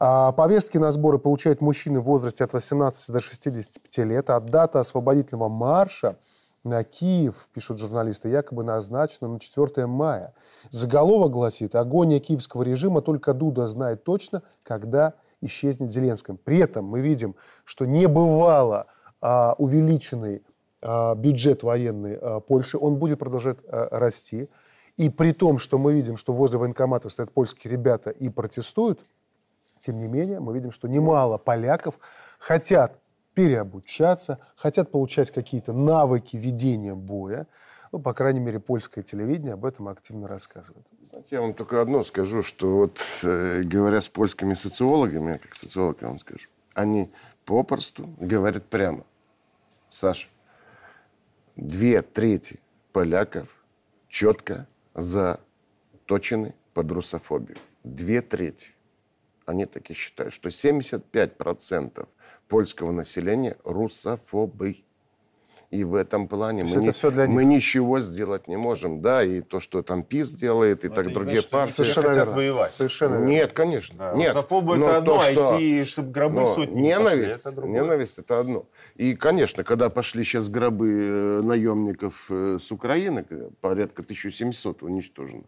А 0.00 0.30
повестки 0.32 0.78
на 0.78 0.92
сборы 0.92 1.18
получают 1.18 1.60
мужчины 1.60 2.00
в 2.00 2.04
возрасте 2.04 2.44
от 2.44 2.52
18 2.52 3.12
до 3.12 3.20
65 3.20 4.06
лет, 4.06 4.30
а 4.30 4.38
дата 4.38 4.78
освободительного 4.78 5.48
марша 5.48 6.18
на 6.62 6.84
Киев, 6.84 7.48
пишут 7.52 7.78
журналисты, 7.78 8.28
якобы 8.28 8.62
назначена 8.62 9.28
на 9.28 9.40
4 9.40 9.86
мая. 9.86 10.34
Заголовок 10.70 11.32
гласит 11.32 11.74
«Агония 11.74 12.20
киевского 12.20 12.62
режима, 12.62 13.00
только 13.00 13.32
Дуда 13.32 13.66
знает 13.66 14.04
точно, 14.04 14.42
когда 14.62 15.14
исчезнет 15.40 15.90
Зеленским». 15.90 16.36
При 16.36 16.58
этом 16.58 16.84
мы 16.84 17.00
видим, 17.00 17.34
что 17.64 17.84
не 17.84 18.06
бывало 18.06 18.86
а, 19.20 19.54
увеличенный 19.58 20.42
а, 20.80 21.14
бюджет 21.16 21.64
военный 21.64 22.16
а, 22.16 22.40
Польши, 22.40 22.78
он 22.78 22.96
будет 22.96 23.18
продолжать 23.18 23.58
а, 23.66 23.88
расти. 23.98 24.48
И 24.96 25.10
при 25.10 25.32
том, 25.32 25.58
что 25.58 25.78
мы 25.78 25.92
видим, 25.92 26.16
что 26.16 26.32
возле 26.32 26.58
военкоматов 26.58 27.12
стоят 27.12 27.32
польские 27.32 27.72
ребята 27.72 28.10
и 28.10 28.28
протестуют, 28.28 29.00
тем 29.80 29.98
не 29.98 30.08
менее, 30.08 30.40
мы 30.40 30.54
видим, 30.54 30.70
что 30.70 30.88
немало 30.88 31.38
поляков 31.38 31.94
хотят 32.38 32.98
переобучаться, 33.34 34.38
хотят 34.56 34.90
получать 34.90 35.30
какие-то 35.30 35.72
навыки 35.72 36.36
ведения 36.36 36.94
боя. 36.94 37.46
Ну, 37.92 38.00
по 38.00 38.12
крайней 38.12 38.40
мере, 38.40 38.60
польское 38.60 39.02
телевидение 39.04 39.54
об 39.54 39.64
этом 39.64 39.88
активно 39.88 40.28
рассказывает. 40.28 40.86
Знаете, 41.02 41.36
я 41.36 41.40
вам 41.40 41.54
только 41.54 41.80
одно 41.80 42.04
скажу, 42.04 42.42
что 42.42 42.76
вот 42.76 43.00
э, 43.22 43.62
говоря 43.62 44.00
с 44.00 44.08
польскими 44.08 44.54
социологами, 44.54 45.32
я 45.32 45.38
как 45.38 45.54
социолог 45.54 46.02
я 46.02 46.08
вам 46.08 46.18
скажу, 46.18 46.48
они 46.74 47.10
попросту 47.44 48.10
говорят 48.18 48.66
прямо. 48.66 49.04
Саша, 49.88 50.28
две 51.56 52.02
трети 52.02 52.60
поляков 52.92 53.48
четко 54.08 54.66
заточены 54.94 56.54
под 56.74 56.90
русофобию. 56.90 57.56
Две 57.84 58.20
трети. 58.20 58.74
Они 59.48 59.64
таки 59.64 59.94
считают, 59.94 60.34
что 60.34 60.50
75% 60.50 62.06
польского 62.48 62.92
населения 62.92 63.56
русофобы. 63.64 64.76
И 65.70 65.84
в 65.84 65.94
этом 65.94 66.28
плане 66.28 66.64
мы, 66.64 66.76
не, 66.76 66.90
все 66.90 67.10
для 67.10 67.26
мы 67.26 67.46
ничего 67.46 67.98
сделать 68.00 68.46
не 68.46 68.58
можем. 68.58 69.00
Да, 69.00 69.24
и 69.24 69.40
то, 69.40 69.60
что 69.60 69.82
там 69.82 70.02
ПИС 70.02 70.34
делает, 70.34 70.84
и 70.84 70.88
Но 70.90 70.94
так 70.94 71.12
другие 71.14 71.40
значит, 71.40 71.50
партии. 71.50 71.72
Совершенно 71.72 72.08
хотят 72.08 72.32
воевать. 72.34 72.72
Совершенно 72.72 73.24
Нет, 73.24 73.54
конечно. 73.54 73.96
Да. 73.96 74.14
Нет. 74.14 74.34
Русофобы 74.34 74.76
это 74.76 74.98
одно, 74.98 75.14
то, 75.14 75.22
что... 75.22 75.54
а 75.54 75.56
идти, 75.56 75.84
чтобы 75.86 76.10
гробы 76.10 76.40
Но 76.40 76.54
сотни 76.54 76.80
ненависть, 76.82 77.42
пошли, 77.42 77.58
это 77.58 77.68
Ненависть 77.68 78.18
это 78.18 78.40
одно. 78.40 78.66
И, 78.96 79.14
конечно, 79.14 79.64
когда 79.64 79.88
пошли 79.88 80.24
сейчас 80.24 80.50
гробы 80.50 81.00
э, 81.02 81.40
наемников 81.42 82.26
э, 82.28 82.58
с 82.60 82.70
Украины, 82.70 83.24
порядка 83.62 84.02
1700 84.02 84.82
уничтожено, 84.82 85.44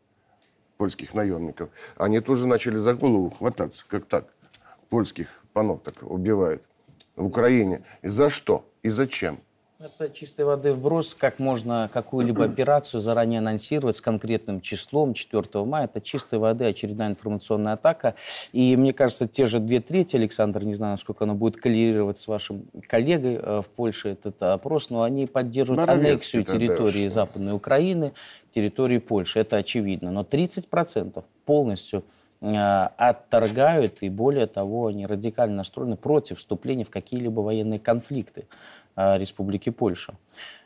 польских 0.81 1.12
наемников, 1.12 1.68
они 1.99 2.20
тоже 2.20 2.47
начали 2.47 2.78
за 2.78 2.95
голову 2.95 3.28
хвататься. 3.28 3.85
Как 3.87 4.07
так? 4.07 4.24
Польских 4.89 5.28
панов 5.53 5.83
так 5.83 6.03
убивают 6.03 6.62
в 7.16 7.26
Украине. 7.26 7.83
И 8.01 8.09
за 8.09 8.31
что? 8.31 8.64
И 8.83 8.89
зачем? 8.89 9.41
Это 9.83 10.11
чистой 10.11 10.45
воды 10.45 10.74
вброс. 10.74 11.14
Как 11.18 11.39
можно 11.39 11.89
какую-либо 11.91 12.45
операцию 12.53 13.01
заранее 13.01 13.39
анонсировать 13.39 13.97
с 13.97 14.03
конкретным 14.03 14.61
числом 14.61 15.14
4 15.14 15.64
мая? 15.64 15.87
Это 15.87 16.03
чистой 16.03 16.39
воды 16.39 16.66
очередная 16.66 17.09
информационная 17.09 17.72
атака. 17.72 18.14
И 18.53 18.76
мне 18.76 18.93
кажется, 18.93 19.26
те 19.26 19.47
же 19.47 19.59
две 19.59 19.81
трети, 19.81 20.16
Александр, 20.16 20.64
не 20.64 20.74
знаю, 20.74 20.93
насколько 20.93 21.24
оно 21.24 21.35
будет 21.35 21.57
коллерировать 21.57 22.18
с 22.18 22.28
вашим 22.28 22.64
коллегой 22.87 23.37
э, 23.37 23.62
в 23.62 23.70
Польше, 23.70 24.11
этот 24.11 24.43
опрос, 24.43 24.91
но 24.91 25.03
они 25.03 25.26
поддерживают 25.26 25.89
аннексию 25.89 26.45
территории 26.45 27.05
да, 27.05 27.14
Западной 27.14 27.55
Украины, 27.55 28.12
территории 28.55 28.99
Польши. 28.99 29.41
Это 29.41 29.57
очевидно. 29.57 30.11
Но 30.11 30.24
30% 30.24 31.24
полностью 31.47 32.05
Э, 32.43 32.89
отторгают 32.97 33.99
и, 34.01 34.09
более 34.09 34.47
того, 34.47 34.87
они 34.87 35.05
радикально 35.05 35.57
настроены 35.57 35.97
против 35.97 36.39
вступления 36.39 36.85
в 36.85 36.91
какие-либо 36.91 37.41
военные 37.41 37.78
конфликты 37.78 38.47
Республики 39.18 39.70
Польша. 39.70 40.14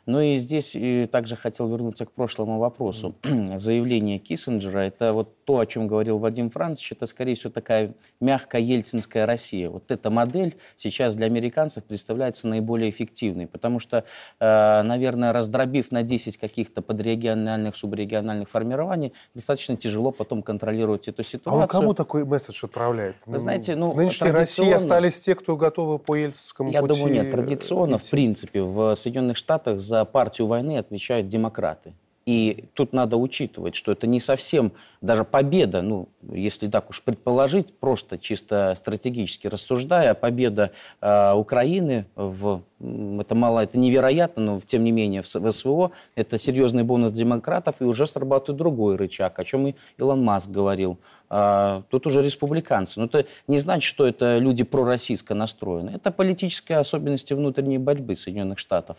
Ну 0.05 0.21
и 0.21 0.37
здесь 0.37 0.75
и 0.75 1.07
также 1.11 1.35
хотел 1.35 1.67
вернуться 1.67 2.05
к 2.05 2.11
прошлому 2.11 2.59
вопросу. 2.59 3.15
Заявление 3.55 4.19
Киссинджера– 4.19 4.79
это 4.79 5.13
вот 5.13 5.43
то, 5.45 5.59
о 5.59 5.65
чем 5.65 5.87
говорил 5.87 6.19
Вадим 6.19 6.49
Францович, 6.49 6.93
это, 6.93 7.07
скорее 7.07 7.35
всего, 7.35 7.51
такая 7.51 7.93
мягкая 8.19 8.61
ельцинская 8.61 9.25
Россия. 9.25 9.69
Вот 9.69 9.89
эта 9.91 10.09
модель 10.11 10.57
сейчас 10.75 11.15
для 11.15 11.25
американцев 11.25 11.83
представляется 11.83 12.47
наиболее 12.47 12.89
эффективной, 12.89 13.47
потому 13.47 13.79
что, 13.79 14.03
э, 14.39 14.81
наверное, 14.83 15.33
раздробив 15.33 15.91
на 15.91 16.03
10 16.03 16.37
каких-то 16.37 16.81
подрегиональных, 16.81 17.75
субрегиональных 17.75 18.49
формирований, 18.49 19.13
достаточно 19.33 19.75
тяжело 19.75 20.11
потом 20.11 20.43
контролировать 20.43 21.07
эту 21.07 21.23
ситуацию. 21.23 21.61
А 21.61 21.63
он 21.63 21.67
кому 21.67 21.93
такой 21.93 22.25
месседж 22.25 22.63
отправляет? 22.63 23.15
Вы 23.25 23.39
знаете, 23.39 23.75
ну, 23.75 23.91
в 23.91 23.97
нынешней 23.97 24.31
России 24.31 24.71
остались 24.71 25.19
те, 25.19 25.33
кто 25.33 25.57
готовы 25.57 25.97
по 25.99 26.15
ельцинскому 26.15 26.71
Я 26.71 26.81
пути 26.81 26.93
думаю, 26.93 27.13
нет. 27.13 27.31
Традиционно, 27.31 27.95
идти. 27.95 28.05
в 28.05 28.09
принципе, 28.09 28.24
в 28.59 28.95
Соединенных 28.95 29.37
Штатах 29.37 29.79
за 29.79 30.05
партию 30.05 30.47
войны 30.47 30.77
отвечают 30.77 31.27
демократы. 31.27 31.93
И 32.25 32.65
тут 32.73 32.91
надо 32.91 33.17
учитывать, 33.17 33.75
что 33.75 33.91
это 33.91 34.07
не 34.07 34.19
совсем 34.19 34.71
даже 35.01 35.23
победа, 35.23 35.83
ну, 35.83 36.09
если 36.23 36.67
так 36.67 36.89
уж 36.89 37.03
предположить, 37.03 37.71
просто 37.77 38.17
чисто 38.17 38.73
стратегически 38.75 39.45
рассуждая, 39.45 40.15
победа 40.15 40.71
э, 41.01 41.33
Украины 41.33 42.07
в 42.15 42.63
это 42.79 43.35
мало, 43.35 43.61
это 43.61 43.77
невероятно, 43.77 44.43
но 44.43 44.59
тем 44.59 44.83
не 44.83 44.91
менее 44.91 45.21
в, 45.21 45.27
СВО 45.27 45.91
это 46.15 46.37
серьезный 46.37 46.83
бонус 46.83 47.13
демократов, 47.13 47.77
и 47.79 47.85
уже 47.85 48.05
срабатывает 48.05 48.57
другой 48.57 48.97
рычаг, 48.97 49.39
о 49.39 49.45
чем 49.45 49.67
и 49.67 49.75
Илон 49.97 50.23
Маск 50.23 50.49
говорил. 50.49 50.97
А, 51.29 51.83
тут 51.89 52.05
уже 52.05 52.21
республиканцы. 52.21 52.99
Но 52.99 53.05
это 53.05 53.25
не 53.47 53.59
значит, 53.59 53.87
что 53.87 54.05
это 54.05 54.37
люди 54.37 54.63
пророссийско 54.63 55.33
настроены. 55.33 55.91
Это 55.91 56.11
политические 56.11 56.79
особенности 56.79 57.33
внутренней 57.33 57.77
борьбы 57.77 58.15
Соединенных 58.15 58.59
Штатов. 58.59 58.97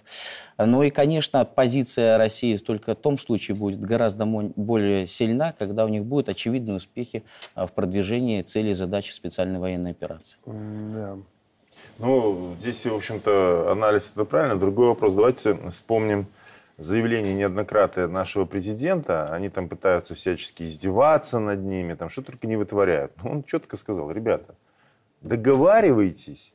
Ну 0.59 0.83
и, 0.83 0.91
конечно, 0.91 1.45
позиция 1.45 2.19
России 2.19 2.57
только 2.57 2.95
в 2.95 2.99
том 2.99 3.19
случае 3.19 3.57
будет 3.57 3.81
гораздо 3.81 4.25
более 4.25 5.07
сильна, 5.07 5.53
когда 5.53 5.85
у 5.85 5.89
них 5.89 6.05
будут 6.05 6.29
очевидные 6.29 6.79
успехи 6.79 7.25
а, 7.55 7.67
в 7.67 7.73
продвижении 7.73 8.43
целей 8.43 8.71
и 8.71 8.75
задачи 8.75 9.13
специальной 9.13 9.59
военной 9.59 9.91
операции. 9.91 10.39
Yeah. 10.47 11.23
Ну, 11.99 12.55
здесь, 12.59 12.85
в 12.87 12.95
общем-то, 12.95 13.73
анализ 13.73 14.13
это 14.15 14.25
правильно. 14.25 14.57
Другой 14.59 14.89
вопрос. 14.89 15.15
Давайте 15.15 15.55
вспомним 15.71 16.27
заявление 16.79 17.35
неоднократное 17.35 18.07
нашего 18.07 18.45
президента. 18.45 19.33
Они 19.33 19.49
там 19.49 19.69
пытаются 19.69 20.15
всячески 20.15 20.63
издеваться 20.63 21.39
над 21.39 21.61
ними, 21.61 21.95
там 21.95 22.11
что 22.11 22.23
только 22.23 22.47
не 22.47 22.57
вытворяют. 22.57 23.13
Но 23.23 23.31
он 23.31 23.43
четко 23.45 23.77
сказал, 23.77 24.11
ребята, 24.11 24.55
договаривайтесь 25.23 26.53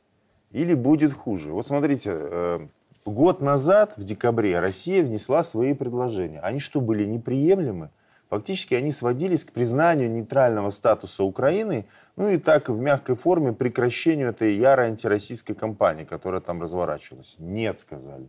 или 0.52 0.74
будет 0.74 1.12
хуже. 1.12 1.50
Вот 1.50 1.66
смотрите, 1.66 2.10
э, 2.14 2.66
год 3.04 3.40
назад, 3.40 3.94
в 3.96 4.04
декабре, 4.04 4.60
Россия 4.60 5.02
внесла 5.02 5.42
свои 5.42 5.74
предложения. 5.74 6.40
Они 6.40 6.60
что, 6.60 6.80
были 6.80 7.04
неприемлемы? 7.04 7.90
Фактически 8.32 8.72
они 8.72 8.92
сводились 8.92 9.44
к 9.44 9.52
признанию 9.52 10.10
нейтрального 10.10 10.70
статуса 10.70 11.22
Украины, 11.22 11.84
ну 12.16 12.30
и 12.30 12.38
так 12.38 12.70
в 12.70 12.78
мягкой 12.80 13.14
форме 13.14 13.52
прекращению 13.52 14.30
этой 14.30 14.54
ярой 14.54 14.86
антироссийской 14.86 15.54
кампании, 15.54 16.04
которая 16.04 16.40
там 16.40 16.62
разворачивалась. 16.62 17.36
Нет, 17.38 17.78
сказали. 17.78 18.26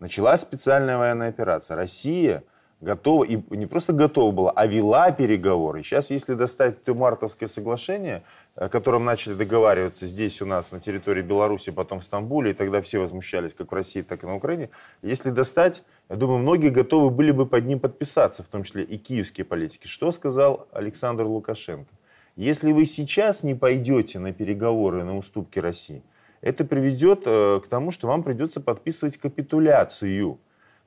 Началась 0.00 0.40
специальная 0.40 0.98
военная 0.98 1.28
операция. 1.28 1.76
Россия 1.76 2.42
готова, 2.84 3.24
и 3.24 3.40
не 3.50 3.66
просто 3.66 3.92
готова 3.92 4.30
была, 4.30 4.52
а 4.52 4.66
вела 4.66 5.10
переговоры. 5.10 5.82
Сейчас, 5.82 6.10
если 6.10 6.34
достать 6.34 6.84
то 6.84 6.94
мартовское 6.94 7.48
соглашение, 7.48 8.22
о 8.54 8.68
котором 8.68 9.04
начали 9.04 9.34
договариваться 9.34 10.06
здесь 10.06 10.40
у 10.40 10.46
нас, 10.46 10.70
на 10.70 10.78
территории 10.78 11.22
Беларуси, 11.22 11.70
потом 11.70 11.98
в 11.98 12.04
Стамбуле, 12.04 12.52
и 12.52 12.54
тогда 12.54 12.80
все 12.82 13.00
возмущались, 13.00 13.54
как 13.54 13.72
в 13.72 13.74
России, 13.74 14.02
так 14.02 14.22
и 14.22 14.26
на 14.26 14.36
Украине, 14.36 14.70
если 15.02 15.30
достать, 15.30 15.82
я 16.08 16.16
думаю, 16.16 16.38
многие 16.38 16.70
готовы 16.70 17.10
были 17.10 17.32
бы 17.32 17.46
под 17.46 17.64
ним 17.64 17.80
подписаться, 17.80 18.42
в 18.42 18.48
том 18.48 18.62
числе 18.62 18.84
и 18.84 18.98
киевские 18.98 19.44
политики. 19.44 19.88
Что 19.88 20.12
сказал 20.12 20.68
Александр 20.72 21.24
Лукашенко? 21.24 21.92
Если 22.36 22.72
вы 22.72 22.86
сейчас 22.86 23.42
не 23.42 23.54
пойдете 23.54 24.18
на 24.18 24.32
переговоры, 24.32 25.04
на 25.04 25.16
уступки 25.16 25.58
России, 25.58 26.02
это 26.40 26.64
приведет 26.64 27.22
э, 27.24 27.60
к 27.64 27.68
тому, 27.68 27.90
что 27.90 28.06
вам 28.06 28.22
придется 28.22 28.60
подписывать 28.60 29.16
капитуляцию. 29.16 30.38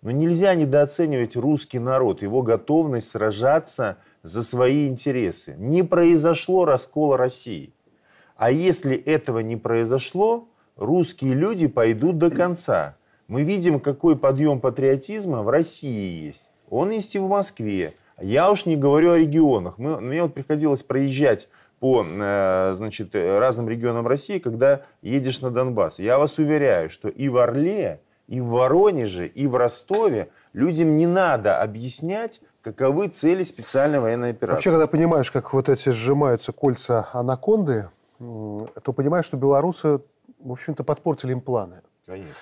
Но 0.02 0.12
нельзя 0.12 0.54
недооценивать 0.56 1.36
русский 1.36 1.80
народ, 1.80 2.22
его 2.22 2.43
готовность 2.43 3.10
сражаться 3.10 3.98
за 4.24 4.43
свои 4.43 4.88
интересы. 4.88 5.56
Не 5.58 5.84
произошло 5.84 6.66
раскола 6.66 7.18
России. 7.18 7.74
А 8.36 8.52
если 8.52 8.95
этого 8.95 9.39
не 9.39 9.56
произошло, 9.58 10.48
русские 10.76 11.34
люди 11.34 11.68
пойдут 11.68 12.20
до 12.20 12.30
конца. 12.30 12.95
Мы 13.28 13.41
видим, 13.43 13.80
какой 13.80 14.18
подъем 14.18 14.60
патриотизма 14.60 15.41
в 15.41 15.50
России 15.50 16.28
есть. 16.28 16.50
Он 16.70 16.91
есть 16.91 17.16
и 17.16 17.20
в 17.20 17.28
Москве. 17.28 17.95
Я 18.22 18.52
уж 18.52 18.66
не 18.66 18.76
говорю 18.76 19.12
о 19.12 19.18
регионах. 19.18 19.78
Мы, 19.78 20.00
мне 20.00 20.22
вот 20.22 20.34
приходилось 20.34 20.84
проезжать 20.84 21.50
по 21.80 22.06
э, 22.06 22.74
значит, 22.76 23.16
разным 23.16 23.70
регионам 23.70 24.08
России, 24.08 24.39
когда 24.39 24.82
едешь 25.02 25.41
на 25.41 25.52
Донбасс. 25.52 26.00
Я 26.00 26.18
вас 26.18 26.38
уверяю, 26.38 26.89
что 26.89 27.10
и 27.10 27.30
в 27.30 27.38
Орле, 27.38 28.02
и 28.28 28.41
в 28.41 28.47
Воронеже, 28.47 29.28
и 29.28 29.47
в 29.47 29.55
Ростове 29.55 30.30
людям 30.53 30.97
не 30.97 31.07
надо 31.07 31.61
объяснять, 31.61 32.41
каковы 32.61 33.07
цели 33.07 33.43
специальной 33.43 33.99
военной 33.99 34.32
операции. 34.32 34.55
Вообще, 34.55 34.71
когда 34.71 34.88
понимаешь, 34.88 35.32
как 35.32 35.53
вот 35.53 35.69
эти 35.69 35.89
сжимаются 35.89 36.51
кольца 36.51 37.07
анаконды, 37.13 37.89
то 38.19 38.93
понимаешь, 38.95 39.25
что 39.25 39.38
белорусы, 39.38 39.99
в 40.39 40.51
общем-то, 40.51 40.84
подпортили 40.84 41.32
им 41.32 41.41
планы. 41.41 41.82
Конечно. 42.05 42.34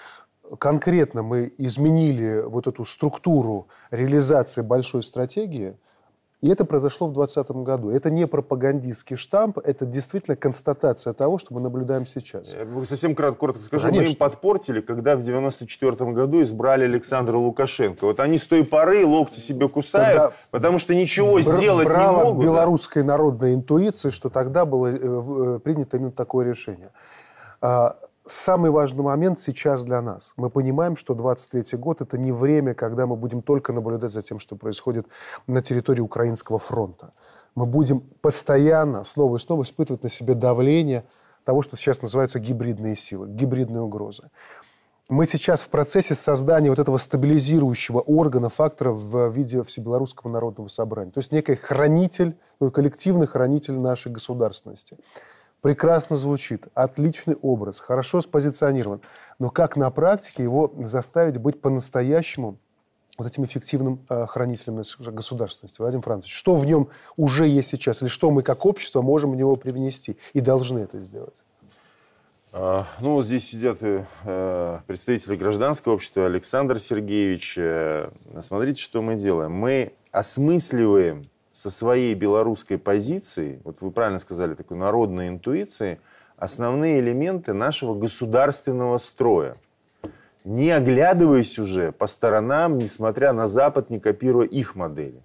конкретно 0.59 1.23
мы 1.23 1.51
изменили 1.57 2.41
вот 2.41 2.67
эту 2.67 2.86
структуру 2.86 3.67
реализации 3.89 4.61
большой 4.61 5.01
стратегии, 5.01 5.75
и 6.45 6.47
это 6.47 6.63
произошло 6.63 7.07
в 7.07 7.13
2020 7.13 7.63
году. 7.65 7.89
Это 7.89 8.11
не 8.11 8.27
пропагандистский 8.27 9.15
штамп, 9.15 9.57
это 9.57 9.83
действительно 9.87 10.37
констатация 10.37 11.11
того, 11.13 11.39
что 11.39 11.55
мы 11.55 11.59
наблюдаем 11.59 12.05
сейчас. 12.05 12.53
Я 12.53 12.85
совсем 12.85 13.15
кратко, 13.15 13.39
коротко 13.39 13.63
скажу. 13.63 13.85
Конечно. 13.87 14.05
Мы 14.05 14.11
им 14.11 14.15
подпортили, 14.15 14.81
когда 14.81 15.15
в 15.15 15.23
94 15.23 16.11
году 16.11 16.43
избрали 16.43 16.83
Александра 16.83 17.35
Лукашенко. 17.35 18.05
Вот 18.05 18.19
они 18.19 18.37
с 18.37 18.45
той 18.45 18.63
поры 18.63 19.07
локти 19.07 19.39
себе 19.39 19.67
кусают, 19.67 20.21
Тогда 20.21 20.33
потому 20.51 20.77
что 20.77 20.93
ничего 20.93 21.33
Бр- 21.33 21.41
сделать 21.41 21.87
не 21.87 21.95
могут. 22.11 22.37
да. 22.37 22.43
белорусской 22.43 23.01
народной 23.01 23.55
интуиции, 23.55 24.11
что 24.11 24.29
тогда 24.29 24.65
было 24.65 24.85
э, 24.85 24.97
э, 25.01 25.59
принято 25.63 25.97
именно 25.97 26.11
такое 26.11 26.45
решение. 26.45 26.91
Самый 28.28 28.71
важный 28.71 29.03
момент 29.03 29.39
сейчас 29.39 29.84
для 29.84 30.01
нас. 30.01 30.34
Мы 30.36 30.49
понимаем, 30.49 30.97
что 30.97 31.13
23 31.13 31.78
год– 31.78 32.01
это 32.01 32.17
не 32.17 32.32
время, 32.32 32.73
когда 32.73 33.05
мы 33.05 33.15
будем 33.15 33.43
только 33.43 33.71
наблюдать 33.71 34.11
за 34.11 34.23
тем, 34.23 34.39
что 34.39 34.55
происходит 34.55 35.05
на 35.45 35.61
территории 35.61 36.01
Украинского 36.01 36.57
фронта. 36.57 37.11
Мы 37.53 37.67
будем 37.67 38.01
постоянно, 38.21 39.03
снова 39.03 39.38
и 39.38 39.39
снова 39.39 39.61
испытывать 39.61 40.01
на 40.01 40.09
себе 40.09 40.34
давление 40.34 41.05
того, 41.43 41.61
что 41.61 41.78
сейчас 41.78 42.01
называется 42.01 42.39
гибридные 42.39 42.95
силы, 42.95 43.28
гибридные 43.30 43.84
угрозы. 43.84 44.32
Мы 45.07 45.28
сейчас 45.28 45.61
в 45.61 45.69
процессе 45.69 46.15
создания 46.15 46.71
вот 46.71 46.80
этого 46.80 46.97
стабилизирующего 46.97 47.99
органа, 47.99 48.49
фактора 48.49 48.91
в 48.91 49.30
виде 49.30 49.61
Всебелорусского 49.61 50.32
народного 50.32 50.67
собрания. 50.67 51.11
То 51.11 51.19
есть 51.19 51.32
некий 51.32 51.53
хранитель, 51.53 52.36
ну, 52.59 52.71
коллективный 52.71 53.28
хранитель 53.28 53.76
нашей 53.76 54.11
государственности. 54.11 54.97
Прекрасно 55.66 56.16
звучит, 56.16 56.68
отличный 56.76 57.36
образ, 57.41 57.80
хорошо 57.80 58.22
спозиционирован. 58.22 59.01
Но 59.39 59.49
как 59.49 59.78
на 59.78 59.89
практике 59.89 60.43
его 60.43 60.72
заставить 60.86 61.38
быть 61.39 61.59
по-настоящему 61.59 62.59
вот 63.18 63.26
этим 63.26 63.45
эффективным 63.45 64.05
э, 64.07 64.28
хранителем 64.28 64.84
государственности? 65.07 65.82
Вадим 65.82 66.03
Францович, 66.03 66.36
что 66.36 66.55
в 66.55 66.68
нем 66.68 66.89
уже 67.18 67.47
есть 67.47 67.70
сейчас, 67.70 68.03
или 68.03 68.09
что 68.09 68.30
мы 68.30 68.43
как 68.43 68.63
общество 68.68 69.01
можем 69.01 69.32
в 69.32 69.36
него 69.36 69.55
привнести 69.55 70.18
и 70.34 70.39
должны 70.39 70.78
это 70.78 71.01
сделать? 71.01 71.43
А, 72.53 72.86
Ну, 72.99 73.24
здесь 73.24 73.49
сидят 73.49 73.80
э, 73.82 74.80
представители 74.86 75.36
гражданского 75.36 75.93
общества, 75.93 76.28
Александр 76.28 76.80
Сергеевич. 76.80 77.55
Э, 77.57 78.11
Смотрите, 78.39 78.80
что 78.80 79.01
мы 79.01 79.16
делаем. 79.16 79.53
Мы 79.53 79.93
осмысливаем 80.11 81.24
со 81.56 81.72
своей 81.72 82.14
белорусской 82.16 82.78
позиции, 82.78 83.62
вот 83.64 83.78
вы 83.80 83.89
правильно 83.89 84.20
сказали, 84.20 84.56
такой 84.56 84.76
народной 84.76 85.30
интуиции, 85.30 86.01
основные 86.36 86.99
элементы 86.99 87.53
нашего 87.53 87.95
государственного 87.95 88.97
строя. 88.97 89.56
Не 90.43 90.72
оглядываясь 90.72 91.58
уже 91.58 91.93
по 91.93 92.08
сторонам, 92.08 92.78
несмотря 92.78 93.32
на 93.32 93.47
Запад, 93.47 93.89
не 93.89 94.01
копируя 94.01 94.45
их 94.45 94.76
модели. 94.76 95.24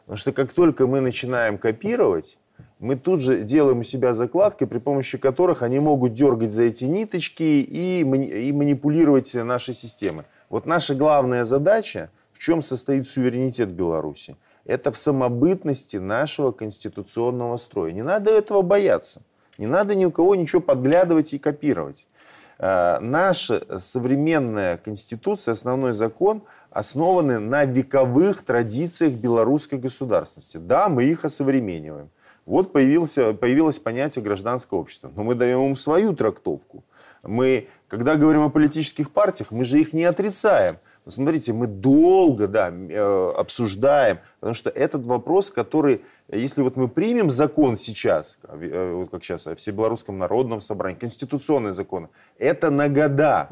Потому 0.00 0.18
что 0.18 0.32
как 0.32 0.52
только 0.52 0.86
мы 0.86 1.00
начинаем 1.00 1.56
копировать, 1.56 2.36
мы 2.78 2.96
тут 2.96 3.22
же 3.22 3.42
делаем 3.42 3.78
у 3.78 3.82
себя 3.82 4.12
закладки, 4.12 4.64
при 4.64 4.78
помощи 4.78 5.16
которых 5.16 5.62
они 5.62 5.80
могут 5.80 6.12
дергать 6.12 6.52
за 6.52 6.64
эти 6.64 6.84
ниточки 6.84 7.42
и, 7.42 8.00
и 8.00 8.52
манипулировать 8.52 9.32
нашей 9.32 9.72
системой. 9.72 10.26
Вот 10.50 10.66
наша 10.66 10.94
главная 10.94 11.46
задача, 11.46 12.10
в 12.34 12.38
чем 12.38 12.60
состоит 12.60 13.08
суверенитет 13.08 13.72
Беларуси, 13.72 14.36
это 14.70 14.92
в 14.92 14.98
самобытности 14.98 15.96
нашего 15.96 16.52
конституционного 16.52 17.56
строя. 17.56 17.90
Не 17.90 18.02
надо 18.02 18.30
этого 18.30 18.62
бояться. 18.62 19.22
Не 19.58 19.66
надо 19.66 19.96
ни 19.96 20.04
у 20.04 20.12
кого 20.12 20.36
ничего 20.36 20.60
подглядывать 20.60 21.34
и 21.34 21.38
копировать. 21.38 22.06
Э, 22.58 22.98
Наша 23.00 23.80
современная 23.80 24.76
конституция, 24.76 25.52
основной 25.52 25.92
закон, 25.92 26.42
основаны 26.70 27.40
на 27.40 27.64
вековых 27.64 28.42
традициях 28.42 29.14
белорусской 29.14 29.78
государственности. 29.78 30.58
Да, 30.58 30.88
мы 30.88 31.02
их 31.02 31.24
осовремениваем. 31.24 32.08
Вот 32.46 32.72
появился, 32.72 33.32
появилось 33.32 33.80
понятие 33.80 34.22
гражданского 34.22 34.78
общества. 34.78 35.10
Но 35.16 35.24
мы 35.24 35.34
даем 35.34 35.62
им 35.66 35.76
свою 35.76 36.14
трактовку. 36.14 36.84
Мы, 37.24 37.68
когда 37.88 38.14
говорим 38.14 38.42
о 38.42 38.50
политических 38.50 39.10
партиях, 39.10 39.50
мы 39.50 39.64
же 39.64 39.80
их 39.80 39.92
не 39.92 40.04
отрицаем. 40.04 40.76
Но 41.10 41.14
смотрите, 41.14 41.52
мы 41.52 41.66
долго 41.66 42.46
да, 42.46 42.70
э, 42.70 43.30
обсуждаем, 43.36 44.20
потому 44.38 44.54
что 44.54 44.70
этот 44.70 45.04
вопрос, 45.04 45.50
который, 45.50 46.02
если 46.28 46.62
вот 46.62 46.76
мы 46.76 46.86
примем 46.86 47.32
закон 47.32 47.74
сейчас, 47.74 48.38
э, 48.44 48.92
вот 48.94 49.10
как 49.10 49.24
сейчас, 49.24 49.48
о 49.48 49.56
Всебелорусском 49.56 50.18
народном 50.18 50.60
собрании, 50.60 50.96
конституционные 50.96 51.72
законы, 51.72 52.10
это 52.38 52.70
на 52.70 52.88
года. 52.88 53.48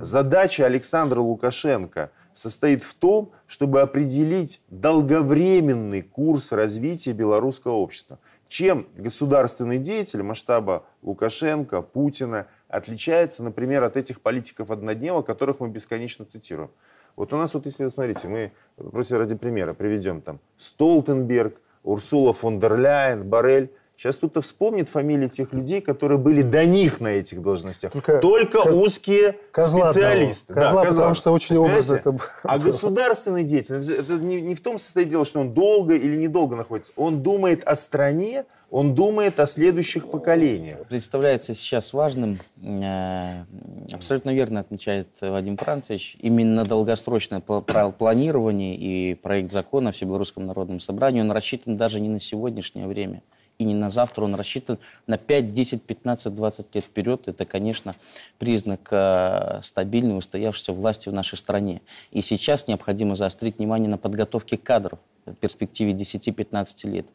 Задача 0.00 0.64
Александра 0.64 1.20
Лукашенко 1.20 2.10
состоит 2.32 2.82
в 2.82 2.94
том, 2.94 3.32
чтобы 3.46 3.82
определить 3.82 4.62
долговременный 4.70 6.00
курс 6.00 6.52
развития 6.52 7.12
белорусского 7.12 7.74
общества. 7.74 8.18
Чем 8.48 8.86
государственный 8.96 9.76
деятель 9.76 10.22
масштаба 10.22 10.84
Лукашенко, 11.02 11.82
Путина 11.82 12.46
отличается, 12.74 13.42
например, 13.42 13.84
от 13.84 13.96
этих 13.96 14.20
политиков-одноднева, 14.20 15.22
которых 15.22 15.60
мы 15.60 15.68
бесконечно 15.68 16.24
цитируем. 16.24 16.70
Вот 17.16 17.32
у 17.32 17.36
нас, 17.36 17.54
вот 17.54 17.66
если 17.66 17.84
вы 17.84 17.90
смотрите, 17.90 18.26
мы 18.26 18.52
просто 18.76 19.18
ради 19.18 19.36
примера 19.36 19.74
приведем 19.74 20.20
там 20.20 20.40
Столтенберг, 20.58 21.60
Урсула 21.84 22.32
фон 22.32 22.58
дер 22.58 22.76
Ляйен, 22.76 23.28
Барель. 23.28 23.70
Сейчас 24.04 24.16
кто-то 24.16 24.42
вспомнит 24.42 24.90
фамилии 24.90 25.28
тех 25.28 25.54
людей, 25.54 25.80
которые 25.80 26.18
были 26.18 26.42
до 26.42 26.66
них 26.66 27.00
на 27.00 27.08
этих 27.08 27.40
должностях. 27.40 27.90
Только 27.92 28.18
Только, 28.18 28.62
Ко- 28.62 28.68
узкие 28.68 29.34
Козла 29.50 29.90
специалисты. 29.92 30.52
одного. 30.52 30.82
Козла, 30.84 30.92
потому 30.92 31.14
что 31.14 31.32
очень 31.32 31.56
образно 31.56 31.94
это 31.94 32.12
было. 32.12 32.20
А 32.42 32.58
государственный 32.58 33.44
деятель, 33.44 33.76
это 33.76 34.12
не, 34.16 34.42
не 34.42 34.54
в 34.54 34.60
том 34.60 34.78
состоит 34.78 35.08
дело, 35.08 35.24
что 35.24 35.40
он 35.40 35.54
долго 35.54 35.94
или 35.94 36.16
недолго 36.18 36.54
находится. 36.54 36.92
Он 36.96 37.22
думает 37.22 37.64
о 37.64 37.76
стране, 37.76 38.44
он 38.70 38.94
думает 38.94 39.40
о 39.40 39.46
следующих 39.46 40.06
поколениях. 40.10 40.80
представляется 40.86 41.54
сейчас 41.54 41.94
важным, 41.94 42.36
э, 42.62 43.44
абсолютно 43.90 44.34
верно 44.34 44.60
отмечает 44.60 45.08
Вадим 45.22 45.56
Францевич, 45.56 46.18
именно 46.20 46.62
долгосрочное 46.64 47.40
пла- 47.40 47.64
пла- 47.64 47.90
планирование 47.90 48.76
и 48.76 49.14
проект 49.14 49.50
закона 49.50 49.88
о 49.88 49.92
Всебелорусском 49.92 50.44
народном 50.44 50.80
собрании, 50.80 51.22
он 51.22 51.32
рассчитан 51.32 51.78
даже 51.78 52.00
не 52.00 52.10
на 52.10 52.20
сегодняшнее 52.20 52.86
время 52.86 53.22
не 53.64 53.74
на 53.74 53.90
завтра, 53.90 54.24
он 54.24 54.34
рассчитан 54.34 54.78
на 55.06 55.18
5, 55.18 55.48
10, 55.48 55.82
15, 55.82 56.34
20 56.34 56.74
лет 56.74 56.84
вперед. 56.84 57.28
Это, 57.28 57.44
конечно, 57.44 57.94
признак 58.38 58.88
э, 58.90 59.60
стабильной, 59.62 60.16
устоявшейся 60.16 60.72
власти 60.72 61.08
в 61.08 61.12
нашей 61.12 61.38
стране. 61.38 61.80
И 62.10 62.20
сейчас 62.20 62.68
необходимо 62.68 63.16
заострить 63.16 63.58
внимание 63.58 63.88
на 63.88 63.98
подготовке 63.98 64.56
кадров 64.56 64.98
в 65.26 65.34
перспективе 65.34 65.92
10-15 65.92 66.88
лет. 66.90 67.06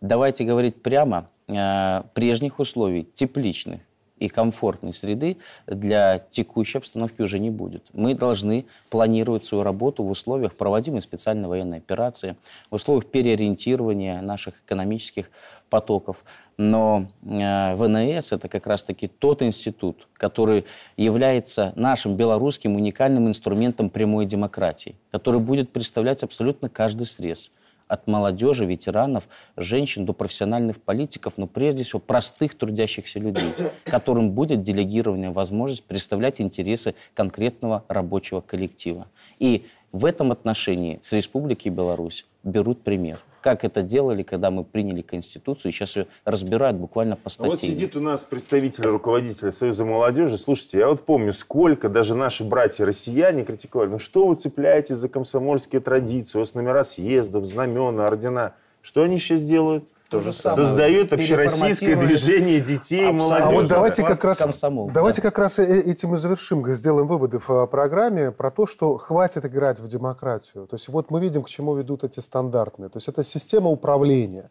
Давайте 0.00 0.44
говорить 0.44 0.82
прямо, 0.82 1.28
э, 1.48 2.02
прежних 2.14 2.58
условий, 2.58 3.08
тепличных 3.14 3.80
и 4.18 4.28
комфортной 4.28 4.94
среды 4.94 5.36
для 5.66 6.18
текущей 6.30 6.78
обстановки 6.78 7.22
уже 7.22 7.38
не 7.38 7.50
будет. 7.50 7.84
Мы 7.92 8.14
должны 8.14 8.66
планировать 8.88 9.44
свою 9.44 9.62
работу 9.62 10.02
в 10.02 10.10
условиях 10.10 10.54
проводимой 10.54 11.02
специальной 11.02 11.48
военной 11.48 11.78
операции, 11.78 12.36
в 12.70 12.76
условиях 12.76 13.06
переориентирования 13.06 14.20
наших 14.22 14.54
экономических 14.66 15.30
потоков. 15.68 16.24
Но 16.56 17.08
э, 17.22 17.74
ВНС 17.74 18.32
это 18.32 18.48
как 18.48 18.66
раз-таки 18.66 19.08
тот 19.08 19.42
институт, 19.42 20.08
который 20.14 20.64
является 20.96 21.72
нашим 21.76 22.16
белорусским 22.16 22.76
уникальным 22.76 23.28
инструментом 23.28 23.90
прямой 23.90 24.24
демократии, 24.24 24.96
который 25.10 25.40
будет 25.40 25.70
представлять 25.72 26.22
абсолютно 26.22 26.68
каждый 26.70 27.06
срез 27.06 27.50
от 27.88 28.06
молодежи, 28.06 28.64
ветеранов, 28.64 29.28
женщин 29.56 30.04
до 30.04 30.12
профессиональных 30.12 30.80
политиков, 30.80 31.34
но 31.36 31.46
прежде 31.46 31.84
всего 31.84 32.00
простых 32.00 32.56
трудящихся 32.56 33.18
людей, 33.18 33.52
которым 33.84 34.32
будет 34.32 34.62
делегирована 34.62 35.32
возможность 35.32 35.84
представлять 35.84 36.40
интересы 36.40 36.94
конкретного 37.14 37.84
рабочего 37.88 38.40
коллектива. 38.40 39.06
И 39.38 39.66
в 39.92 40.04
этом 40.04 40.32
отношении 40.32 40.98
с 41.02 41.12
Республики 41.12 41.68
Беларусь 41.68 42.26
берут 42.42 42.82
пример. 42.82 43.18
Как 43.46 43.62
это 43.62 43.82
делали, 43.82 44.24
когда 44.24 44.50
мы 44.50 44.64
приняли 44.64 45.02
Конституцию, 45.02 45.70
и 45.70 45.72
сейчас 45.72 45.94
ее 45.94 46.08
разбирают 46.24 46.78
буквально 46.78 47.14
по 47.14 47.30
Ну 47.38 47.46
Вот 47.46 47.58
статье. 47.58 47.76
сидит 47.76 47.94
у 47.94 48.00
нас 48.00 48.24
представитель 48.24 48.86
руководителя 48.86 49.52
Союза 49.52 49.84
молодежи. 49.84 50.36
Слушайте, 50.36 50.78
я 50.78 50.88
вот 50.88 51.02
помню, 51.02 51.32
сколько 51.32 51.88
даже 51.88 52.16
наши 52.16 52.42
братья-россияне 52.42 53.44
критиковали. 53.44 53.90
Ну 53.90 53.98
что 54.00 54.26
вы 54.26 54.34
цепляете 54.34 54.96
за 54.96 55.08
комсомольские 55.08 55.80
традиции? 55.80 56.38
У 56.38 56.40
вас 56.40 56.54
номера 56.54 56.82
съездов, 56.82 57.44
знамена, 57.44 58.08
ордена. 58.08 58.54
Что 58.82 59.04
они 59.04 59.20
сейчас 59.20 59.42
делают? 59.42 59.84
То 60.08 60.20
же 60.20 60.32
самое. 60.32 60.66
Создают 60.66 61.12
общероссийское 61.12 61.96
движение 61.96 62.60
детей 62.60 63.06
и 63.06 63.10
Абсолютно. 63.10 63.24
молодежи. 63.24 63.48
А 63.48 63.60
вот 63.60 63.68
давайте 63.68 64.02
да. 64.02 64.08
как 64.08 64.24
раз, 64.24 64.38
Комсомол, 64.38 64.90
давайте 64.90 65.20
да. 65.20 65.28
как 65.28 65.38
раз 65.38 65.58
э- 65.58 65.80
этим 65.80 66.14
и 66.14 66.16
завершим, 66.16 66.64
сделаем 66.74 67.06
выводы 67.06 67.38
в 67.38 67.50
э, 67.50 67.66
программе 67.66 68.30
про 68.30 68.50
то, 68.50 68.66
что 68.66 68.96
хватит 68.98 69.44
играть 69.44 69.80
в 69.80 69.88
демократию. 69.88 70.66
То 70.66 70.76
есть 70.76 70.88
вот 70.88 71.10
мы 71.10 71.20
видим, 71.20 71.42
к 71.42 71.48
чему 71.48 71.74
ведут 71.74 72.04
эти 72.04 72.20
стандартные. 72.20 72.88
То 72.88 72.98
есть 72.98 73.08
это 73.08 73.24
система 73.24 73.68
управления. 73.68 74.48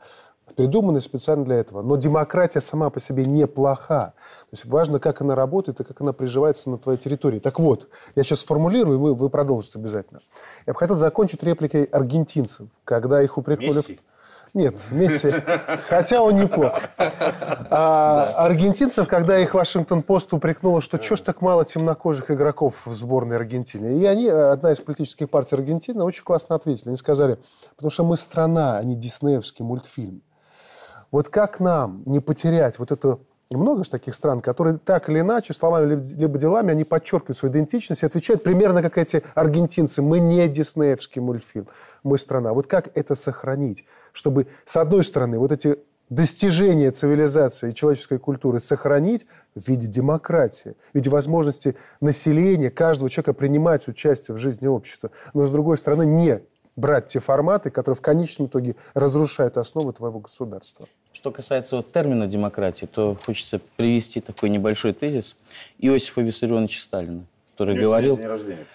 придуманы 0.55 1.01
специально 1.01 1.43
для 1.43 1.55
этого. 1.55 1.81
Но 1.81 1.95
демократия 1.95 2.61
сама 2.61 2.89
по 2.89 2.99
себе 2.99 3.25
неплоха. 3.25 4.13
То 4.49 4.53
есть 4.53 4.65
важно, 4.65 4.99
как 4.99 5.21
она 5.21 5.35
работает 5.35 5.79
и 5.79 5.83
как 5.83 6.01
она 6.01 6.13
приживается 6.13 6.69
на 6.69 6.77
твоей 6.77 6.99
территории. 6.99 7.39
Так 7.39 7.59
вот, 7.59 7.87
я 8.15 8.23
сейчас 8.23 8.41
сформулирую, 8.41 8.97
и 8.97 8.99
вы, 8.99 9.15
вы 9.15 9.29
продолжите 9.29 9.79
обязательно. 9.79 10.19
Я 10.67 10.73
бы 10.73 10.79
хотел 10.79 10.95
закончить 10.95 11.41
репликой 11.43 11.85
аргентинцев, 11.85 12.67
когда 12.83 13.21
их 13.23 13.37
упрекнули... 13.37 13.77
Месси? 13.77 13.99
Нет, 14.55 14.87
Месси, 14.89 15.33
хотя 15.89 16.21
он 16.21 16.37
неплох. 16.37 16.79
А, 16.97 18.31
аргентинцев, 18.37 19.05
когда 19.05 19.37
их 19.37 19.53
Вашингтон-Пост 19.53 20.33
упрекнула, 20.33 20.79
что 20.79 20.97
чё 20.97 21.17
ж 21.17 21.19
так 21.19 21.41
мало 21.41 21.65
темнокожих 21.65 22.31
игроков 22.31 22.87
в 22.87 22.93
сборной 22.93 23.35
Аргентины. 23.35 23.99
И 23.99 24.05
они, 24.05 24.29
одна 24.29 24.71
из 24.71 24.79
политических 24.79 25.29
партий 25.29 25.55
Аргентины, 25.55 26.05
очень 26.05 26.23
классно 26.23 26.55
ответили. 26.55 26.87
Они 26.87 26.97
сказали, 26.97 27.37
потому 27.75 27.91
что 27.91 28.05
мы 28.05 28.15
страна, 28.15 28.77
а 28.77 28.83
не 28.85 28.95
диснеевский 28.95 29.65
мультфильм. 29.65 30.21
Вот 31.11 31.27
как 31.27 31.59
нам 31.59 32.03
не 32.05 32.21
потерять 32.21 32.79
вот 32.79 32.93
эту 32.93 33.19
много 33.51 33.83
же 33.83 33.89
таких 33.89 34.15
стран, 34.15 34.41
которые 34.41 34.77
так 34.77 35.09
или 35.09 35.19
иначе, 35.19 35.53
словами 35.53 36.01
либо 36.17 36.39
делами, 36.39 36.71
они 36.71 36.83
подчеркивают 36.83 37.37
свою 37.37 37.53
идентичность 37.53 38.03
и 38.03 38.05
отвечают 38.05 38.43
примерно 38.43 38.81
как 38.81 38.97
эти 38.97 39.21
аргентинцы. 39.35 40.01
Мы 40.01 40.19
не 40.19 40.47
диснеевский 40.47 41.21
мультфильм, 41.21 41.67
мы 42.05 42.17
страна. 42.17 42.53
Вот 42.53 42.67
как 42.67 42.95
это 42.97 43.15
сохранить, 43.15 43.85
чтобы, 44.13 44.47
с 44.63 44.77
одной 44.77 45.03
стороны, 45.03 45.39
вот 45.39 45.51
эти 45.51 45.77
достижения 46.09 46.91
цивилизации 46.91 47.69
и 47.69 47.73
человеческой 47.73 48.19
культуры 48.19 48.59
сохранить 48.59 49.25
в 49.55 49.67
виде 49.67 49.87
демократии, 49.87 50.75
в 50.91 50.95
виде 50.95 51.09
возможности 51.09 51.75
населения, 51.99 52.69
каждого 52.69 53.09
человека 53.09 53.33
принимать 53.33 53.87
участие 53.87 54.35
в 54.35 54.37
жизни 54.37 54.67
общества, 54.67 55.09
но, 55.33 55.45
с 55.45 55.51
другой 55.51 55.77
стороны, 55.77 56.05
не 56.05 56.41
брать 56.75 57.07
те 57.07 57.19
форматы, 57.19 57.69
которые 57.69 57.97
в 57.97 58.01
конечном 58.01 58.47
итоге 58.47 58.75
разрушают 58.93 59.57
основы 59.57 59.93
твоего 59.93 60.19
государства. 60.19 60.87
Что 61.13 61.31
касается 61.31 61.77
вот 61.77 61.91
термина 61.91 62.27
демократии, 62.27 62.85
то 62.85 63.17
хочется 63.25 63.59
привести 63.77 64.19
такой 64.19 64.49
небольшой 64.49 64.93
тезис 64.93 65.35
Иосифа 65.79 66.21
Виссарионовича 66.21 66.81
Сталина, 66.81 67.25
который 67.53 67.79
говорил... 67.79 68.17
День 68.17 68.27
рождения. 68.27 68.65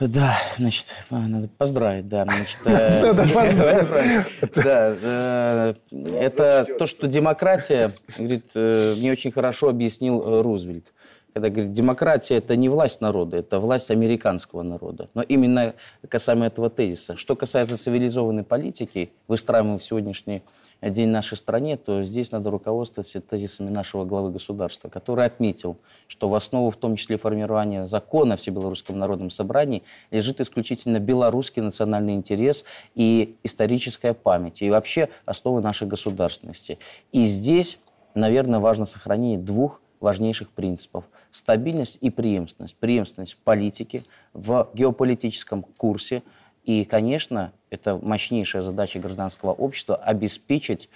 Да, 0.00 0.36
значит, 0.56 0.86
а, 1.10 1.20
надо 1.20 1.48
поздравить, 1.48 2.08
да. 2.08 2.24
Значит, 2.24 2.58
э, 2.64 3.02
надо 3.02 3.28
поздравить. 3.32 4.52
Да, 4.56 4.96
э, 5.00 5.74
это 6.18 6.66
то, 6.78 6.86
что 6.86 7.06
демократия, 7.06 7.92
говорит, 8.18 8.50
э, 8.56 8.94
мне 8.98 9.12
очень 9.12 9.30
хорошо 9.30 9.68
объяснил 9.68 10.42
Рузвельт 10.42 10.92
когда 11.34 11.50
говорит, 11.50 11.72
демократия– 11.72 12.36
это 12.36 12.54
не 12.54 12.68
власть 12.68 13.00
народа, 13.00 13.38
это 13.38 13.58
власть 13.58 13.90
американского 13.90 14.62
народа. 14.62 15.08
Но 15.14 15.22
именно 15.22 15.74
касаемо 16.08 16.46
этого 16.46 16.70
тезиса. 16.70 17.16
Что 17.16 17.34
касается 17.34 17.76
цивилизованной 17.76 18.44
политики, 18.44 19.10
выстраиваемой 19.26 19.80
в 19.80 19.82
сегодняшний 19.82 20.42
день 20.80 21.08
нашей 21.08 21.36
стране, 21.36 21.76
то 21.76 22.04
здесь 22.04 22.30
надо 22.30 22.50
руководствоваться 22.50 23.20
тезисами 23.20 23.68
нашего 23.68 24.04
главы 24.04 24.30
государства, 24.30 24.88
который 24.88 25.26
отметил, 25.26 25.76
что 26.06 26.28
в 26.28 26.36
основу, 26.36 26.70
в 26.70 26.76
том 26.76 26.94
числе 26.94 27.18
формирования 27.18 27.88
закона 27.88 28.36
в 28.36 28.40
Всебелорусском 28.40 28.96
народном 28.96 29.30
собрании, 29.30 29.82
лежит 30.12 30.40
исключительно 30.40 31.00
белорусский 31.00 31.62
национальный 31.62 32.14
интерес 32.14 32.64
и 32.94 33.34
историческая 33.42 34.14
память, 34.14 34.62
и 34.62 34.70
вообще 34.70 35.08
основы 35.24 35.62
нашей 35.62 35.88
государственности. 35.88 36.78
И 37.10 37.24
здесь, 37.24 37.80
наверное, 38.14 38.60
важно 38.60 38.86
сохранение 38.86 39.38
двух 39.38 39.80
важнейших 40.04 40.50
принципов. 40.50 41.04
Стабильность 41.32 41.98
и 42.00 42.10
преемственность. 42.10 42.76
Преемственность 42.76 43.32
в 43.32 43.38
политике, 43.38 44.04
в 44.34 44.68
геополитическом 44.74 45.62
курсе. 45.62 46.22
И, 46.62 46.84
конечно, 46.84 47.52
это 47.70 47.96
мощнейшая 47.96 48.62
задача 48.62 49.00
гражданского 49.00 49.52
общества– 49.52 49.96
обеспечить 50.12 50.88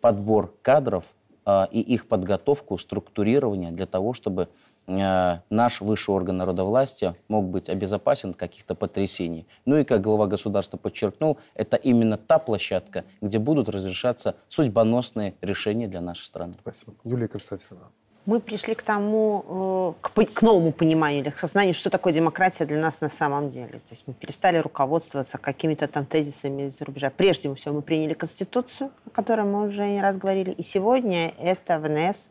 подбор 0.00 0.54
кадров 0.62 1.04
э, 1.46 1.66
и 1.70 1.80
их 1.80 2.08
подготовку, 2.08 2.78
структурирование 2.78 3.70
для 3.70 3.86
того, 3.86 4.12
чтобы 4.14 4.48
э, 4.86 5.38
наш 5.50 5.80
высший 5.80 6.14
орган 6.14 6.38
народовластия 6.38 7.14
мог 7.28 7.44
быть 7.46 7.68
обезопасен 7.68 8.30
от 8.30 8.36
каких-то 8.36 8.74
потрясений. 8.74 9.46
Ну 9.64 9.76
и, 9.76 9.84
как 9.84 10.00
глава 10.00 10.26
государства 10.26 10.76
подчеркнул, 10.76 11.38
это 11.54 11.76
именно 11.76 12.16
та 12.16 12.38
площадка, 12.38 13.04
где 13.20 13.38
будут 13.38 13.68
разрешаться 13.68 14.36
судьбоносные 14.48 15.34
решения 15.40 15.88
для 15.88 16.00
нашей 16.00 16.24
страны. 16.24 16.54
Спасибо. 16.60 16.94
Юлия 17.04 17.28
Константиновна 17.28 17.88
мы 18.26 18.40
пришли 18.40 18.74
к 18.74 18.82
тому, 18.82 19.94
э, 20.00 20.00
к, 20.00 20.32
к 20.32 20.42
новому 20.42 20.72
пониманию 20.72 21.22
или 21.22 21.30
к 21.30 21.36
сознанию, 21.36 21.74
что 21.74 21.90
такое 21.90 22.12
демократия 22.12 22.64
для 22.64 22.78
нас 22.78 23.00
на 23.00 23.08
самом 23.08 23.50
деле. 23.50 23.72
То 23.72 23.90
есть 23.90 24.04
мы 24.06 24.14
перестали 24.14 24.58
руководствоваться 24.58 25.38
какими-то 25.38 25.88
там 25.88 26.06
тезисами 26.06 26.62
из-за 26.62 26.84
рубежа. 26.84 27.10
Прежде 27.10 27.54
всего 27.54 27.74
мы 27.74 27.82
приняли 27.82 28.14
Конституцию, 28.14 28.90
о 29.06 29.10
которой 29.10 29.44
мы 29.44 29.66
уже 29.66 29.86
не 29.86 30.00
раз 30.00 30.16
говорили, 30.16 30.50
и 30.50 30.62
сегодня 30.62 31.34
это 31.38 31.78
ВНС, 31.78 32.30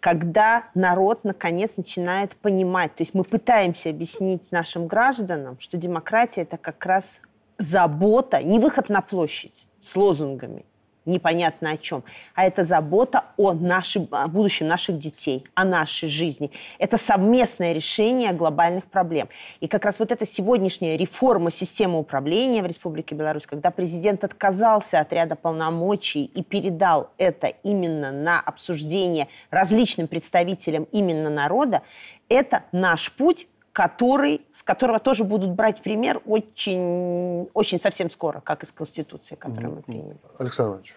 когда 0.00 0.64
народ 0.74 1.24
наконец 1.24 1.76
начинает 1.76 2.34
понимать, 2.36 2.94
то 2.94 3.02
есть 3.02 3.12
мы 3.12 3.22
пытаемся 3.22 3.90
объяснить 3.90 4.50
нашим 4.50 4.86
гражданам, 4.86 5.58
что 5.58 5.76
демократия 5.76 6.42
это 6.42 6.56
как 6.56 6.84
раз 6.86 7.20
забота, 7.58 8.42
не 8.42 8.58
выход 8.58 8.88
на 8.88 9.02
площадь 9.02 9.68
с 9.78 9.94
лозунгами, 9.96 10.64
непонятно 11.10 11.72
о 11.72 11.76
чем, 11.76 12.02
а 12.34 12.44
это 12.44 12.64
забота 12.64 13.24
о, 13.36 13.52
нашем, 13.52 14.08
о 14.10 14.26
будущем 14.28 14.68
наших 14.68 14.96
детей, 14.96 15.44
о 15.54 15.64
нашей 15.64 16.08
жизни. 16.08 16.50
Это 16.78 16.96
совместное 16.96 17.72
решение 17.72 18.32
глобальных 18.32 18.86
проблем. 18.86 19.28
И 19.60 19.68
как 19.68 19.84
раз 19.84 19.98
вот 19.98 20.12
эта 20.12 20.24
сегодняшняя 20.24 20.96
реформа 20.96 21.50
системы 21.50 21.98
управления 21.98 22.62
в 22.62 22.66
Республике 22.66 23.14
Беларусь, 23.14 23.46
когда 23.46 23.70
президент 23.70 24.24
отказался 24.24 25.00
от 25.00 25.12
ряда 25.12 25.36
полномочий 25.36 26.24
и 26.24 26.42
передал 26.42 27.10
это 27.18 27.48
именно 27.62 28.12
на 28.12 28.40
обсуждение 28.40 29.28
различным 29.50 30.06
представителям 30.06 30.84
именно 30.92 31.28
народа, 31.28 31.82
это 32.28 32.62
наш 32.72 33.12
путь 33.12 33.48
который, 33.72 34.42
с 34.50 34.62
которого 34.62 34.98
тоже 34.98 35.24
будут 35.24 35.50
брать 35.50 35.82
пример 35.82 36.20
очень, 36.26 37.48
очень 37.54 37.78
совсем 37.78 38.10
скоро, 38.10 38.40
как 38.40 38.62
из 38.62 38.72
Конституции, 38.72 39.36
которую 39.36 39.76
мы 39.76 39.82
приняли. 39.82 40.16
Александр 40.38 40.70
Иванович. 40.70 40.96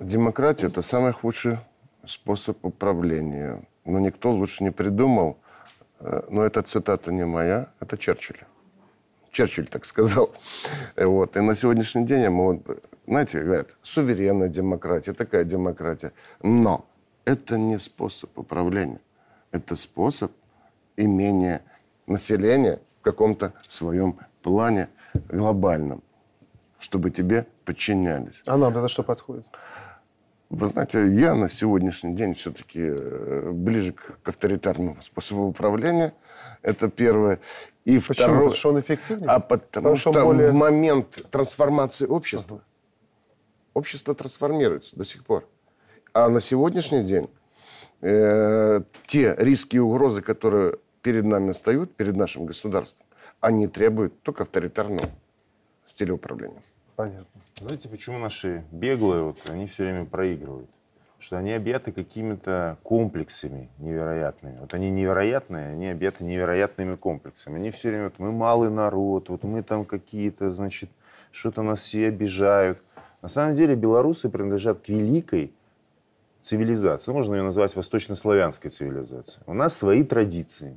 Демократия– 0.00 0.66
это 0.68 0.82
самый 0.82 1.12
худший 1.12 1.58
способ 2.04 2.64
управления. 2.64 3.62
Но 3.84 3.98
никто 3.98 4.32
лучше 4.32 4.64
не 4.64 4.70
придумал. 4.70 5.36
Э, 6.00 6.22
но 6.30 6.44
эта 6.44 6.62
цитата 6.62 7.12
не 7.12 7.24
моя, 7.24 7.68
это 7.80 7.98
Черчилль. 7.98 8.44
Черчилль 9.30 9.66
так 9.66 9.84
сказал. 9.84 10.30
Вот. 10.96 11.36
И 11.36 11.40
на 11.40 11.54
сегодняшний 11.54 12.06
день 12.06 12.28
мы, 12.28 12.52
вот, 12.52 12.84
знаете, 13.06 13.42
говорят, 13.42 13.76
суверенная 13.82 14.48
демократия, 14.48 15.12
такая 15.12 15.44
демократия. 15.44 16.12
Но 16.42 16.86
это 17.24 17.58
не 17.58 17.78
способ 17.78 18.38
управления. 18.38 19.00
Это 19.50 19.76
способ 19.76 20.32
имения 21.02 21.62
населения 22.06 22.80
в 23.00 23.04
каком-то 23.04 23.52
своем 23.66 24.18
плане 24.42 24.88
глобальном, 25.28 26.02
чтобы 26.78 27.10
тебе 27.10 27.46
подчинялись. 27.64 28.42
А 28.46 28.56
нам 28.56 28.76
это 28.76 28.88
что 28.88 29.02
подходит? 29.02 29.46
Вы 30.52 30.66
знаете, 30.66 31.08
я 31.08 31.34
на 31.34 31.48
сегодняшний 31.48 32.14
день 32.14 32.34
все-таки 32.34 32.80
э, 32.80 33.50
ближе 33.52 33.92
к 33.92 34.28
авторитарному 34.28 35.00
способу 35.00 35.44
управления. 35.44 36.12
Это 36.60 36.90
первое. 36.90 37.40
И 37.86 37.98
Почему? 37.98 38.14
второе... 38.14 38.36
Потому 38.36 38.54
что 38.54 38.68
он 38.68 38.80
эффективнее? 38.80 39.28
А 39.30 39.40
потому, 39.40 39.70
потому 39.72 39.96
что, 39.96 40.12
что 40.12 40.24
более... 40.24 40.50
в 40.50 40.54
момент 40.54 41.24
трансформации 41.30 42.06
общества 42.06 42.58
ага. 42.58 42.64
общество 43.72 44.14
трансформируется 44.14 44.94
до 44.94 45.06
сих 45.06 45.24
пор. 45.24 45.48
А 46.12 46.28
на 46.28 46.42
сегодняшний 46.42 47.02
день 47.02 47.30
э, 48.02 48.82
те 49.06 49.34
риски 49.38 49.76
и 49.76 49.78
угрозы, 49.78 50.20
которые 50.20 50.76
перед 51.02 51.24
нами 51.24 51.52
встают, 51.52 51.94
перед 51.94 52.16
нашим 52.16 52.46
государством, 52.46 53.06
они 53.40 53.66
требуют 53.66 54.22
только 54.22 54.44
авторитарного 54.44 55.08
стиля 55.84 56.14
управления. 56.14 56.60
Понятно. 56.96 57.40
Знаете, 57.60 57.88
почему 57.88 58.18
наши 58.18 58.64
беглые, 58.70 59.22
вот, 59.22 59.38
они 59.50 59.66
все 59.66 59.84
время 59.84 60.04
проигрывают? 60.04 60.70
Что 61.18 61.36
они 61.36 61.52
объяты 61.52 61.92
какими-то 61.92 62.78
комплексами 62.82 63.70
невероятными. 63.78 64.58
Вот 64.58 64.74
они 64.74 64.90
невероятные, 64.90 65.70
они 65.70 65.88
объяты 65.88 66.24
невероятными 66.24 66.96
комплексами. 66.96 67.56
Они 67.56 67.70
все 67.70 67.90
время, 67.90 68.04
вот, 68.04 68.18
мы 68.18 68.32
малый 68.32 68.70
народ, 68.70 69.28
вот 69.28 69.44
мы 69.44 69.62
там 69.62 69.84
какие-то, 69.84 70.50
значит, 70.50 70.90
что-то 71.30 71.62
нас 71.62 71.80
все 71.80 72.08
обижают. 72.08 72.82
На 73.22 73.28
самом 73.28 73.54
деле 73.54 73.76
белорусы 73.76 74.28
принадлежат 74.28 74.80
к 74.80 74.88
великой 74.88 75.52
цивилизации. 76.42 77.12
Можно 77.12 77.36
ее 77.36 77.42
назвать 77.42 77.74
восточнославянской 77.76 78.70
цивилизацией. 78.70 79.42
У 79.46 79.54
нас 79.54 79.76
свои 79.76 80.02
традиции, 80.02 80.76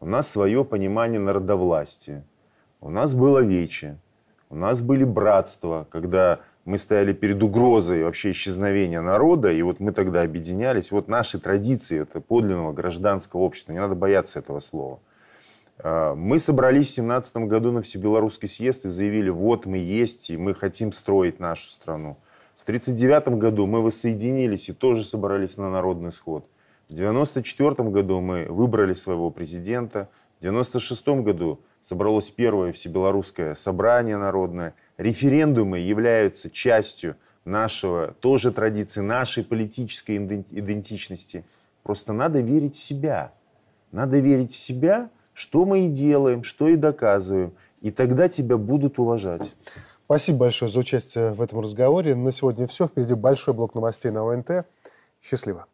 у 0.00 0.06
нас 0.06 0.28
свое 0.28 0.64
понимание 0.64 1.20
народовластия, 1.20 2.24
у 2.80 2.90
нас 2.90 3.14
было 3.14 3.40
вече, 3.40 3.98
у 4.48 4.56
нас 4.56 4.80
были 4.80 5.04
братства, 5.04 5.86
когда 5.90 6.40
мы 6.64 6.78
стояли 6.78 7.12
перед 7.12 7.42
угрозой 7.42 8.04
вообще 8.04 8.32
исчезновения 8.32 9.00
народа, 9.00 9.52
и 9.52 9.62
вот 9.62 9.80
мы 9.80 9.92
тогда 9.92 10.22
объединялись. 10.22 10.90
Вот 10.90 11.08
наши 11.08 11.38
традиции, 11.38 12.00
это 12.00 12.20
подлинного 12.20 12.72
гражданского 12.72 13.40
общества, 13.40 13.72
не 13.72 13.78
надо 13.78 13.94
бояться 13.94 14.38
этого 14.38 14.60
слова. 14.60 14.98
А, 15.78 16.14
мы 16.14 16.38
собрались 16.38 16.92
в 16.92 16.96
2017 16.96 17.36
году 17.48 17.72
на 17.72 17.82
Всебелорусский 17.82 18.48
съезд 18.48 18.84
и 18.86 18.88
заявили, 18.88 19.30
вот 19.30 19.66
мы 19.66 19.78
есть, 19.78 20.30
и 20.30 20.36
мы 20.36 20.54
хотим 20.54 20.92
строить 20.92 21.40
нашу 21.40 21.70
страну. 21.70 22.16
В 22.58 22.62
1939 22.62 23.38
году 23.38 23.66
мы 23.66 23.82
воссоединились 23.82 24.68
и 24.68 24.72
тоже 24.72 25.02
собрались 25.04 25.56
на 25.56 25.70
народный 25.70 26.12
сход. 26.12 26.44
В 26.90 26.92
1994 26.92 27.88
году 27.88 28.20
мы 28.20 28.46
выбрали 28.46 28.94
своего 28.94 29.30
президента. 29.30 30.08
В 30.40 30.44
1996 30.44 31.24
году 31.24 31.60
собралось 31.82 32.30
первое 32.30 32.72
всебелорусское 32.72 33.54
собрание 33.54 34.16
народное. 34.16 34.74
Референдумы 34.98 35.78
являются 35.78 36.50
частью 36.50 37.14
нашего, 37.44 38.08
тоже 38.18 38.50
традиции, 38.50 39.02
нашей 39.02 39.44
политической 39.44 40.16
идентичности. 40.16 41.44
Просто 41.84 42.12
надо 42.12 42.40
верить 42.40 42.74
в 42.74 42.82
себя. 42.82 43.32
Надо 43.92 44.18
верить 44.18 44.52
в 44.52 44.56
себя, 44.56 45.10
что 45.32 45.64
мы 45.64 45.86
и 45.86 45.88
делаем, 45.88 46.42
что 46.42 46.66
и 46.66 46.74
доказываем. 46.74 47.52
И 47.82 47.92
тогда 47.92 48.28
тебя 48.28 48.56
будут 48.56 48.98
уважать. 48.98 49.54
Спасибо 50.06 50.38
большое 50.38 50.68
за 50.68 50.80
участие 50.80 51.30
в 51.34 51.40
этом 51.40 51.60
разговоре. 51.60 52.16
На 52.16 52.32
сегодня 52.32 52.66
все. 52.66 52.88
Впереди 52.88 53.14
большой 53.14 53.54
блок 53.54 53.76
новостей 53.76 54.10
на 54.10 54.28
ОНТ. 54.28 54.66
Счастливо. 55.22 55.66